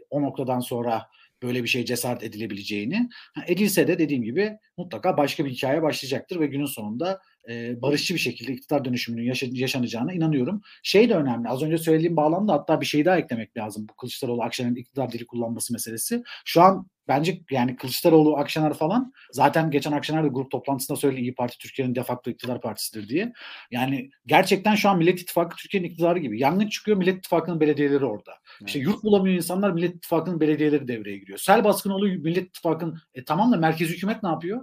o 0.09 0.22
noktadan 0.22 0.59
sonra 0.59 1.07
böyle 1.43 1.63
bir 1.63 1.67
şey 1.70 1.86
cesaret 1.86 2.24
edilebileceğini. 2.24 3.09
Edilse 3.47 3.88
de 3.88 3.99
dediğim 3.99 4.24
gibi 4.24 4.57
mutlaka 4.78 5.17
başka 5.17 5.45
bir 5.45 5.49
hikaye 5.49 5.82
başlayacaktır 5.82 6.39
ve 6.39 6.47
günün 6.47 6.65
sonunda 6.65 7.20
e, 7.49 7.82
barışçı 7.82 8.13
bir 8.13 8.20
şekilde 8.20 8.53
iktidar 8.53 8.86
dönüşümünün 8.86 9.24
yaşa, 9.24 9.47
yaşanacağına 9.51 10.13
inanıyorum. 10.13 10.61
Şey 10.84 11.09
de 11.09 11.15
önemli. 11.15 11.49
Az 11.49 11.63
önce 11.63 11.78
söylediğim 11.78 12.15
bağlamda 12.15 12.53
hatta 12.53 12.82
bir 12.82 12.86
şey 12.86 13.05
daha 13.05 13.17
eklemek 13.17 13.57
lazım. 13.57 13.88
Bu 13.89 13.93
Kılıçdaroğlu 13.93 14.43
Akşener'in 14.43 14.76
iktidar 14.76 15.11
dili 15.11 15.26
kullanması 15.26 15.74
meselesi. 15.74 16.24
Şu 16.45 16.61
an 16.61 16.88
bence 17.10 17.41
yani 17.51 17.76
Kılıçdaroğlu, 17.76 18.38
Akşener 18.38 18.74
falan 18.74 19.14
zaten 19.32 19.72
geçen 19.72 19.91
Akşener 19.91 20.24
de 20.24 20.28
grup 20.28 20.51
toplantısında 20.51 20.97
söyledi 20.97 21.22
İyi 21.22 21.36
Parti 21.36 21.57
Türkiye'nin 21.57 21.95
de 21.95 22.03
facto 22.03 22.32
iktidar 22.32 22.62
partisidir 22.62 23.10
diye. 23.10 23.34
Yani 23.72 24.10
gerçekten 24.26 24.76
şu 24.76 24.89
an 24.89 24.97
Millet 24.97 25.20
İttifakı 25.22 25.55
Türkiye'nin 25.55 25.88
iktidarı 25.88 26.20
gibi. 26.20 26.39
Yangın 26.39 26.68
çıkıyor 26.68 26.97
Millet 26.97 27.18
İttifakı'nın 27.18 27.60
belediyeleri 27.60 28.05
orada. 28.05 28.32
Evet. 28.62 28.68
İşte 28.68 28.80
yurt 28.80 29.03
bulamıyor 29.03 29.36
insanlar 29.36 29.72
Millet 29.72 29.95
İttifakı'nın 29.95 30.39
belediyeleri 30.39 30.88
devreye 30.88 31.18
giriyor. 31.18 31.38
Sel 31.38 31.64
baskını 31.64 31.95
oluyor 31.95 32.16
Millet 32.16 32.47
İttifakı'nın 32.47 32.99
e 33.14 33.26
tamam 33.26 33.51
da 33.51 33.57
merkez 33.57 33.89
hükümet 33.89 34.24
ne 34.24 34.30
yapıyor? 34.30 34.62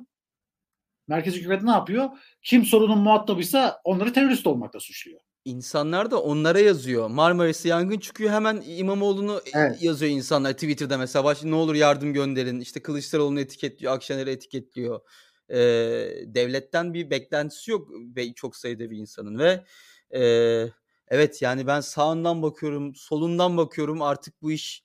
Merkez 1.09 1.35
hükümet 1.35 1.63
ne 1.63 1.71
yapıyor? 1.71 2.09
Kim 2.43 2.65
sorunun 2.65 2.99
muhatabıysa 2.99 3.81
onları 3.85 4.13
terörist 4.13 4.47
olmakla 4.47 4.81
suçluyor. 4.81 5.21
İnsanlar 5.45 6.11
da 6.11 6.23
onlara 6.23 6.59
yazıyor. 6.59 7.09
Marmaris'te 7.09 7.69
yangın 7.69 7.99
çıkıyor 7.99 8.31
hemen 8.31 8.63
İmamoğlu'nu 8.67 9.41
evet. 9.55 9.83
yazıyor 9.83 10.13
insanlar 10.13 10.53
Twitter'da 10.53 10.99
mesela. 10.99 11.25
Baş, 11.25 11.45
ne 11.45 11.55
olur 11.55 11.75
yardım 11.75 12.13
gönderin. 12.13 12.61
İşte 12.61 12.83
Kılıçdaroğlu'nu 12.83 13.41
etiketliyor, 13.41 13.93
Akşener'i 13.93 14.31
etiketliyor. 14.31 15.01
Ee, 15.49 15.57
devletten 16.27 16.95
bir 16.95 17.11
beklentisi 17.11 17.71
yok 17.71 17.89
ve 18.17 18.33
çok 18.33 18.57
sayıda 18.57 18.91
bir 18.91 18.97
insanın 18.97 19.39
ve 19.39 19.65
e, 20.11 20.23
evet 21.09 21.43
yani 21.43 21.67
ben 21.67 21.81
sağından 21.81 22.43
bakıyorum, 22.43 22.95
solundan 22.95 23.57
bakıyorum 23.57 24.03
artık 24.03 24.43
bu 24.43 24.53
iş 24.53 24.85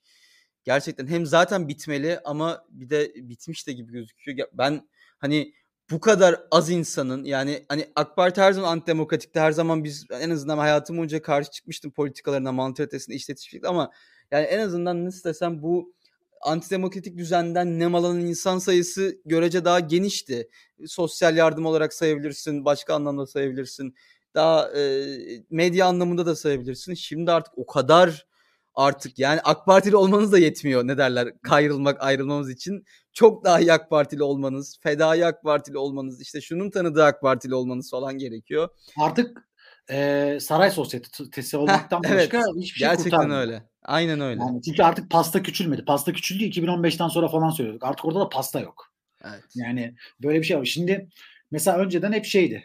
gerçekten 0.64 1.06
hem 1.06 1.26
zaten 1.26 1.68
bitmeli 1.68 2.20
ama 2.24 2.64
bir 2.68 2.90
de 2.90 3.12
bitmiş 3.14 3.66
de 3.66 3.72
gibi 3.72 3.92
gözüküyor. 3.92 4.48
Ben 4.52 4.88
hani 5.18 5.54
bu 5.92 6.00
kadar 6.00 6.40
az 6.50 6.70
insanın 6.70 7.24
yani 7.24 7.64
hani 7.68 7.86
AK 7.96 8.16
Parti 8.16 8.40
her 8.40 8.52
zaman 8.52 8.68
antidemokratikti. 8.68 9.40
Her 9.40 9.52
zaman 9.52 9.84
biz 9.84 10.06
en 10.10 10.30
azından 10.30 10.58
hayatım 10.58 10.96
boyunca 10.96 11.22
karşı 11.22 11.50
çıkmıştım 11.50 11.90
politikalarına, 11.90 12.52
mantalitesine, 12.52 13.14
işletişlikle 13.14 13.68
ama 13.68 13.90
yani 14.30 14.44
en 14.44 14.58
azından 14.58 15.04
nasıl 15.04 15.28
desem 15.28 15.62
bu 15.62 15.94
antidemokratik 16.42 17.18
düzenden 17.18 17.78
nemalanan 17.78 18.20
insan 18.20 18.58
sayısı 18.58 19.20
görece 19.24 19.64
daha 19.64 19.80
genişti. 19.80 20.48
Sosyal 20.86 21.36
yardım 21.36 21.66
olarak 21.66 21.92
sayabilirsin, 21.92 22.64
başka 22.64 22.94
anlamda 22.94 23.26
sayabilirsin. 23.26 23.94
Daha 24.34 24.70
e, 24.78 25.04
medya 25.50 25.86
anlamında 25.86 26.26
da 26.26 26.36
sayabilirsin. 26.36 26.94
Şimdi 26.94 27.32
artık 27.32 27.58
o 27.58 27.66
kadar 27.66 28.26
artık 28.74 29.18
yani 29.18 29.40
AK 29.44 29.66
Partili 29.66 29.96
olmanız 29.96 30.32
da 30.32 30.38
yetmiyor 30.38 30.86
ne 30.86 30.98
derler 30.98 31.40
kayrılmak 31.42 32.02
ayrılmamız 32.02 32.50
için. 32.50 32.84
Çok 33.12 33.44
daha 33.44 33.60
iyi 33.60 33.72
AK 33.72 33.90
Partili 33.90 34.22
olmanız, 34.22 34.78
fedai 34.82 35.26
AK 35.26 35.42
Partili 35.42 35.78
olmanız, 35.78 36.20
işte 36.20 36.40
şunun 36.40 36.70
tanıdığı 36.70 37.04
AK 37.04 37.20
Partili 37.20 37.54
olmanız 37.54 37.90
falan 37.90 38.18
gerekiyor. 38.18 38.68
Artık 38.98 39.48
e, 39.90 40.38
saray 40.40 40.70
sosyetesi 40.70 41.56
olmaktan 41.56 42.02
Heh, 42.04 42.14
başka 42.14 42.36
evet, 42.36 42.46
hiçbir 42.56 42.78
şey 42.78 42.88
Gerçekten 42.88 43.10
kurtarmıyor. 43.10 43.40
öyle. 43.40 43.62
Aynen 43.82 44.20
öyle. 44.20 44.40
Yani 44.40 44.62
çünkü 44.62 44.82
artık 44.82 45.10
pasta 45.10 45.42
küçülmedi. 45.42 45.84
Pasta 45.84 46.12
küçüldü 46.12 46.44
2015'ten 46.44 47.08
sonra 47.08 47.28
falan 47.28 47.50
söylüyorduk. 47.50 47.84
Artık 47.84 48.04
orada 48.04 48.20
da 48.20 48.28
pasta 48.28 48.60
yok. 48.60 48.92
Evet. 49.24 49.44
Yani 49.54 49.94
böyle 50.22 50.38
bir 50.38 50.44
şey 50.44 50.58
var. 50.58 50.64
Şimdi 50.64 51.08
mesela 51.50 51.78
önceden 51.78 52.12
hep 52.12 52.24
şeydi. 52.24 52.64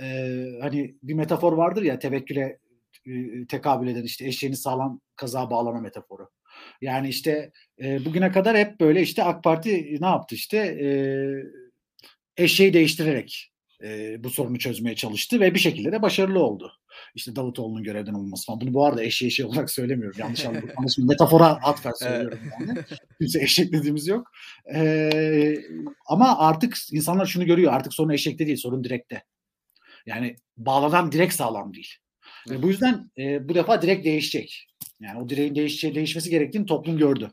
E, 0.00 0.44
hani 0.62 0.96
bir 1.02 1.14
metafor 1.14 1.52
vardır 1.52 1.82
ya 1.82 1.98
tevekküle 1.98 2.58
tekabül 3.48 3.88
eden 3.88 4.02
işte 4.02 4.26
eşeğini 4.26 4.56
sağlam 4.56 5.00
kaza 5.16 5.50
bağlama 5.50 5.80
metaforu. 5.80 6.30
Yani 6.80 7.08
işte 7.08 7.52
e, 7.82 8.04
bugüne 8.04 8.32
kadar 8.32 8.56
hep 8.56 8.80
böyle 8.80 9.02
işte 9.02 9.22
AK 9.22 9.44
Parti 9.44 9.98
ne 10.00 10.06
yaptı 10.06 10.34
işte 10.34 10.56
e, 10.58 10.88
eşeği 12.36 12.72
değiştirerek 12.72 13.52
e, 13.82 14.24
bu 14.24 14.30
sorunu 14.30 14.58
çözmeye 14.58 14.96
çalıştı 14.96 15.40
ve 15.40 15.54
bir 15.54 15.58
şekilde 15.58 15.92
de 15.92 16.02
başarılı 16.02 16.42
oldu. 16.42 16.72
İşte 17.14 17.36
Davutoğlu'nun 17.36 17.82
görevden 17.82 18.14
olması 18.14 18.46
falan. 18.46 18.60
Bunu 18.60 18.74
bu 18.74 18.84
arada 18.84 19.04
eşeği 19.04 19.30
şey 19.30 19.46
olarak 19.46 19.70
söylemiyorum. 19.70 20.20
Yanlış 20.20 20.44
anlaşılma. 20.44 21.08
Metafora 21.12 21.46
atfer 21.46 21.92
söylüyorum 21.92 22.38
yani. 22.60 22.78
Kimse 23.18 23.42
eşek 23.42 23.72
dediğimiz 23.72 24.06
yok. 24.06 24.30
E, 24.74 25.10
ama 26.06 26.38
artık 26.38 26.76
insanlar 26.92 27.26
şunu 27.26 27.46
görüyor. 27.46 27.72
Artık 27.72 27.94
sorun 27.94 28.10
eşekte 28.10 28.46
değil, 28.46 28.56
sorun 28.56 28.84
direkte. 28.84 29.22
Yani 30.06 30.36
bağlanan 30.56 31.12
direkt 31.12 31.34
sağlam 31.34 31.74
değil. 31.74 31.94
Ve 32.50 32.62
bu 32.62 32.68
yüzden 32.68 33.10
e, 33.18 33.48
bu 33.48 33.54
defa 33.54 33.82
direkt 33.82 34.04
değişecek. 34.04 34.66
Yani 35.00 35.20
o 35.20 35.28
direğin 35.28 35.54
değişeceği, 35.54 35.94
değişmesi 35.94 36.30
gerektiğini 36.30 36.66
toplum 36.66 36.98
gördü. 36.98 37.30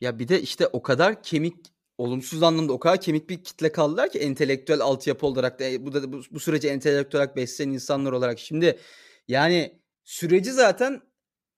Ya 0.00 0.18
bir 0.18 0.28
de 0.28 0.42
işte 0.42 0.66
o 0.66 0.82
kadar 0.82 1.22
kemik 1.22 1.56
olumsuz 1.98 2.42
anlamda 2.42 2.72
o 2.72 2.78
kadar 2.78 3.00
kemik 3.00 3.30
bir 3.30 3.44
kitle 3.44 3.72
kaldılar 3.72 4.10
ki 4.10 4.18
entelektüel 4.18 4.80
altyapı 4.80 5.26
olarak 5.26 5.60
da 5.60 5.64
e, 5.64 5.86
bu 5.86 5.92
da 5.92 6.12
bu, 6.12 6.22
bu 6.30 6.40
süreci 6.40 6.68
entelektüel 6.68 7.20
olarak 7.20 7.36
besleyen 7.36 7.70
insanlar 7.70 8.12
olarak. 8.12 8.38
Şimdi 8.38 8.78
yani 9.28 9.80
süreci 10.04 10.52
zaten 10.52 11.02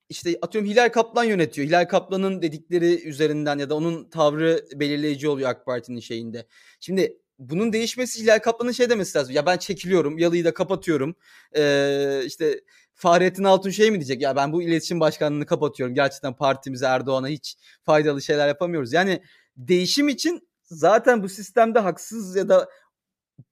işte 0.09 0.39
atıyorum 0.43 0.71
Hilal 0.71 0.89
Kaplan 0.89 1.25
yönetiyor. 1.25 1.69
Hilal 1.69 1.85
Kaplan'ın 1.85 2.43
dedikleri 2.43 3.09
üzerinden 3.09 3.59
ya 3.59 3.71
da 3.71 3.75
onun 3.77 4.11
tavrı 4.11 4.67
belirleyici 4.75 5.29
oluyor 5.29 5.51
AK 5.51 5.67
Parti'nin 5.67 6.01
şeyinde. 6.01 6.47
Şimdi 6.81 7.19
bunun 7.39 7.73
değişmesi 7.73 8.23
Hilal 8.23 8.39
Kaplan'ın 8.39 8.73
şey 8.73 8.91
demesi 8.91 9.19
lazım. 9.19 9.35
Ya 9.35 9.47
ben 9.47 9.57
çekiliyorum, 9.57 10.19
yalıyı 10.19 10.45
da 10.45 10.55
kapatıyorum. 10.55 11.15
Ee, 11.57 12.23
işte 12.27 12.61
Fahrettin 13.01 13.45
Altun 13.45 13.71
şey 13.71 13.91
mi 13.91 13.97
diyecek? 13.97 14.23
Ya 14.23 14.37
ben 14.37 14.53
bu 14.53 14.63
iletişim 14.63 15.01
başkanlığını 15.01 15.47
kapatıyorum. 15.47 15.95
Gerçekten 15.95 16.37
partimize 16.37 16.87
Erdoğan'a 16.87 17.29
hiç 17.29 17.57
faydalı 17.83 18.23
şeyler 18.23 18.49
yapamıyoruz. 18.49 18.93
Yani 18.93 19.23
değişim 19.57 20.09
için 20.09 20.49
zaten 20.65 21.23
bu 21.23 21.29
sistemde 21.29 21.79
haksız 21.79 22.37
ya 22.37 22.49
da 22.49 22.69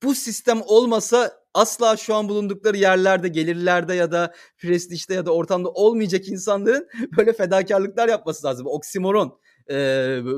bu 0.03 0.15
sistem 0.15 0.61
olmasa 0.65 1.31
asla 1.53 1.97
şu 1.97 2.15
an 2.15 2.29
bulundukları 2.29 2.77
yerlerde, 2.77 3.27
gelirlerde 3.27 3.93
ya 3.93 4.11
da 4.11 4.33
prestijde 4.57 5.13
ya 5.13 5.25
da 5.25 5.31
ortamda 5.33 5.69
olmayacak 5.69 6.27
insanların 6.27 6.87
böyle 7.17 7.33
fedakarlıklar 7.33 8.09
yapması 8.09 8.47
lazım. 8.47 8.67
Oksimoron 8.67 9.39
e, 9.69 9.75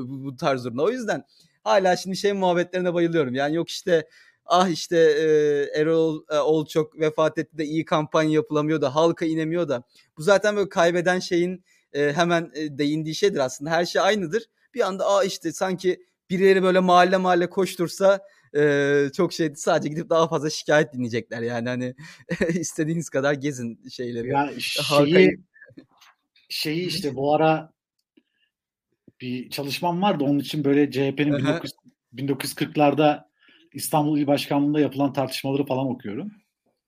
bu, 0.06 0.36
tarz 0.36 0.64
durumda. 0.64 0.82
O 0.82 0.90
yüzden 0.90 1.24
hala 1.64 1.96
şimdi 1.96 2.16
şey 2.16 2.32
muhabbetlerine 2.32 2.94
bayılıyorum. 2.94 3.34
Yani 3.34 3.56
yok 3.56 3.68
işte 3.68 4.08
ah 4.52 4.68
işte 4.68 4.96
e, 4.96 5.80
Erol 5.80 6.22
e, 6.30 6.36
Olçok 6.38 7.00
vefat 7.00 7.38
etti 7.38 7.58
de 7.58 7.64
iyi 7.64 7.84
kampanya 7.84 8.30
yapılamıyor 8.30 8.80
da 8.80 8.94
halka 8.94 9.26
inemiyor 9.26 9.68
da. 9.68 9.82
Bu 10.18 10.22
zaten 10.22 10.56
böyle 10.56 10.68
kaybeden 10.68 11.18
şeyin 11.18 11.64
e, 11.92 12.12
hemen 12.12 12.50
e, 12.54 12.78
değindiği 12.78 13.14
şeydir 13.14 13.38
aslında. 13.38 13.70
Her 13.70 13.84
şey 13.84 14.02
aynıdır. 14.02 14.44
Bir 14.74 14.80
anda 14.80 15.06
aa 15.06 15.24
işte 15.24 15.52
sanki 15.52 16.02
birileri 16.30 16.62
böyle 16.62 16.80
mahalle 16.80 17.16
mahalle 17.16 17.50
koştursa 17.50 18.20
e, 18.56 19.06
çok 19.16 19.32
şey 19.32 19.54
sadece 19.54 19.88
gidip 19.88 20.10
daha 20.10 20.28
fazla 20.28 20.50
şikayet 20.50 20.92
dinleyecekler 20.92 21.42
yani 21.42 21.68
hani 21.68 21.94
istediğiniz 22.48 23.10
kadar 23.10 23.32
gezin 23.34 23.88
şeyleri. 23.90 24.28
Ya 24.28 24.50
şeyi, 24.58 25.40
şeyi 26.48 26.86
işte 26.86 27.14
bu 27.14 27.34
ara 27.34 27.72
bir 29.20 29.50
çalışmam 29.50 30.02
vardı 30.02 30.24
onun 30.24 30.38
için 30.38 30.64
böyle 30.64 30.90
CHP'nin 30.90 31.32
19, 31.32 31.72
1940'larda 32.14 33.31
İstanbul 33.74 34.18
İl 34.18 34.26
Başkanlığı'nda 34.26 34.80
yapılan 34.80 35.12
tartışmaları 35.12 35.66
falan 35.66 35.86
okuyorum. 35.86 36.32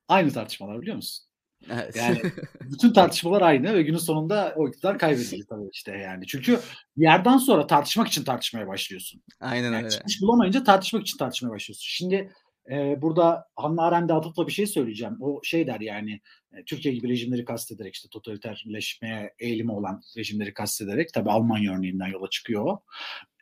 Aynı 0.09 0.33
tartışmalar 0.33 0.81
biliyor 0.81 0.97
musun? 0.97 1.25
Evet. 1.71 1.97
Yani 1.97 2.19
bütün 2.61 2.93
tartışmalar 2.93 3.43
aynı 3.43 3.75
ve 3.75 3.83
günün 3.83 3.99
sonunda 3.99 4.55
o 4.57 4.69
iktidar 4.69 4.99
kaybedilir 4.99 5.47
tabii 5.49 5.69
işte 5.73 5.97
yani. 5.97 6.27
Çünkü 6.27 6.61
yerden 6.97 7.37
sonra 7.37 7.67
tartışmak 7.67 8.09
için 8.09 8.25
tartışmaya 8.25 8.69
başlıyorsun. 8.69 9.23
Aynen 9.41 9.73
yani 9.73 9.77
öyle. 9.77 9.91
Çıkış 9.91 10.23
bulamayınca 10.23 10.65
tartışmak 10.65 11.03
için 11.03 11.19
tartışmaya 11.19 11.51
başlıyorsun. 11.51 11.87
Şimdi 11.87 12.33
e, 12.71 13.03
burada 13.03 13.47
Hannah 13.57 13.83
Arendt'e 13.83 14.15
atıfla 14.15 14.47
bir 14.47 14.53
şey 14.53 14.67
söyleyeceğim. 14.67 15.17
O 15.21 15.41
şey 15.43 15.67
der 15.67 15.81
yani 15.81 16.21
e, 16.53 16.65
Türkiye 16.65 16.95
gibi 16.95 17.09
rejimleri 17.09 17.45
kastederek 17.45 17.95
işte 17.95 18.09
totaliterleşmeye 18.09 19.35
eğilimi 19.39 19.73
olan 19.73 20.03
rejimleri 20.17 20.55
kastederek 20.55 21.13
tabii 21.13 21.31
Almanya 21.31 21.75
örneğinden 21.75 22.07
yola 22.07 22.31
çıkıyor 22.31 22.67
o. 22.67 22.83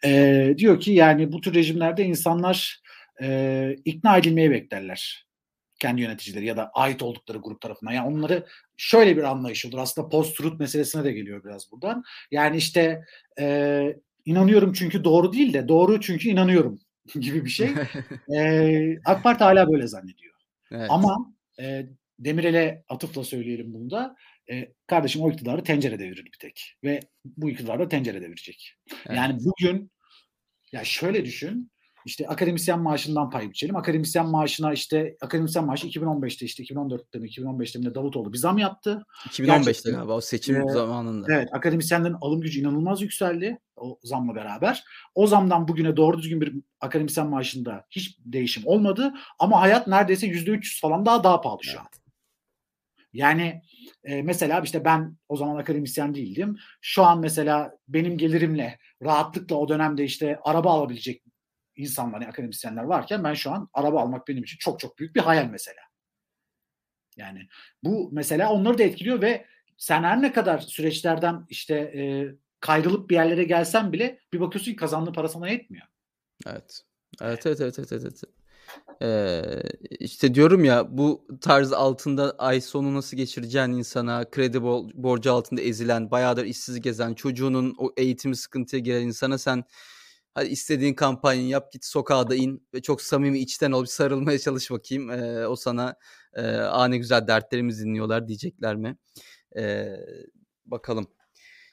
E, 0.05 0.55
diyor 0.59 0.80
ki 0.80 0.93
yani 0.93 1.32
bu 1.32 1.40
tür 1.40 1.55
rejimlerde 1.55 2.05
insanlar 2.05 2.82
e, 3.22 3.76
ikna 3.84 4.16
edilmeyi 4.16 4.50
beklerler 4.50 5.26
kendi 5.82 6.02
yöneticileri 6.02 6.46
ya 6.46 6.56
da 6.56 6.70
ait 6.74 7.02
oldukları 7.02 7.38
grup 7.38 7.60
tarafından. 7.60 7.92
Yani 7.92 8.16
onları 8.16 8.46
şöyle 8.76 9.16
bir 9.16 9.22
anlayış 9.22 9.66
olur. 9.66 9.78
Aslında 9.78 10.08
post-truth 10.08 10.58
meselesine 10.58 11.04
de 11.04 11.12
geliyor 11.12 11.44
biraz 11.44 11.72
buradan. 11.72 12.04
Yani 12.30 12.56
işte 12.56 13.04
e, 13.40 13.96
inanıyorum 14.24 14.72
çünkü 14.72 15.04
doğru 15.04 15.32
değil 15.32 15.52
de 15.52 15.68
doğru 15.68 16.00
çünkü 16.00 16.28
inanıyorum 16.28 16.78
gibi 17.20 17.44
bir 17.44 17.50
şey. 17.50 17.70
e, 18.36 18.98
AK 19.04 19.22
Parti 19.22 19.44
hala 19.44 19.72
böyle 19.72 19.86
zannediyor. 19.86 20.34
Evet. 20.70 20.90
Ama 20.90 21.34
e, 21.60 21.86
Demirel'e 22.18 22.84
atıfla 22.88 23.24
söyleyelim 23.24 23.74
bunu 23.74 23.90
da. 23.90 24.16
E, 24.50 24.72
kardeşim 24.86 25.22
o 25.22 25.30
iktidarı 25.30 25.64
tencere 25.64 25.98
devirir 25.98 26.24
bir 26.24 26.38
tek. 26.40 26.76
Ve 26.84 27.00
bu 27.24 27.50
iktidar 27.50 27.78
da 27.78 27.88
tencere 27.88 28.22
devirecek. 28.22 28.74
Evet. 28.90 29.16
Yani 29.16 29.38
bugün 29.44 29.90
ya 30.72 30.84
şöyle 30.84 31.24
düşün 31.24 31.72
işte 32.07 32.28
akademisyen 32.28 32.80
maaşından 32.80 33.30
pay 33.30 33.50
biçelim. 33.50 33.76
Akademisyen 33.76 34.26
maaşına 34.26 34.72
işte 34.72 35.16
akademisyen 35.20 35.64
maaşı 35.64 35.86
2015'te 35.86 36.46
işte 36.46 36.62
2014'te 36.62 37.18
mi 37.18 37.28
2015'te 37.28 37.78
mi 37.78 37.94
Davutoğlu 37.94 38.32
bir 38.32 38.38
zam 38.38 38.59
yaptı. 38.59 39.07
2015'te 39.28 39.46
Gerçekten, 39.46 39.94
galiba 39.94 40.12
o 40.12 40.20
seçim 40.20 40.68
e, 40.68 40.72
zamanında. 40.72 41.26
Evet 41.34 41.48
akademisyenlerin 41.53 42.16
alım 42.20 42.40
gücü 42.40 42.61
inanılmaz 42.61 43.03
yükseldi 43.03 43.59
o 43.76 43.98
zamla 44.03 44.34
beraber. 44.34 44.84
O 45.14 45.26
zamdan 45.26 45.68
bugüne 45.68 45.96
doğru 45.96 46.18
düzgün 46.18 46.40
bir 46.40 46.55
akademisyen 46.80 47.26
maaşında 47.26 47.86
hiç 47.90 48.18
değişim 48.18 48.62
olmadı 48.66 49.14
ama 49.38 49.61
hayat 49.61 49.86
neredeyse 49.86 50.26
%300 50.26 50.80
falan 50.80 51.07
daha 51.07 51.24
daha 51.24 51.40
pahalı 51.40 51.64
şu 51.64 51.80
an. 51.80 51.86
Yani 53.12 53.62
e, 54.05 54.22
mesela 54.22 54.61
işte 54.61 54.84
ben 54.84 55.16
o 55.28 55.36
zaman 55.36 55.57
akademisyen 55.57 56.14
değildim. 56.14 56.57
Şu 56.80 57.05
an 57.05 57.20
mesela 57.20 57.72
benim 57.88 58.18
gelirimle 58.18 58.78
rahatlıkla 59.03 59.57
o 59.57 59.68
dönemde 59.68 60.05
işte 60.05 60.38
araba 60.44 60.70
alabilecek 60.70 61.22
insanlar, 61.77 62.20
yani 62.20 62.31
akademisyenler 62.31 62.83
varken 62.83 63.25
ben 63.25 63.35
şu 63.35 63.51
an 63.51 63.68
araba 63.73 64.01
almak 64.01 64.29
benim 64.29 64.43
için 64.43 64.59
çok 64.59 64.81
çok 64.81 64.99
büyük 64.99 65.14
bir 65.14 65.20
hayal 65.20 65.47
mesela. 65.47 65.81
Yani 67.16 67.49
bu 67.83 68.09
mesela 68.12 68.53
onları 68.53 68.79
da 68.79 68.83
etkiliyor 68.83 69.23
ve 69.23 69.47
sen 69.77 70.03
her 70.03 70.23
ne 70.23 70.33
kadar 70.33 70.59
süreçlerden 70.59 71.47
işte 71.49 71.75
e, 71.75 72.27
kayrılıp 72.61 73.11
bir 73.11 73.14
yerlere 73.14 73.45
gelsen 73.45 73.93
bile 73.93 74.20
bir 74.33 74.41
bakıyorsun 74.41 74.70
ki 74.73 74.77
kazandığı 74.77 75.12
para 75.12 75.29
sana 75.29 75.49
yetmiyor. 75.49 75.87
Evet. 76.47 76.83
Evet 77.23 77.47
evet 77.47 77.61
evet 77.61 77.79
evet 77.79 77.93
evet. 77.93 78.23
Ee, 79.03 79.43
işte 80.01 80.35
diyorum 80.35 80.64
ya 80.64 80.99
bu 80.99 81.27
tarz 81.41 81.73
altında 81.73 82.35
ay 82.39 82.61
sonu 82.61 82.95
nasıl 82.95 83.16
geçireceğin 83.16 83.70
insana 83.70 84.31
kredi 84.31 84.62
borcu 84.62 85.33
altında 85.33 85.61
ezilen 85.61 86.11
bayağıdır 86.11 86.45
işsiz 86.45 86.81
gezen 86.81 87.14
çocuğunun 87.14 87.75
o 87.79 87.93
eğitimi 87.97 88.37
sıkıntıya 88.37 88.81
giren 88.81 89.03
insana 89.03 89.39
sen 89.39 89.64
Hadi 90.35 90.49
istediğin 90.49 90.95
kampanyayı 90.95 91.49
yap 91.49 91.72
git 91.72 91.85
sokağa 91.85 92.30
da 92.30 92.35
in 92.35 92.68
ve 92.74 92.83
çok 92.83 93.03
samimi 93.03 93.39
içten 93.39 93.72
olup 93.72 93.89
sarılmaya 93.89 94.39
çalış 94.39 94.70
bakayım. 94.70 95.11
E, 95.11 95.47
o 95.47 95.57
sana 95.57 95.97
e, 96.35 96.43
aa 96.47 96.89
ne 96.89 96.99
güzel 96.99 97.26
dertlerimizi 97.26 97.85
dinliyorlar 97.85 98.28
diyecekler 98.28 98.76
mi? 98.76 98.97
E, 99.57 99.87
bakalım. 100.66 101.07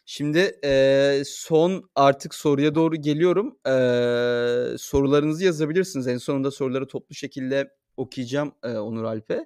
Şimdi 0.06 0.60
e, 0.64 1.22
son 1.26 1.90
artık 1.96 2.36
soruya 2.36 2.76
doğru 2.76 2.96
geliyorum. 2.96 3.58
E, 3.68 4.78
sorularınızı 4.78 5.46
yazabilirsiniz. 5.46 6.08
En 6.08 6.18
sonunda 6.18 6.52
soruları 6.52 6.88
toplu 6.88 7.16
şekilde 7.16 7.72
okuyacağım 7.98 8.54
e, 8.64 8.70
Onur 8.78 9.04
Alp'e. 9.04 9.46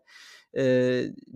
E, 0.58 0.64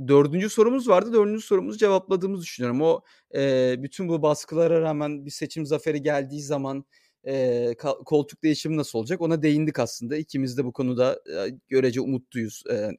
dördüncü 0.08 0.50
sorumuz 0.50 0.90
vardı. 0.90 1.14
Dördüncü 1.14 1.42
sorumuzu 1.42 1.78
cevapladığımızı 1.78 2.44
düşünüyorum. 2.44 2.82
O 2.82 3.02
e, 3.36 3.76
bütün 3.84 4.10
bu 4.10 4.22
baskılara 4.22 4.82
rağmen 4.82 5.26
bir 5.26 5.32
seçim 5.32 5.66
zaferi 5.66 6.02
geldiği 6.02 6.42
zaman 6.42 6.86
e, 7.28 7.76
koltuk 8.06 8.44
değişimi 8.44 8.78
nasıl 8.78 9.00
olacak 9.00 9.22
ona 9.22 9.42
değindik 9.42 9.80
aslında. 9.80 10.18
İkimiz 10.18 10.58
de 10.58 10.66
bu 10.66 10.74
konuda 10.74 11.22
e, 11.30 11.58
görece 11.68 12.02
umutluyuz. 12.02 12.64
E, 12.72 12.90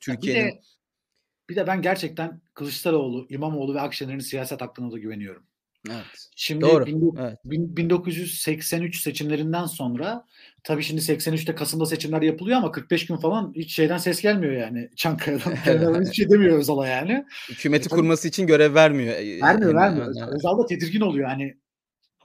Türkiye'nin 0.00 0.46
bir 0.46 0.52
de, 0.52 0.60
bir 1.50 1.56
de 1.56 1.66
ben 1.66 1.82
gerçekten 1.82 2.40
Kılıçdaroğlu, 2.54 3.26
İmamoğlu 3.28 3.74
ve 3.74 3.80
Akşener'in 3.80 4.18
siyaset 4.18 4.60
hakkında 4.60 4.92
da 4.92 4.98
güveniyorum. 4.98 5.42
Evet. 5.90 6.28
Şimdi 6.36 6.60
Doğru. 6.60 6.86
Bin, 6.86 7.14
evet. 7.20 7.38
1983 7.44 9.00
seçimlerinden 9.00 9.66
sonra 9.66 10.26
tabii 10.64 10.82
şimdi 10.82 11.00
83'te 11.00 11.54
Kasım'da 11.54 11.86
seçimler 11.86 12.22
yapılıyor 12.22 12.58
ama 12.58 12.72
45 12.72 13.06
gün 13.06 13.16
falan 13.16 13.52
hiç 13.56 13.74
şeyden 13.74 13.98
ses 13.98 14.20
gelmiyor 14.20 14.52
yani. 14.52 14.90
Çankaya'dan 14.96 16.00
hiçbir 16.00 16.14
şey 16.14 16.30
demiyor 16.30 16.58
Özal'a 16.58 16.88
yani. 16.88 17.24
Hükümeti 17.48 17.86
e, 17.86 17.88
kurması 17.88 18.28
için 18.28 18.46
görev 18.46 18.74
vermiyor. 18.74 19.14
Vermiyor, 19.42 19.74
vermiyor. 19.74 20.34
Özal 20.34 20.58
da 20.58 20.66
tedirgin 20.66 21.00
oluyor. 21.00 21.28
Hani 21.28 21.56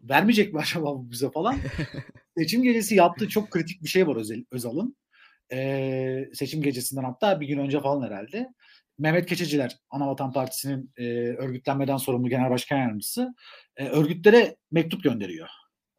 vermeyecek 0.04 0.54
mi 0.54 0.60
acaba 0.62 0.86
bu 0.86 1.12
bize 1.12 1.32
falan. 1.32 1.58
seçim 2.38 2.64
gecesi 2.64 2.96
yaptığı 2.96 3.30
çok 3.30 3.52
kritik 3.52 3.84
bir 3.84 3.90
şey 3.90 4.08
var 4.08 4.16
Özel, 4.16 4.46
Özal'ın. 4.52 4.96
Ee, 5.52 6.30
seçim 6.34 6.62
gecesinden 6.62 7.04
hatta 7.04 7.42
bir 7.42 7.48
gün 7.48 7.58
önce 7.58 7.82
falan 7.82 8.08
herhalde. 8.08 8.54
Mehmet 9.00 9.26
Keçeciler, 9.26 9.78
Anavatan 9.90 10.32
Partisi'nin 10.32 10.92
e, 10.98 11.04
örgütlenmeden 11.28 11.98
sorumlu 11.98 12.30
genel 12.30 12.50
başkan 12.50 12.78
yardımcısı 12.78 13.36
e, 13.78 13.88
örgütlere 13.88 14.56
mektup 14.72 15.04
gönderiyor. 15.04 15.48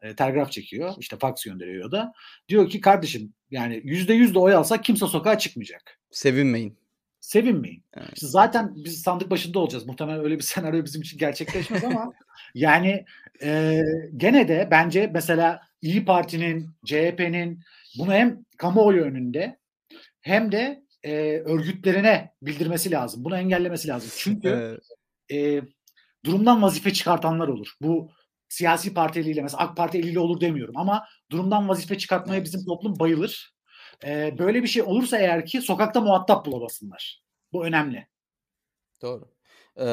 E, 0.01 0.15
telgraf 0.15 0.51
çekiyor. 0.51 0.93
işte 0.99 1.17
fax 1.17 1.43
gönderiyor 1.43 1.91
da. 1.91 2.13
Diyor 2.49 2.69
ki 2.69 2.81
kardeşim 2.81 3.33
yani 3.51 3.81
yüzde 3.83 4.13
yüz 4.13 4.35
de 4.35 4.39
oy 4.39 4.53
alsak 4.53 4.83
kimse 4.83 5.07
sokağa 5.07 5.37
çıkmayacak. 5.37 5.99
Sevinmeyin 6.11 6.77
sevinmeyin. 7.25 7.83
Evet. 7.93 8.09
İşte 8.13 8.27
zaten 8.27 8.73
biz 8.75 9.01
sandık 9.01 9.29
başında 9.29 9.59
olacağız. 9.59 9.85
Muhtemelen 9.85 10.23
öyle 10.23 10.35
bir 10.35 10.43
senaryo 10.43 10.83
bizim 10.83 11.01
için 11.01 11.17
gerçekleşmez 11.17 11.83
ama 11.83 12.13
yani 12.55 13.05
e, 13.43 13.81
gene 14.17 14.47
de 14.47 14.67
bence 14.71 15.11
mesela 15.13 15.61
İyi 15.81 16.05
Parti'nin, 16.05 16.75
CHP'nin 16.85 17.59
bunu 17.97 18.13
hem 18.13 18.45
kamuoyu 18.57 19.01
önünde 19.01 19.59
hem 20.21 20.51
de 20.51 20.83
e, 21.03 21.13
örgütlerine 21.39 22.33
bildirmesi 22.41 22.91
lazım. 22.91 23.23
Bunu 23.23 23.37
engellemesi 23.37 23.87
lazım. 23.87 24.09
Çünkü 24.17 24.47
evet. 24.47 24.83
e, 25.31 25.61
durumdan 26.25 26.61
vazife 26.61 26.93
çıkartanlar 26.93 27.47
olur. 27.47 27.73
Bu 27.81 28.11
siyasi 28.49 28.93
parti 28.93 29.19
eliyle 29.19 29.41
mesela 29.41 29.63
AK 29.63 29.77
Parti 29.77 29.97
eliyle 29.97 30.19
olur 30.19 30.41
demiyorum 30.41 30.77
ama 30.77 31.05
durumdan 31.31 31.69
vazife 31.69 31.97
çıkartmaya 31.97 32.43
bizim 32.43 32.65
toplum 32.65 32.99
bayılır. 32.99 33.54
Ee, 34.03 34.35
böyle 34.37 34.63
bir 34.63 34.67
şey 34.67 34.81
olursa 34.81 35.17
eğer 35.17 35.45
ki 35.45 35.61
sokakta 35.61 36.01
muhatap 36.01 36.45
bulamasınlar. 36.45 37.23
Bu 37.53 37.65
önemli. 37.65 38.07
Doğru. 39.01 39.35
Ee, 39.77 39.85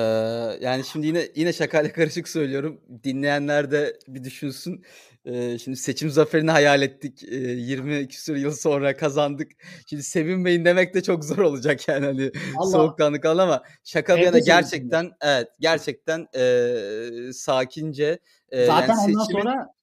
yani 0.61 0.85
şimdi 0.85 1.07
yine 1.07 1.29
yine 1.35 1.53
şakayla 1.53 1.93
karışık 1.93 2.29
söylüyorum. 2.29 2.81
Dinleyenler 3.05 3.71
de 3.71 3.99
bir 4.09 4.25
düşünsün. 4.25 4.85
Ee, 5.25 5.59
şimdi 5.59 5.77
seçim 5.77 6.11
zaferini 6.11 6.51
hayal 6.51 6.83
ettik. 6.83 7.23
Ee, 7.23 7.37
20 7.37 8.09
küsur 8.09 8.37
yıl 8.37 8.53
sonra 8.53 8.97
kazandık. 8.97 9.53
Şimdi 9.87 10.03
sevinmeyin 10.03 10.65
demek 10.65 10.95
de 10.95 11.03
çok 11.03 11.25
zor 11.25 11.39
olacak 11.39 11.89
yani 11.89 12.07
hani 12.07 12.31
soğukkanlı 12.73 13.21
kalan 13.21 13.39
ama 13.39 13.63
şaka 13.85 14.17
bir 14.17 14.23
yana 14.23 14.39
gerçekten 14.39 15.11
evet 15.23 15.49
gerçekten 15.61 16.27
e, 16.37 17.33
sakince 17.33 18.19
e, 18.49 18.67
Zaten 18.67 18.89
yani 18.89 19.01
ondan 19.01 19.25
seçimin... 19.25 19.43
sonra 19.43 19.75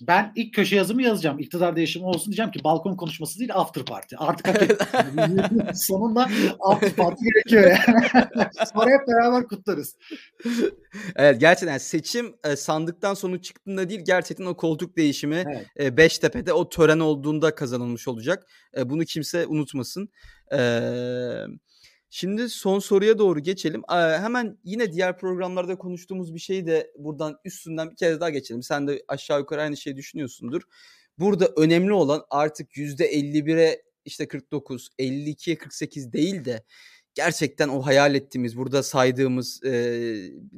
ben 0.00 0.32
ilk 0.36 0.54
köşe 0.54 0.76
yazımı 0.76 1.02
yazacağım. 1.02 1.38
İktidar 1.38 1.76
değişimi 1.76 2.04
olsun 2.04 2.26
diyeceğim 2.26 2.50
ki 2.50 2.64
balkon 2.64 2.96
konuşması 2.96 3.38
değil 3.38 3.50
after 3.54 3.84
party. 3.84 4.14
Artık 4.18 4.46
Sonunda 5.74 6.28
after 6.60 6.92
party 6.92 7.24
gerekiyor 7.24 7.62
yani. 7.62 8.26
Sonra 8.74 8.90
hep 8.90 9.08
beraber 9.08 9.46
kutlarız. 9.46 9.96
Evet 11.16 11.40
gerçekten 11.40 11.78
seçim 11.78 12.34
e, 12.44 12.56
sandıktan 12.56 13.14
sonuç 13.14 13.44
çıktığında 13.44 13.88
değil 13.88 14.00
gerçekten 14.06 14.46
o 14.46 14.56
koltuk 14.56 14.96
değişimi 14.96 15.44
evet. 15.46 15.66
e, 15.80 15.96
Beştepe'de 15.96 16.52
o 16.52 16.68
tören 16.68 17.00
olduğunda 17.00 17.54
kazanılmış 17.54 18.08
olacak. 18.08 18.46
E, 18.76 18.90
bunu 18.90 19.04
kimse 19.04 19.46
unutmasın. 19.46 20.08
Eee 20.52 21.46
Şimdi 22.10 22.48
son 22.48 22.78
soruya 22.78 23.18
doğru 23.18 23.40
geçelim. 23.40 23.82
Ee, 23.90 23.94
hemen 23.94 24.58
yine 24.64 24.92
diğer 24.92 25.18
programlarda 25.18 25.78
konuştuğumuz 25.78 26.34
bir 26.34 26.38
şeyi 26.40 26.66
de 26.66 26.92
buradan 26.98 27.38
üstünden 27.44 27.90
bir 27.90 27.96
kez 27.96 28.20
daha 28.20 28.30
geçelim. 28.30 28.62
Sen 28.62 28.88
de 28.88 29.02
aşağı 29.08 29.38
yukarı 29.38 29.62
aynı 29.62 29.76
şeyi 29.76 29.96
düşünüyorsundur. 29.96 30.62
Burada 31.18 31.52
önemli 31.56 31.92
olan 31.92 32.24
artık 32.30 32.76
%51'e 32.76 33.82
işte 34.04 34.28
49, 34.28 34.88
52'ye 34.98 35.58
48 35.58 36.12
değil 36.12 36.44
de 36.44 36.64
gerçekten 37.14 37.68
o 37.68 37.86
hayal 37.86 38.14
ettiğimiz, 38.14 38.56
burada 38.56 38.82
saydığımız 38.82 39.64
e, 39.64 39.70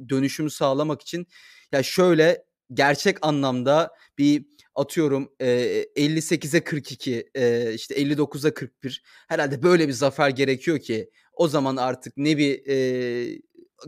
dönüşümü 0.09 0.49
sağlamak 0.49 1.01
için 1.01 1.27
ya 1.71 1.83
şöyle 1.83 2.43
gerçek 2.73 3.17
anlamda 3.21 3.91
bir 4.17 4.45
atıyorum 4.75 5.31
e, 5.39 5.47
58'e 5.95 6.63
42, 6.63 7.29
e, 7.35 7.73
işte 7.73 7.95
59'a 7.95 8.53
41 8.53 9.03
herhalde 9.27 9.63
böyle 9.63 9.87
bir 9.87 9.93
zafer 9.93 10.29
gerekiyor 10.29 10.79
ki 10.79 11.09
o 11.41 11.47
zaman 11.47 11.75
artık 11.75 12.17
ne 12.17 12.37
bir 12.37 12.61
e, 12.67 13.41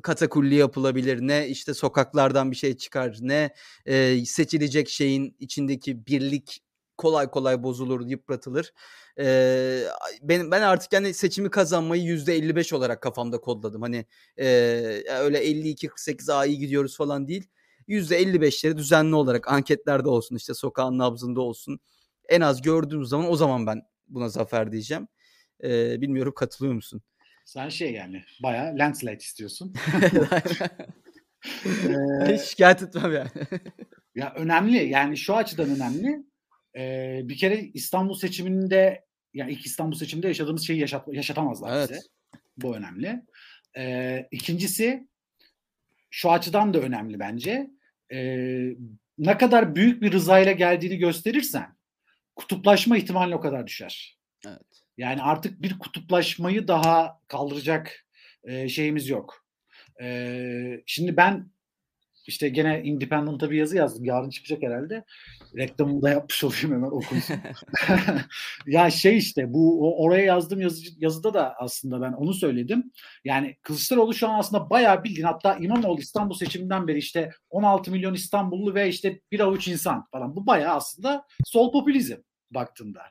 katakulli 0.03 0.55
yapılabilir 0.55 1.19
ne 1.21 1.47
işte 1.47 1.73
sokaklardan 1.73 2.51
bir 2.51 2.55
şey 2.55 2.77
çıkar 2.77 3.17
ne 3.21 3.53
e, 3.85 4.25
seçilecek 4.25 4.89
şeyin 4.89 5.35
içindeki 5.39 6.07
birlik 6.07 6.63
kolay 6.97 7.31
kolay 7.31 7.63
bozulur 7.63 8.07
yıpratılır. 8.07 8.73
E, 9.19 9.25
ben, 10.21 10.51
ben 10.51 10.61
artık 10.61 10.93
yani 10.93 11.13
seçimi 11.13 11.49
kazanmayı 11.49 12.03
%55 12.03 12.75
olarak 12.75 13.01
kafamda 13.01 13.41
kodladım. 13.41 13.81
Hani 13.81 14.05
e, 14.37 14.45
öyle 15.09 15.45
52-48 15.45 16.33
a 16.33 16.45
iyi 16.45 16.57
gidiyoruz 16.57 16.97
falan 16.97 17.27
değil. 17.27 17.47
%55'leri 17.87 18.77
düzenli 18.77 19.15
olarak 19.15 19.47
anketlerde 19.51 20.09
olsun 20.09 20.35
işte 20.35 20.53
sokağın 20.53 20.97
nabzında 20.97 21.41
olsun. 21.41 21.79
En 22.29 22.41
az 22.41 22.61
gördüğümüz 22.61 23.09
zaman 23.09 23.31
o 23.31 23.35
zaman 23.35 23.67
ben 23.67 23.81
buna 24.07 24.29
zafer 24.29 24.71
diyeceğim. 24.71 25.07
E, 25.63 26.01
bilmiyorum 26.01 26.33
katılıyor 26.35 26.73
musun? 26.73 27.01
Sen 27.45 27.69
şey 27.69 27.93
yani 27.93 28.23
bayağı 28.43 28.77
landslide 28.77 29.17
istiyorsun. 29.17 29.73
ee, 32.29 32.37
Şikayet 32.45 32.81
etmem 32.81 33.13
yani. 33.13 33.29
ya 34.15 34.33
önemli 34.33 34.89
yani 34.89 35.17
şu 35.17 35.35
açıdan 35.35 35.69
önemli. 35.69 36.23
Ee, 36.77 37.21
bir 37.23 37.37
kere 37.37 37.61
İstanbul 37.61 38.13
seçiminde 38.13 39.05
yani 39.33 39.51
ilk 39.51 39.65
İstanbul 39.65 39.95
seçiminde 39.95 40.27
yaşadığımız 40.27 40.67
şeyi 40.67 40.79
yaşat, 40.79 41.07
yaşatamazlar 41.07 41.77
evet. 41.77 41.89
bize. 41.89 42.01
Bu 42.57 42.75
önemli. 42.75 43.21
Ee, 43.77 44.27
ikincisi 44.31 45.07
şu 46.11 46.31
açıdan 46.31 46.73
da 46.73 46.79
önemli 46.79 47.19
bence. 47.19 47.69
Ee, 48.11 48.75
ne 49.17 49.37
kadar 49.37 49.75
büyük 49.75 50.01
bir 50.01 50.11
rızayla 50.11 50.51
geldiğini 50.51 50.97
gösterirsen 50.97 51.75
kutuplaşma 52.35 52.97
ihtimali 52.97 53.35
o 53.35 53.39
kadar 53.39 53.67
düşer. 53.67 54.19
Evet. 54.47 54.72
Yani 54.97 55.21
artık 55.21 55.61
bir 55.61 55.79
kutuplaşmayı 55.79 56.67
daha 56.67 57.19
kaldıracak 57.27 58.05
e, 58.43 58.69
şeyimiz 58.69 59.09
yok. 59.09 59.45
E, 60.01 60.83
şimdi 60.85 61.17
ben 61.17 61.53
işte 62.27 62.49
gene 62.49 62.81
Independent'a 62.83 63.51
bir 63.51 63.57
yazı 63.57 63.77
yazdım. 63.77 64.05
Yarın 64.05 64.29
çıkacak 64.29 64.63
herhalde. 64.63 65.03
Reklamını 65.57 66.01
da 66.01 66.09
yapmış 66.09 66.43
olayım 66.43 66.71
hemen 66.71 66.91
okunsun. 66.91 67.35
ya 68.67 68.89
şey 68.89 69.17
işte 69.17 69.53
bu 69.53 69.93
oraya 70.03 70.25
yazdığım 70.25 70.61
yazı, 70.61 70.81
yazıda 70.97 71.33
da 71.33 71.55
aslında 71.59 72.01
ben 72.01 72.11
onu 72.11 72.33
söyledim. 72.33 72.91
Yani 73.25 73.55
Kılıçdaroğlu 73.61 74.13
şu 74.13 74.29
an 74.29 74.39
aslında 74.39 74.69
bayağı 74.69 75.03
bildiğin 75.03 75.27
hatta 75.27 75.55
İmamoğlu 75.55 75.99
İstanbul 75.99 76.35
seçiminden 76.35 76.87
beri 76.87 76.97
işte 76.97 77.31
16 77.49 77.91
milyon 77.91 78.13
İstanbullu 78.13 78.75
ve 78.75 78.89
işte 78.89 79.21
bir 79.31 79.39
avuç 79.39 79.67
insan 79.67 80.07
falan. 80.11 80.35
Bu 80.35 80.47
bayağı 80.47 80.75
aslında 80.75 81.25
sol 81.45 81.71
popülizm 81.71 82.17
baktığında. 82.53 83.01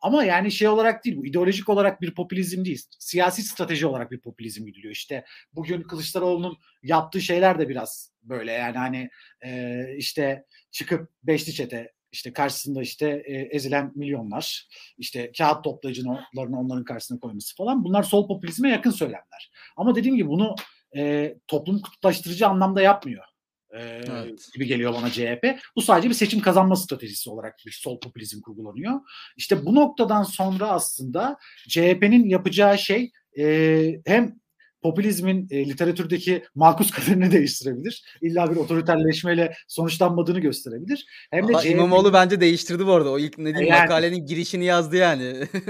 Ama 0.00 0.24
yani 0.24 0.52
şey 0.52 0.68
olarak 0.68 1.04
değil 1.04 1.16
bu 1.16 1.26
ideolojik 1.26 1.68
olarak 1.68 2.00
bir 2.00 2.14
popülizm 2.14 2.64
değil. 2.64 2.82
Siyasi 2.98 3.42
strateji 3.42 3.86
olarak 3.86 4.10
bir 4.10 4.20
popülizm 4.20 4.66
gidiliyor. 4.66 4.92
İşte 4.92 5.24
bugün 5.52 5.82
Kılıçdaroğlu'nun 5.82 6.58
yaptığı 6.82 7.20
şeyler 7.20 7.58
de 7.58 7.68
biraz 7.68 8.12
böyle 8.22 8.52
yani 8.52 8.78
hani 8.78 9.10
e, 9.44 9.84
işte 9.96 10.44
çıkıp 10.70 11.10
beşli 11.22 11.52
çete 11.52 11.92
işte 12.12 12.32
karşısında 12.32 12.82
işte 12.82 13.22
e, 13.26 13.34
ezilen 13.34 13.92
milyonlar, 13.94 14.68
işte 14.98 15.32
kağıt 15.38 15.64
toplayıcılarını 15.64 16.58
onların 16.58 16.84
karşısına 16.84 17.20
koyması 17.20 17.56
falan 17.56 17.84
bunlar 17.84 18.02
sol 18.02 18.28
popülizme 18.28 18.70
yakın 18.70 18.90
söylemler. 18.90 19.52
Ama 19.76 19.94
dediğim 19.94 20.16
gibi 20.16 20.28
bunu 20.28 20.54
e, 20.96 21.34
toplum 21.46 21.82
kutuplaştırıcı 21.82 22.46
anlamda 22.46 22.82
yapmıyor 22.82 23.24
evet. 23.72 24.48
gibi 24.54 24.66
geliyor 24.66 24.94
bana 24.94 25.10
CHP. 25.10 25.46
Bu 25.76 25.82
sadece 25.82 26.08
bir 26.08 26.14
seçim 26.14 26.40
kazanma 26.40 26.76
stratejisi 26.76 27.30
olarak 27.30 27.54
bir 27.66 27.72
sol 27.72 28.00
popülizm 28.00 28.40
kurgulanıyor. 28.40 29.00
İşte 29.36 29.66
bu 29.66 29.74
noktadan 29.74 30.22
sonra 30.22 30.66
aslında 30.66 31.36
CHP'nin 31.68 32.28
yapacağı 32.28 32.78
şey 32.78 33.12
e, 33.38 34.00
hem 34.06 34.42
popülizmin 34.82 35.48
e, 35.50 35.68
literatürdeki 35.68 36.44
makus 36.54 36.90
kaderini 36.90 37.32
değiştirebilir. 37.32 38.04
İlla 38.20 38.50
bir 38.50 38.56
otoriterleşmeyle 38.56 39.54
sonuçlanmadığını 39.68 40.40
gösterebilir. 40.40 41.06
Hem 41.30 41.48
de 41.48 41.52
CHP... 41.52 41.66
İmamoğlu 41.66 42.12
bence 42.12 42.40
değiştirdi 42.40 42.86
bu 42.86 42.92
arada. 42.92 43.10
O 43.10 43.18
ilk 43.18 43.38
ne 43.38 43.54
diyeyim 43.54 43.74
yani... 43.74 43.80
makalenin 43.80 44.26
girişini 44.26 44.64
yazdı 44.64 44.96
yani. 44.96 45.24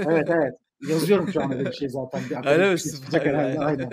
evet 0.07 0.29
evet. 0.29 0.53
Yazıyorum 0.89 1.33
şu 1.33 1.43
an 1.43 1.51
öyle 1.51 1.65
bir 1.65 1.73
şey 1.73 1.89
zaten. 1.89 2.21
Bir 2.29 2.49
Öyle 2.49 2.71
mi? 2.71 2.79
Şey 2.79 2.91
herhalde. 3.11 3.59
Aynen. 3.59 3.89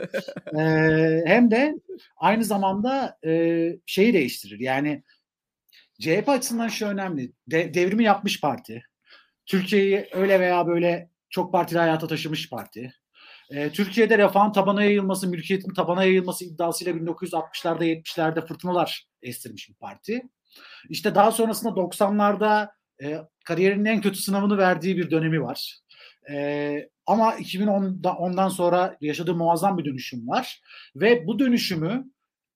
Ee, 0.59 1.23
hem 1.27 1.51
de 1.51 1.75
aynı 2.17 2.45
zamanda 2.45 3.19
e, 3.27 3.63
şeyi 3.87 4.15
değiştirir. 4.15 4.61
Yani 4.61 5.03
CHP 6.01 6.29
açısından 6.29 6.69
şu 6.69 6.87
önemli. 6.87 7.33
De, 7.47 7.75
devrimi 7.75 8.05
yapmış 8.05 8.41
parti. 8.41 8.83
Türkiye'yi 9.47 10.09
öyle 10.13 10.41
veya 10.41 10.67
böyle 10.67 11.11
çok 11.31 11.53
partili 11.53 11.79
hayata 11.79 12.07
taşımış 12.07 12.51
parti. 12.51 12.93
Ee, 13.51 13.71
Türkiye'de 13.73 14.19
refahın 14.19 14.53
tabana 14.53 14.85
yayılması, 14.85 15.29
mülkiyetin 15.29 15.75
tabana 15.75 16.05
yayılması 16.05 16.45
iddiasıyla 16.45 16.93
1960'larda 16.93 17.85
70'lerde 17.85 18.47
fırtınalar 18.47 19.07
estirmiş 19.23 19.69
bir 19.69 19.75
parti. 19.75 20.23
İşte 20.89 21.15
daha 21.15 21.33
sonrasında 21.33 21.73
90'larda 21.73 22.69
e, 23.03 23.19
kariyerinin 23.45 23.85
en 23.85 24.01
kötü 24.01 24.19
sınavını 24.19 24.59
verdiği 24.59 24.97
bir 24.97 25.11
dönemi 25.11 25.43
var. 25.43 25.81
E, 26.31 26.89
ama 27.07 27.35
2010'da 27.35 28.13
ondan 28.13 28.49
sonra 28.49 28.97
yaşadığı 29.01 29.35
muazzam 29.35 29.79
bir 29.79 29.85
dönüşüm 29.85 30.29
var 30.29 30.63
ve 30.97 31.27
bu 31.27 31.39
dönüşümü 31.39 32.05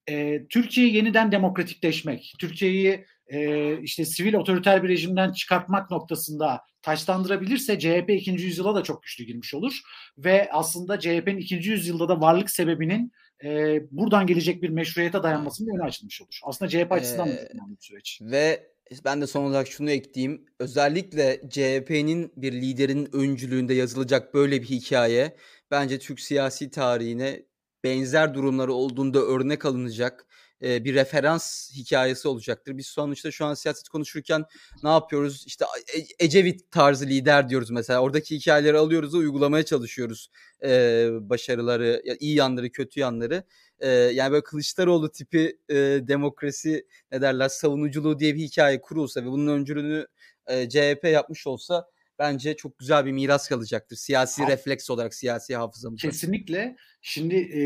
e, 0.09 0.47
Türkiye 0.47 0.89
yeniden 0.89 1.33
demokratikleşmek, 1.33 2.35
Türkiye'yi 2.39 3.05
e, 3.27 3.79
işte 3.83 4.05
sivil 4.05 4.35
otoriter 4.35 4.83
bir 4.83 4.89
rejimden 4.89 5.33
çıkartmak 5.33 5.91
noktasında 5.91 6.61
taşlandırabilirse 6.83 7.79
CHP 7.79 8.11
ikinci 8.11 8.45
yüzyıla 8.45 8.75
da 8.75 8.83
çok 8.83 9.03
güçlü 9.03 9.25
girmiş 9.25 9.55
olur 9.55 9.81
ve 10.19 10.49
aslında 10.53 10.99
CHP'nin 10.99 11.39
ikinci 11.39 11.71
yüzyılda 11.71 12.09
da 12.09 12.21
varlık 12.21 12.51
sebebinin 12.51 13.13
e, 13.45 13.81
buradan 13.91 14.27
gelecek 14.27 14.63
bir 14.63 14.69
meşruiyete 14.69 15.23
dayanmasının 15.23 15.75
önü 15.75 15.83
açılmış 15.83 16.23
olur. 16.23 16.39
Aslında 16.45 16.69
CHP 16.69 16.93
açısından 16.93 17.29
ee, 17.29 17.49
bir 17.53 17.77
süreç. 17.81 18.19
Ve 18.23 18.74
ben 19.05 19.21
de 19.21 19.27
son 19.27 19.45
olarak 19.45 19.69
şunu 19.69 19.91
ekleyeyim. 19.91 20.47
Özellikle 20.59 21.41
CHP'nin 21.51 22.33
bir 22.37 22.53
liderin 22.53 23.09
öncülüğünde 23.17 23.75
yazılacak 23.75 24.35
böyle 24.35 24.63
bir 24.63 24.67
hikaye 24.67 25.37
bence 25.71 25.99
Türk 25.99 26.21
siyasi 26.21 26.71
tarihine 26.71 27.43
benzer 27.85 28.35
durumları 28.35 28.73
olduğunda 28.73 29.19
örnek 29.19 29.65
alınacak 29.65 30.27
bir 30.63 30.95
referans 30.95 31.71
hikayesi 31.73 32.29
olacaktır. 32.29 32.79
Biz 32.79 32.87
sonuçta 32.87 33.31
şu 33.31 33.45
an 33.45 33.55
siyaset 33.55 33.89
konuşurken 33.89 34.45
ne 34.83 34.89
yapıyoruz? 34.89 35.45
İşte 35.47 35.65
e, 35.97 36.25
Ecevit 36.25 36.71
tarzı 36.71 37.07
lider 37.07 37.49
diyoruz 37.49 37.71
mesela. 37.71 38.01
Oradaki 38.01 38.37
hikayeleri 38.37 38.79
alıyoruz 38.79 39.15
uygulamaya 39.15 39.65
çalışıyoruz. 39.65 40.31
başarıları, 41.21 42.03
iyi 42.21 42.35
yanları, 42.35 42.71
kötü 42.71 43.01
yanları 43.01 43.45
e, 43.79 43.89
yani 43.89 44.33
böyle 44.33 44.43
Kılıçdaroğlu 44.43 45.11
tipi 45.11 45.59
e, 45.69 45.75
demokrasi 46.03 46.87
ne 47.13 47.23
derler 47.23 47.49
savunuculuğu 47.49 48.19
diye 48.19 48.35
bir 48.35 48.41
hikaye 48.41 48.81
kurulsa 48.81 49.23
ve 49.23 49.27
bunun 49.27 49.47
öncülüğünü 49.47 50.07
e, 50.47 50.69
CHP 50.69 51.05
yapmış 51.05 51.47
olsa 51.47 51.87
bence 52.19 52.57
çok 52.57 52.79
güzel 52.79 53.07
bir 53.07 53.13
miras 53.13 53.49
kalacaktır. 53.49 53.97
Siyasi 53.97 54.43
ha, 54.43 54.51
refleks 54.51 54.91
olarak 54.91 55.15
siyasi 55.15 55.57
hafızamızda. 55.57 56.09
Kesinlikle. 56.09 56.77
Şimdi 57.03 57.37
e, 57.37 57.63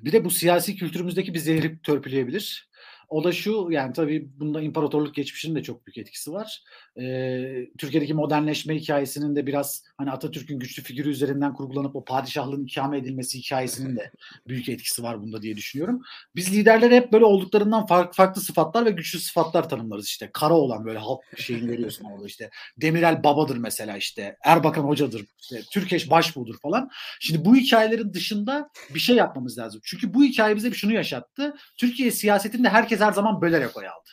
bir 0.00 0.12
de 0.12 0.24
bu 0.24 0.30
siyasi 0.30 0.76
kültürümüzdeki 0.76 1.34
bir 1.34 1.38
zehri 1.38 1.78
törpüleyebilir. 1.82 2.68
O 3.14 3.24
da 3.24 3.32
şu 3.32 3.68
yani 3.70 3.92
tabii 3.92 4.28
bunda 4.38 4.60
imparatorluk 4.60 5.14
geçmişinin 5.14 5.54
de 5.54 5.62
çok 5.62 5.86
büyük 5.86 5.98
etkisi 5.98 6.32
var. 6.32 6.62
Ee, 7.00 7.68
Türkiye'deki 7.78 8.14
modernleşme 8.14 8.74
hikayesinin 8.74 9.36
de 9.36 9.46
biraz 9.46 9.82
hani 9.98 10.10
Atatürk'ün 10.10 10.58
güçlü 10.58 10.82
figürü 10.82 11.10
üzerinden 11.10 11.54
kurgulanıp 11.54 11.96
o 11.96 12.04
padişahlığın 12.04 12.64
ikame 12.64 12.98
edilmesi 12.98 13.38
hikayesinin 13.38 13.96
de 13.96 14.10
büyük 14.48 14.68
etkisi 14.68 15.02
var 15.02 15.22
bunda 15.22 15.42
diye 15.42 15.56
düşünüyorum. 15.56 16.02
Biz 16.36 16.54
liderler 16.54 16.90
hep 16.90 17.12
böyle 17.12 17.24
olduklarından 17.24 17.86
farklı, 17.86 18.12
farklı 18.12 18.40
sıfatlar 18.40 18.84
ve 18.86 18.90
güçlü 18.90 19.18
sıfatlar 19.18 19.68
tanımlarız 19.68 20.06
işte. 20.06 20.30
Kara 20.32 20.54
olan 20.54 20.84
böyle 20.84 20.98
halk 20.98 21.20
şeyini 21.36 21.70
veriyorsun 21.70 22.04
orada 22.04 22.26
işte. 22.26 22.50
Demirel 22.76 23.24
babadır 23.24 23.56
mesela 23.56 23.96
işte. 23.96 24.36
Erbakan 24.44 24.82
hocadır. 24.84 25.24
işte 25.40 25.60
Türkeş 25.70 26.10
başbuğdur 26.10 26.58
falan. 26.62 26.90
Şimdi 27.20 27.44
bu 27.44 27.56
hikayelerin 27.56 28.12
dışında 28.12 28.70
bir 28.94 29.00
şey 29.00 29.16
yapmamız 29.16 29.58
lazım. 29.58 29.80
Çünkü 29.84 30.14
bu 30.14 30.24
hikaye 30.24 30.56
bize 30.56 30.72
şunu 30.72 30.92
yaşattı. 30.92 31.56
Türkiye 31.76 32.10
siyasetinde 32.10 32.68
herkes 32.68 33.03
her 33.04 33.12
zaman 33.12 33.40
bölerek 33.40 33.76
oy 33.76 33.88
aldı. 33.88 34.10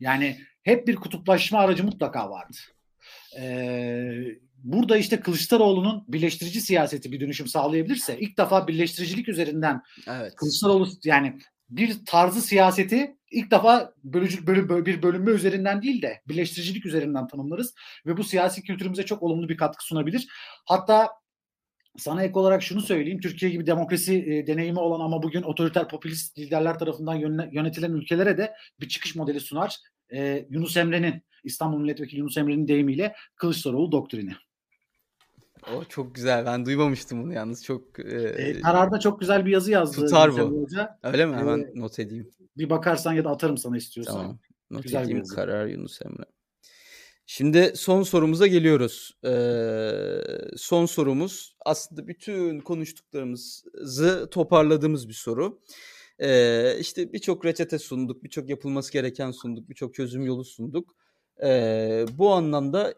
Yani 0.00 0.40
hep 0.62 0.86
bir 0.86 0.96
kutuplaşma 0.96 1.58
aracı 1.58 1.84
mutlaka 1.84 2.30
vardı. 2.30 2.56
Ee, 3.38 4.12
burada 4.64 4.96
işte 4.96 5.20
Kılıçdaroğlu'nun 5.20 6.04
birleştirici 6.08 6.60
siyaseti 6.60 7.12
bir 7.12 7.20
dönüşüm 7.20 7.46
sağlayabilirse 7.46 8.18
ilk 8.18 8.38
defa 8.38 8.68
birleştiricilik 8.68 9.28
üzerinden 9.28 9.82
evet. 10.08 10.34
Kılıçdaroğlu 10.34 10.88
yani 11.04 11.38
bir 11.70 12.04
tarzı 12.06 12.42
siyaseti 12.42 13.16
ilk 13.30 13.50
defa 13.50 13.94
bölücü 14.04 14.46
bölüm, 14.46 14.86
bir 14.86 15.02
bölünme 15.02 15.30
üzerinden 15.30 15.82
değil 15.82 16.02
de 16.02 16.22
birleştiricilik 16.28 16.86
üzerinden 16.86 17.26
tanımlarız 17.26 17.74
ve 18.06 18.16
bu 18.16 18.24
siyasi 18.24 18.62
kültürümüze 18.62 19.02
çok 19.06 19.22
olumlu 19.22 19.48
bir 19.48 19.56
katkı 19.56 19.84
sunabilir. 19.84 20.28
Hatta 20.64 21.08
sana 21.98 22.22
ek 22.24 22.38
olarak 22.38 22.62
şunu 22.62 22.80
söyleyeyim. 22.80 23.20
Türkiye 23.20 23.50
gibi 23.50 23.66
demokrasi 23.66 24.14
e, 24.16 24.46
deneyimi 24.46 24.78
olan 24.78 25.00
ama 25.00 25.22
bugün 25.22 25.42
otoriter 25.42 25.88
popülist 25.88 26.38
liderler 26.38 26.78
tarafından 26.78 27.14
yönetilen 27.52 27.92
ülkelere 27.92 28.38
de 28.38 28.52
bir 28.80 28.88
çıkış 28.88 29.16
modeli 29.16 29.40
sunar. 29.40 29.76
E, 30.12 30.46
Yunus 30.50 30.76
Emre'nin, 30.76 31.22
İstanbul 31.44 31.78
Milletvekili 31.78 32.20
Yunus 32.20 32.36
Emre'nin 32.36 32.68
deyimiyle 32.68 33.14
Kılıçdaroğlu 33.36 33.92
doktrini. 33.92 34.32
O 35.76 35.84
çok 35.84 36.14
güzel. 36.14 36.46
Ben 36.46 36.66
duymamıştım 36.66 37.22
bunu 37.22 37.32
yalnız. 37.32 37.64
Çok 37.64 37.98
e, 37.98 38.18
e, 38.18 38.60
kararda 38.60 39.00
çok 39.00 39.20
güzel 39.20 39.46
bir 39.46 39.50
yazı 39.50 39.70
yazdı. 39.70 40.06
Tutar 40.06 40.32
bu. 40.32 40.62
Hoca. 40.62 40.98
Öyle 41.02 41.26
mi? 41.26 41.36
Hemen 41.36 41.58
e, 41.58 41.80
not 41.80 41.98
edeyim. 41.98 42.30
Bir 42.56 42.70
bakarsan 42.70 43.12
ya 43.12 43.24
da 43.24 43.30
atarım 43.30 43.58
sana 43.58 43.76
istiyorsan. 43.76 44.14
Tamam. 44.14 44.38
Not 44.70 44.82
güzel 44.82 45.04
edeyim 45.04 45.24
karar 45.24 45.66
Yunus 45.66 46.02
Emre. 46.02 46.24
Şimdi 47.32 47.72
son 47.74 48.02
sorumuza 48.02 48.46
geliyoruz. 48.46 49.16
Ee, 49.24 50.20
son 50.56 50.86
sorumuz 50.86 51.56
aslında 51.64 52.06
bütün 52.06 52.60
konuştuklarımızı 52.60 54.28
toparladığımız 54.30 55.08
bir 55.08 55.14
soru. 55.14 55.60
Ee, 56.18 56.76
işte 56.80 57.12
birçok 57.12 57.44
reçete 57.44 57.78
sunduk, 57.78 58.24
birçok 58.24 58.48
yapılması 58.48 58.92
gereken 58.92 59.30
sunduk, 59.30 59.68
birçok 59.68 59.94
çözüm 59.94 60.24
yolu 60.26 60.44
sunduk. 60.44 60.96
Ee, 61.44 62.06
bu 62.12 62.32
anlamda 62.32 62.94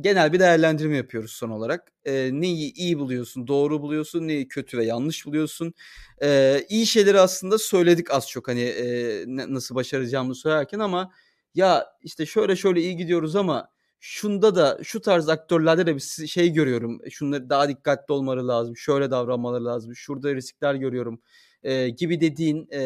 genel 0.00 0.32
bir 0.32 0.40
değerlendirme 0.40 0.96
yapıyoruz 0.96 1.32
son 1.32 1.50
olarak. 1.50 1.92
Ee, 2.04 2.30
neyi 2.32 2.72
iyi 2.74 2.98
buluyorsun, 2.98 3.46
doğru 3.46 3.82
buluyorsun, 3.82 4.28
neyi 4.28 4.48
kötü 4.48 4.78
ve 4.78 4.84
yanlış 4.84 5.26
buluyorsun. 5.26 5.74
Ee, 6.22 6.66
iyi 6.68 6.86
şeyleri 6.86 7.20
aslında 7.20 7.58
söyledik 7.58 8.10
az 8.10 8.28
çok 8.28 8.48
hani 8.48 8.62
e, 8.62 9.24
nasıl 9.26 9.74
başaracağımızı 9.74 10.40
söylerken 10.40 10.78
ama 10.78 11.12
ya 11.54 11.86
işte 12.02 12.26
şöyle 12.26 12.56
şöyle 12.56 12.80
iyi 12.80 12.96
gidiyoruz 12.96 13.36
ama 13.36 13.75
şunda 14.08 14.54
da 14.54 14.78
şu 14.82 15.00
tarz 15.00 15.28
aktörlerde 15.28 15.86
de 15.86 15.94
bir 15.94 16.26
şey 16.26 16.52
görüyorum. 16.52 17.00
Şunları 17.10 17.50
daha 17.50 17.68
dikkatli 17.68 18.12
olmaları 18.12 18.48
lazım. 18.48 18.76
Şöyle 18.76 19.10
davranmaları 19.10 19.64
lazım. 19.64 19.96
Şurada 19.96 20.34
riskler 20.34 20.74
görüyorum. 20.74 21.20
E, 21.62 21.88
gibi 21.88 22.20
dediğin 22.20 22.68
e, 22.72 22.80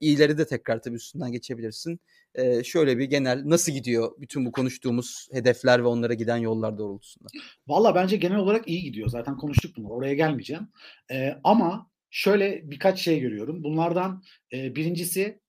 iyileri 0.00 0.38
de 0.38 0.46
tekrar 0.46 0.82
tabii 0.82 0.96
üstünden 0.96 1.32
geçebilirsin. 1.32 2.00
E, 2.34 2.64
şöyle 2.64 2.98
bir 2.98 3.04
genel 3.04 3.42
nasıl 3.44 3.72
gidiyor 3.72 4.12
bütün 4.18 4.46
bu 4.46 4.52
konuştuğumuz 4.52 5.28
hedefler 5.32 5.82
ve 5.82 5.86
onlara 5.86 6.14
giden 6.14 6.36
yollar 6.36 6.78
doğrultusunda? 6.78 7.28
Valla 7.66 7.94
bence 7.94 8.16
genel 8.16 8.38
olarak 8.38 8.68
iyi 8.68 8.82
gidiyor. 8.82 9.08
Zaten 9.08 9.36
konuştuk 9.36 9.76
bunu. 9.76 9.88
Oraya 9.88 10.14
gelmeyeceğim. 10.14 10.68
E, 11.10 11.38
ama 11.44 11.90
şöyle 12.10 12.70
birkaç 12.70 13.00
şey 13.00 13.20
görüyorum. 13.20 13.64
Bunlardan 13.64 14.22
e, 14.52 14.76
birincisi 14.76 15.40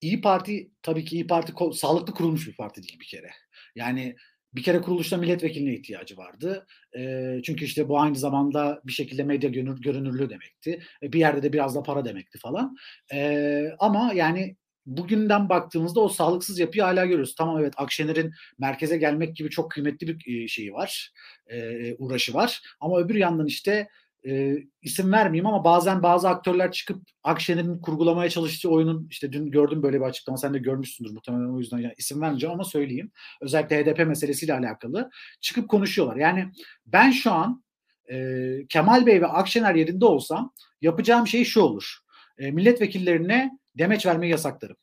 İyi 0.00 0.20
Parti 0.20 0.70
tabii 0.82 1.04
ki 1.04 1.16
İyi 1.16 1.26
Parti 1.26 1.52
sağlıklı 1.72 2.14
kurulmuş 2.14 2.48
bir 2.48 2.56
parti 2.56 2.82
değil 2.82 3.00
bir 3.00 3.06
kere. 3.06 3.30
Yani 3.74 4.16
bir 4.54 4.62
kere 4.62 4.80
kuruluşta 4.80 5.16
milletvekiline 5.16 5.74
ihtiyacı 5.74 6.16
vardı. 6.16 6.66
E, 6.98 7.32
çünkü 7.44 7.64
işte 7.64 7.88
bu 7.88 8.00
aynı 8.00 8.16
zamanda 8.16 8.80
bir 8.84 8.92
şekilde 8.92 9.24
medya 9.24 9.50
görünür, 9.50 9.80
görünürlüğü 9.80 10.30
demekti. 10.30 10.82
E, 11.02 11.12
bir 11.12 11.18
yerde 11.18 11.42
de 11.42 11.52
biraz 11.52 11.74
da 11.74 11.82
para 11.82 12.04
demekti 12.04 12.38
falan. 12.38 12.76
E, 13.12 13.70
ama 13.78 14.12
yani 14.14 14.56
bugünden 14.86 15.48
baktığımızda 15.48 16.00
o 16.00 16.08
sağlıksız 16.08 16.58
yapıyı 16.58 16.82
hala 16.82 17.04
görüyoruz. 17.04 17.34
Tamam 17.34 17.60
evet 17.60 17.74
Akşener'in 17.76 18.32
merkeze 18.58 18.96
gelmek 18.96 19.36
gibi 19.36 19.50
çok 19.50 19.70
kıymetli 19.70 20.18
bir 20.18 20.48
şeyi 20.48 20.72
var, 20.72 21.12
e, 21.46 21.94
uğraşı 21.94 22.34
var. 22.34 22.62
Ama 22.80 22.98
öbür 23.00 23.14
yandan 23.14 23.46
işte 23.46 23.88
e, 24.26 24.56
isim 24.82 25.12
vermeyeyim 25.12 25.46
ama 25.46 25.64
bazen 25.64 26.02
bazı 26.02 26.28
aktörler 26.28 26.72
çıkıp 26.72 27.02
Akşener'in 27.22 27.78
kurgulamaya 27.78 28.30
çalıştığı 28.30 28.68
oyunun 28.68 29.06
işte 29.10 29.32
dün 29.32 29.50
gördüm 29.50 29.82
böyle 29.82 30.00
bir 30.00 30.04
açıklama 30.04 30.36
sen 30.36 30.54
de 30.54 30.58
görmüşsündür 30.58 31.10
muhtemelen 31.10 31.54
o 31.54 31.58
yüzden 31.58 31.78
yani 31.78 31.94
isim 31.96 32.20
vermeyeceğim 32.20 32.54
ama 32.54 32.64
söyleyeyim. 32.64 33.10
Özellikle 33.40 33.84
HDP 33.84 34.06
meselesiyle 34.06 34.54
alakalı 34.54 35.10
çıkıp 35.40 35.68
konuşuyorlar. 35.68 36.16
Yani 36.16 36.52
ben 36.86 37.10
şu 37.10 37.32
an 37.32 37.64
e, 38.10 38.38
Kemal 38.68 39.06
Bey 39.06 39.20
ve 39.20 39.26
Akşener 39.26 39.74
yerinde 39.74 40.04
olsam 40.04 40.52
yapacağım 40.80 41.26
şey 41.26 41.44
şu 41.44 41.60
olur. 41.60 41.98
E, 42.38 42.50
milletvekillerine 42.50 43.58
demeç 43.78 44.06
vermeyi 44.06 44.30
yasaklarım. 44.30 44.76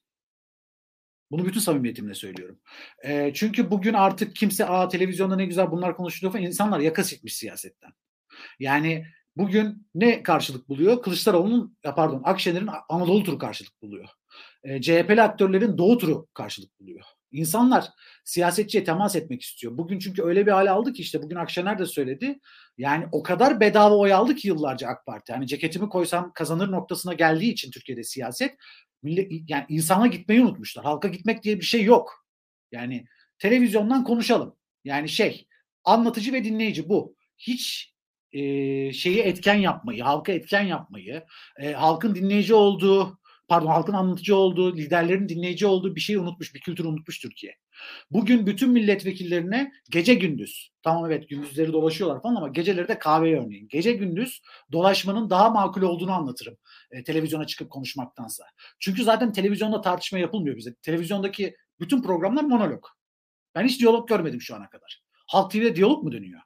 Bunu 1.31 1.45
bütün 1.45 1.59
samimiyetimle 1.59 2.13
söylüyorum. 2.13 2.59
E, 3.03 3.31
çünkü 3.33 3.71
bugün 3.71 3.93
artık 3.93 4.35
kimse 4.35 4.65
aa 4.65 4.87
televizyonda 4.87 5.35
ne 5.35 5.45
güzel 5.45 5.71
bunlar 5.71 5.97
konuşuluyor 5.97 6.33
falan 6.33 6.45
insanlar 6.45 6.79
yaka 6.79 7.03
sikmiş 7.03 7.35
siyasetten. 7.35 7.91
Yani 8.59 9.05
bugün 9.37 9.87
ne 9.95 10.23
karşılık 10.23 10.69
buluyor? 10.69 11.01
Kılıçdaroğlu'nun 11.01 11.77
pardon 11.95 12.21
Akşener'in 12.23 12.69
Anadolu 12.89 13.23
turu 13.23 13.37
karşılık 13.37 13.81
buluyor. 13.81 14.09
E, 14.63 14.81
CHP'li 14.81 15.21
aktörlerin 15.21 15.77
Doğu 15.77 15.97
turu 15.97 16.27
karşılık 16.33 16.79
buluyor. 16.79 17.05
İnsanlar 17.31 17.89
siyasetçiye 18.25 18.83
temas 18.83 19.15
etmek 19.15 19.41
istiyor. 19.41 19.77
Bugün 19.77 19.99
çünkü 19.99 20.23
öyle 20.23 20.45
bir 20.45 20.51
hale 20.51 20.69
aldı 20.69 20.93
ki 20.93 21.01
işte 21.01 21.23
bugün 21.23 21.35
Akşener 21.35 21.79
de 21.79 21.85
söyledi. 21.85 22.39
Yani 22.77 23.05
o 23.11 23.23
kadar 23.23 23.59
bedava 23.59 23.95
oy 23.95 24.13
aldı 24.13 24.35
ki 24.35 24.47
yıllarca 24.47 24.87
AK 24.87 25.05
Parti. 25.05 25.31
Yani 25.31 25.47
ceketimi 25.47 25.89
koysam 25.89 26.31
kazanır 26.33 26.71
noktasına 26.71 27.13
geldiği 27.13 27.51
için 27.51 27.71
Türkiye'de 27.71 28.03
siyaset 28.03 28.55
millet 29.03 29.31
yani 29.49 29.65
insana 29.69 30.07
gitmeyi 30.07 30.41
unutmuşlar. 30.41 30.85
Halka 30.85 31.07
gitmek 31.07 31.43
diye 31.43 31.59
bir 31.59 31.65
şey 31.65 31.83
yok. 31.83 32.25
Yani 32.71 33.05
televizyondan 33.39 34.03
konuşalım. 34.03 34.55
Yani 34.83 35.09
şey 35.09 35.47
anlatıcı 35.83 36.33
ve 36.33 36.43
dinleyici 36.43 36.89
bu. 36.89 37.15
Hiç 37.37 37.90
e, 38.33 38.93
şeyi 38.93 39.19
etken 39.19 39.55
yapmayı, 39.55 40.03
halka 40.03 40.31
etken 40.31 40.61
yapmayı, 40.61 41.23
e, 41.59 41.71
halkın 41.71 42.15
dinleyici 42.15 42.53
olduğu, 42.53 43.19
pardon 43.47 43.67
halkın 43.67 43.93
anlatıcı 43.93 44.35
olduğu, 44.35 44.77
liderlerin 44.77 45.29
dinleyici 45.29 45.67
olduğu 45.67 45.95
bir 45.95 46.01
şeyi 46.01 46.19
unutmuş, 46.19 46.55
bir 46.55 46.59
kültür 46.59 46.85
unutmuş 46.85 47.19
Türkiye. 47.19 47.55
Bugün 48.11 48.45
bütün 48.45 48.69
milletvekillerine 48.71 49.71
gece 49.89 50.13
gündüz, 50.13 50.71
tamam 50.83 51.05
evet 51.05 51.29
gündüzleri 51.29 51.73
dolaşıyorlar 51.73 52.21
falan 52.21 52.35
ama 52.35 52.47
geceleri 52.47 52.87
de 52.87 52.99
kahve 52.99 53.39
örneğin. 53.39 53.67
Gece 53.67 53.91
gündüz 53.93 54.41
dolaşmanın 54.71 55.29
daha 55.29 55.49
makul 55.49 55.81
olduğunu 55.81 56.11
anlatırım 56.11 56.57
e, 56.91 57.03
televizyona 57.03 57.47
çıkıp 57.47 57.69
konuşmaktansa. 57.69 58.43
Çünkü 58.79 59.03
zaten 59.03 59.31
televizyonda 59.31 59.81
tartışma 59.81 60.19
yapılmıyor 60.19 60.57
bize. 60.57 60.73
Televizyondaki 60.75 61.55
bütün 61.79 62.01
programlar 62.01 62.43
monolog. 62.43 62.85
Ben 63.55 63.65
hiç 63.65 63.79
diyalog 63.79 64.09
görmedim 64.09 64.41
şu 64.41 64.55
ana 64.55 64.69
kadar. 64.69 65.01
Halk 65.27 65.51
TV'de 65.51 65.75
diyalog 65.75 66.03
mu 66.03 66.11
dönüyor? 66.11 66.41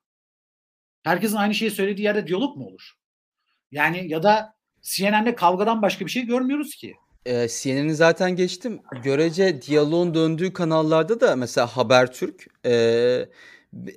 Herkesin 1.06 1.36
aynı 1.36 1.56
şeyi 1.56 1.72
söylediği 1.72 2.06
yerde 2.06 2.28
diyalog 2.28 2.58
mu 2.58 2.66
olur? 2.66 2.92
Yani 3.72 4.08
ya 4.08 4.24
da 4.24 4.56
CNN'de 4.82 5.36
kavgadan 5.36 5.82
başka 5.82 6.06
bir 6.06 6.12
şey 6.12 6.26
görmüyoruz 6.26 6.76
ki. 6.76 6.96
Ee, 7.26 7.48
CNN'i 7.48 7.96
zaten 7.96 8.36
geçtim. 8.36 8.80
Görece 9.04 9.62
diyaloğun 9.62 10.14
döndüğü 10.14 10.54
kanallarda 10.54 11.20
da 11.20 11.36
mesela 11.36 11.68
Habertürk 11.68 12.48
e, 12.66 13.26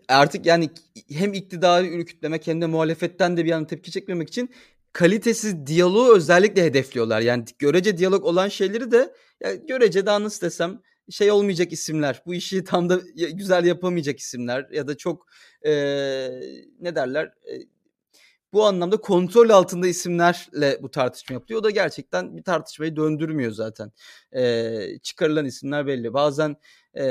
artık 0.08 0.46
yani 0.46 0.70
hem 1.10 1.34
iktidarı 1.34 1.86
ürkütlemek 1.86 2.46
hem 2.46 2.60
de 2.60 2.66
muhalefetten 2.66 3.36
de 3.36 3.44
bir 3.44 3.52
an 3.52 3.66
tepki 3.66 3.90
çekmemek 3.90 4.28
için 4.28 4.50
kalitesiz 4.92 5.66
diyaloğu 5.66 6.16
özellikle 6.16 6.64
hedefliyorlar. 6.64 7.20
Yani 7.20 7.44
görece 7.58 7.98
diyalog 7.98 8.24
olan 8.24 8.48
şeyleri 8.48 8.90
de 8.90 9.14
ya 9.40 9.54
görece 9.54 10.06
daha 10.06 10.22
nasıl 10.22 10.46
desem 10.46 10.80
şey 11.10 11.30
olmayacak 11.30 11.72
isimler. 11.72 12.22
Bu 12.26 12.34
işi 12.34 12.64
tam 12.64 12.88
da 12.88 13.00
güzel 13.32 13.64
yapamayacak 13.64 14.18
isimler 14.18 14.68
ya 14.72 14.88
da 14.88 14.96
çok 14.96 15.26
e, 15.62 15.72
ne 16.80 16.94
derler 16.94 17.26
e, 17.26 17.52
bu 18.52 18.64
anlamda 18.64 18.96
kontrol 18.96 19.50
altında 19.50 19.86
isimlerle 19.86 20.82
bu 20.82 20.90
tartışma 20.90 21.34
yapılıyor. 21.34 21.60
O 21.60 21.64
da 21.64 21.70
gerçekten 21.70 22.36
bir 22.36 22.42
tartışmayı 22.42 22.96
döndürmüyor 22.96 23.52
zaten. 23.52 23.92
E, 24.32 24.98
çıkarılan 25.02 25.44
isimler 25.46 25.86
belli. 25.86 26.14
Bazen 26.14 26.56
e, 26.94 27.04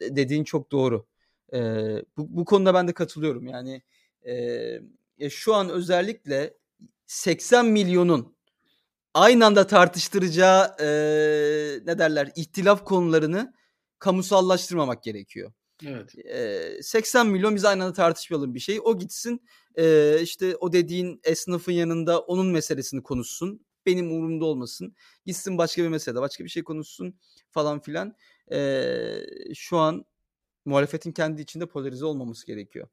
dediğin 0.00 0.44
çok 0.44 0.72
doğru. 0.72 1.06
E, 1.52 1.58
bu, 2.16 2.36
bu 2.36 2.44
konuda 2.44 2.74
ben 2.74 2.88
de 2.88 2.92
katılıyorum. 2.92 3.46
Yani 3.46 3.82
e, 5.18 5.30
şu 5.30 5.54
an 5.54 5.70
özellikle 5.70 6.54
80 7.06 7.66
milyonun 7.66 8.35
aynı 9.16 9.46
anda 9.46 9.66
tartıştıracağı 9.66 10.76
e, 10.80 10.86
ne 11.86 11.98
derler 11.98 12.30
ihtilaf 12.36 12.84
konularını 12.84 13.54
kamusallaştırmamak 13.98 15.02
gerekiyor. 15.02 15.52
Evet. 15.86 16.14
E, 16.18 16.82
80 16.82 17.26
milyon 17.26 17.54
biz 17.54 17.64
aynı 17.64 17.84
anda 17.84 17.92
tartışmayalım 17.92 18.54
bir 18.54 18.60
şey. 18.60 18.80
O 18.84 18.98
gitsin 18.98 19.42
e, 19.74 20.16
işte 20.22 20.56
o 20.56 20.72
dediğin 20.72 21.20
esnafın 21.24 21.72
yanında 21.72 22.20
onun 22.20 22.46
meselesini 22.46 23.02
konuşsun. 23.02 23.66
Benim 23.86 24.12
umurumda 24.12 24.44
olmasın. 24.44 24.94
Gitsin 25.26 25.58
başka 25.58 25.82
bir 25.82 25.88
mesele, 25.88 26.20
başka 26.20 26.44
bir 26.44 26.48
şey 26.48 26.64
konuşsun 26.64 27.18
falan 27.50 27.80
filan. 27.80 28.16
E, 28.52 28.90
şu 29.54 29.76
an 29.78 30.04
muhalefetin 30.64 31.12
kendi 31.12 31.42
içinde 31.42 31.66
polarize 31.66 32.04
olmaması 32.04 32.46
gerekiyor. 32.46 32.88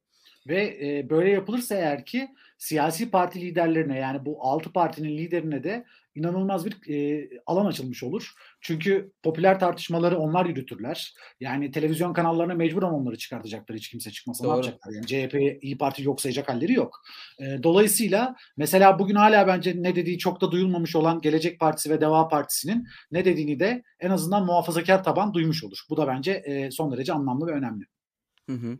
Ve 0.47 0.77
e, 0.81 1.09
böyle 1.09 1.29
yapılırsa 1.29 1.75
eğer 1.75 2.05
ki 2.05 2.29
siyasi 2.57 3.11
parti 3.11 3.41
liderlerine 3.41 3.99
yani 3.99 4.25
bu 4.25 4.43
altı 4.43 4.73
partinin 4.73 5.17
liderine 5.17 5.63
de 5.63 5.85
inanılmaz 6.15 6.65
bir 6.65 6.93
e, 6.93 7.29
alan 7.45 7.65
açılmış 7.65 8.03
olur. 8.03 8.33
Çünkü 8.61 9.11
popüler 9.23 9.59
tartışmaları 9.59 10.17
onlar 10.17 10.45
yürütürler. 10.45 11.13
Yani 11.39 11.71
televizyon 11.71 12.13
kanallarına 12.13 12.53
mecburen 12.53 12.87
onları 12.87 13.17
çıkartacaklar 13.17 13.77
hiç 13.77 13.89
kimse 13.89 14.11
çıkmasa 14.11 14.43
Doğru. 14.43 14.51
ne 14.51 14.55
yapacaklar? 14.55 14.91
Yani 14.91 15.07
CHP 15.07 15.63
iyi 15.63 15.77
Parti 15.77 16.03
yok 16.03 16.21
sayacak 16.21 16.49
halleri 16.49 16.73
yok. 16.73 17.01
E, 17.39 17.63
dolayısıyla 17.63 18.35
mesela 18.57 18.99
bugün 18.99 19.15
hala 19.15 19.47
bence 19.47 19.73
ne 19.77 19.95
dediği 19.95 20.17
çok 20.17 20.41
da 20.41 20.51
duyulmamış 20.51 20.95
olan 20.95 21.21
Gelecek 21.21 21.59
Partisi 21.59 21.89
ve 21.89 22.01
Deva 22.01 22.27
Partisi'nin 22.27 22.87
ne 23.11 23.25
dediğini 23.25 23.59
de 23.59 23.83
en 23.99 24.09
azından 24.09 24.45
muhafazakar 24.45 25.03
taban 25.03 25.33
duymuş 25.33 25.63
olur. 25.63 25.79
Bu 25.89 25.97
da 25.97 26.07
bence 26.07 26.31
e, 26.31 26.71
son 26.71 26.91
derece 26.91 27.13
anlamlı 27.13 27.47
ve 27.47 27.51
önemli. 27.51 27.85
Hı 28.49 28.55
hı. 28.55 28.77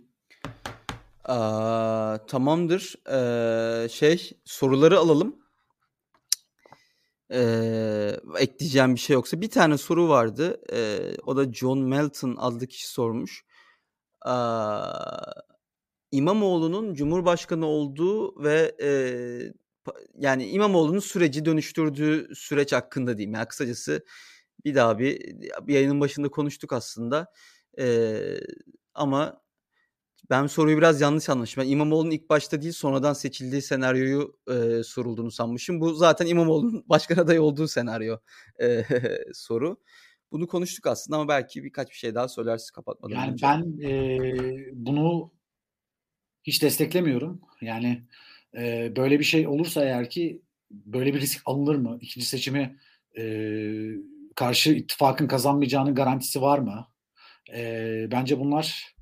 Aa, 1.26 2.18
tamamdır. 2.28 2.96
Ee, 3.12 3.90
şey 3.90 4.32
soruları 4.46 5.00
alalım. 5.00 5.43
Ee, 7.32 8.18
ekleyeceğim 8.40 8.96
bir 8.96 9.00
şey 9.00 9.14
yoksa 9.14 9.42
bir 9.42 9.50
tane 9.50 9.78
soru 9.78 10.10
vardı. 10.10 10.62
Ee, 10.74 11.16
o 11.26 11.38
da 11.38 11.54
John 11.54 11.80
Melton 11.80 12.36
adlı 12.40 12.68
kişi 12.68 12.88
sormuş. 12.88 13.46
Aa, 14.22 15.32
İmamoğlu'nun 16.12 16.94
Cumhurbaşkanı 16.94 17.66
olduğu 17.66 18.44
ve 18.44 18.76
e, 18.82 18.90
yani 20.18 20.48
İmamoğlu'nun 20.48 21.00
süreci 21.00 21.46
dönüştürdüğü 21.46 22.36
süreç 22.36 22.74
hakkında 22.74 23.18
diyeyim. 23.18 23.34
Yani 23.34 23.48
kısacası 23.48 24.06
bir 24.66 24.76
daha 24.76 25.00
bir, 25.00 25.22
bir 25.68 25.74
yayının 25.74 26.02
başında 26.02 26.30
konuştuk 26.30 26.74
aslında. 26.74 27.32
Ee, 27.80 28.40
ama 28.94 29.43
ben 30.30 30.48
soruyu 30.48 30.78
biraz 30.78 31.02
yanlış 31.02 31.30
anlamışım. 31.30 31.64
Ben 31.64 31.70
İmamoğlu'nun 31.70 32.12
ilk 32.12 32.30
başta 32.30 32.62
değil 32.62 32.74
sonradan 32.74 33.14
seçildiği 33.14 33.62
senaryoyu 33.62 34.38
e, 34.48 34.84
sorulduğunu 34.84 35.32
sanmışım. 35.32 35.82
Bu 35.82 35.94
zaten 35.94 36.26
İmamoğlu'nun 36.26 36.86
başkan 36.90 37.16
adayı 37.16 37.42
olduğu 37.42 37.68
senaryo 37.68 38.18
e, 38.62 38.84
soru. 39.34 39.78
Bunu 40.32 40.48
konuştuk 40.48 40.88
aslında 40.88 41.18
ama 41.18 41.28
belki 41.28 41.64
birkaç 41.64 41.90
bir 41.90 41.96
şey 41.96 42.16
daha 42.16 42.28
söylersiz 42.28 42.72
kapatmadan 42.72 43.16
yani 43.16 43.32
önce. 43.32 43.48
Ben 43.48 43.88
e, 43.88 44.34
bunu 44.74 45.32
hiç 46.44 46.62
desteklemiyorum. 46.62 47.42
Yani 47.62 48.04
e, 48.58 48.94
böyle 48.96 49.20
bir 49.20 49.24
şey 49.24 49.48
olursa 49.48 49.86
eğer 49.86 50.10
ki 50.10 50.42
böyle 50.72 51.14
bir 51.14 51.22
risk 51.22 51.42
alınır 51.46 51.76
mı? 51.76 51.98
İkinci 52.02 52.26
seçimi 52.26 52.80
e, 53.18 53.24
karşı 54.36 54.72
ittifakın 54.72 55.28
kazanmayacağının 55.28 55.96
garantisi 55.96 56.42
var 56.42 56.60
mı? 56.60 56.88
E, 57.54 58.08
bence 58.12 58.40
bunlar 58.40 58.96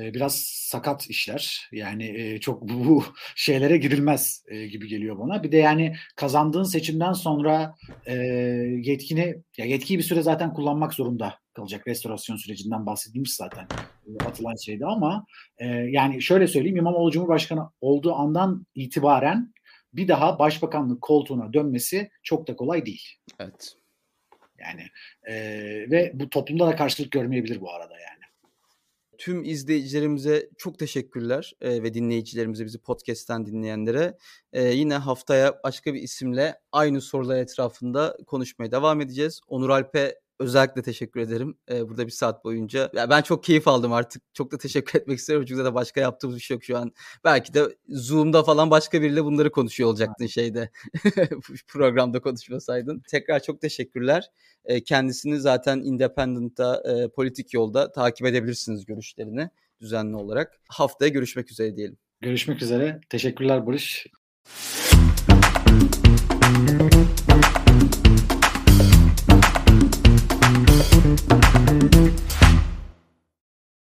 biraz 0.00 0.36
sakat 0.44 1.10
işler. 1.10 1.68
Yani 1.72 2.38
çok 2.40 2.62
bu 2.62 3.04
şeylere 3.36 3.76
girilmez 3.76 4.44
gibi 4.70 4.88
geliyor 4.88 5.18
bana. 5.18 5.42
Bir 5.42 5.52
de 5.52 5.56
yani 5.56 5.96
kazandığın 6.16 6.62
seçimden 6.62 7.12
sonra 7.12 7.74
yetkini 8.82 9.36
ya 9.58 9.64
yetkiyi 9.64 9.98
bir 9.98 10.04
süre 10.04 10.22
zaten 10.22 10.54
kullanmak 10.54 10.94
zorunda 10.94 11.38
kalacak. 11.54 11.86
Restorasyon 11.86 12.36
sürecinden 12.36 12.86
bahsedilmiş 12.86 13.34
zaten 13.34 13.66
atılan 14.26 14.54
şeydi 14.64 14.86
ama 14.86 15.26
yani 15.88 16.22
şöyle 16.22 16.46
söyleyeyim 16.46 16.76
İmamoğlu 16.76 17.10
Cumhurbaşkanı 17.10 17.70
olduğu 17.80 18.14
andan 18.14 18.66
itibaren 18.74 19.54
bir 19.92 20.08
daha 20.08 20.38
başbakanlık 20.38 21.02
koltuğuna 21.02 21.52
dönmesi 21.52 22.10
çok 22.22 22.48
da 22.48 22.56
kolay 22.56 22.86
değil. 22.86 23.08
Evet. 23.40 23.74
Yani 24.58 24.82
e, 25.28 25.34
ve 25.90 26.10
bu 26.14 26.30
toplumda 26.30 26.66
da 26.66 26.76
karşılık 26.76 27.10
görmeyebilir 27.10 27.60
bu 27.60 27.72
arada 27.72 27.94
yani. 27.94 28.13
Tüm 29.24 29.44
izleyicilerimize 29.44 30.50
çok 30.58 30.78
teşekkürler 30.78 31.52
e, 31.60 31.82
ve 31.82 31.94
dinleyicilerimize 31.94 32.64
bizi 32.64 32.78
podcast'ten 32.78 33.46
dinleyenlere. 33.46 34.18
E, 34.52 34.64
yine 34.64 34.94
haftaya 34.94 35.60
başka 35.64 35.94
bir 35.94 36.02
isimle 36.02 36.60
aynı 36.72 37.00
sorular 37.00 37.36
etrafında 37.36 38.16
konuşmaya 38.26 38.72
devam 38.72 39.00
edeceğiz. 39.00 39.40
Onur 39.48 39.68
Alp'e 39.70 40.20
özellikle 40.38 40.82
teşekkür 40.82 41.20
ederim. 41.20 41.58
Ee, 41.70 41.88
burada 41.88 42.06
bir 42.06 42.12
saat 42.12 42.44
boyunca. 42.44 42.90
Ya 42.94 43.10
ben 43.10 43.22
çok 43.22 43.44
keyif 43.44 43.68
aldım 43.68 43.92
artık. 43.92 44.22
Çok 44.34 44.52
da 44.52 44.58
teşekkür 44.58 44.98
etmek 45.00 45.18
istiyorum. 45.18 45.46
Çünkü 45.48 45.64
de 45.64 45.74
başka 45.74 46.00
yaptığımız 46.00 46.36
bir 46.36 46.42
şey 46.42 46.54
yok 46.54 46.64
şu 46.64 46.78
an. 46.78 46.92
Belki 47.24 47.54
de 47.54 47.76
Zoom'da 47.88 48.42
falan 48.42 48.70
başka 48.70 49.02
biriyle 49.02 49.24
bunları 49.24 49.50
konuşuyor 49.50 49.90
olacaktın 49.90 50.26
şeyde. 50.26 50.70
programda 51.68 52.20
konuşmasaydın. 52.20 53.02
Tekrar 53.08 53.42
çok 53.42 53.60
teşekkürler. 53.60 54.30
Ee, 54.64 54.84
kendisini 54.84 55.40
zaten 55.40 55.78
Independent'ta, 55.78 56.82
e, 56.84 57.08
politik 57.08 57.54
yolda 57.54 57.92
takip 57.92 58.26
edebilirsiniz 58.26 58.84
görüşlerini 58.84 59.50
düzenli 59.80 60.16
olarak. 60.16 60.60
Haftaya 60.68 61.08
görüşmek 61.08 61.50
üzere 61.50 61.76
diyelim. 61.76 61.96
Görüşmek 62.20 62.62
üzere. 62.62 63.00
Teşekkürler 63.10 63.66
Barış. 63.66 64.06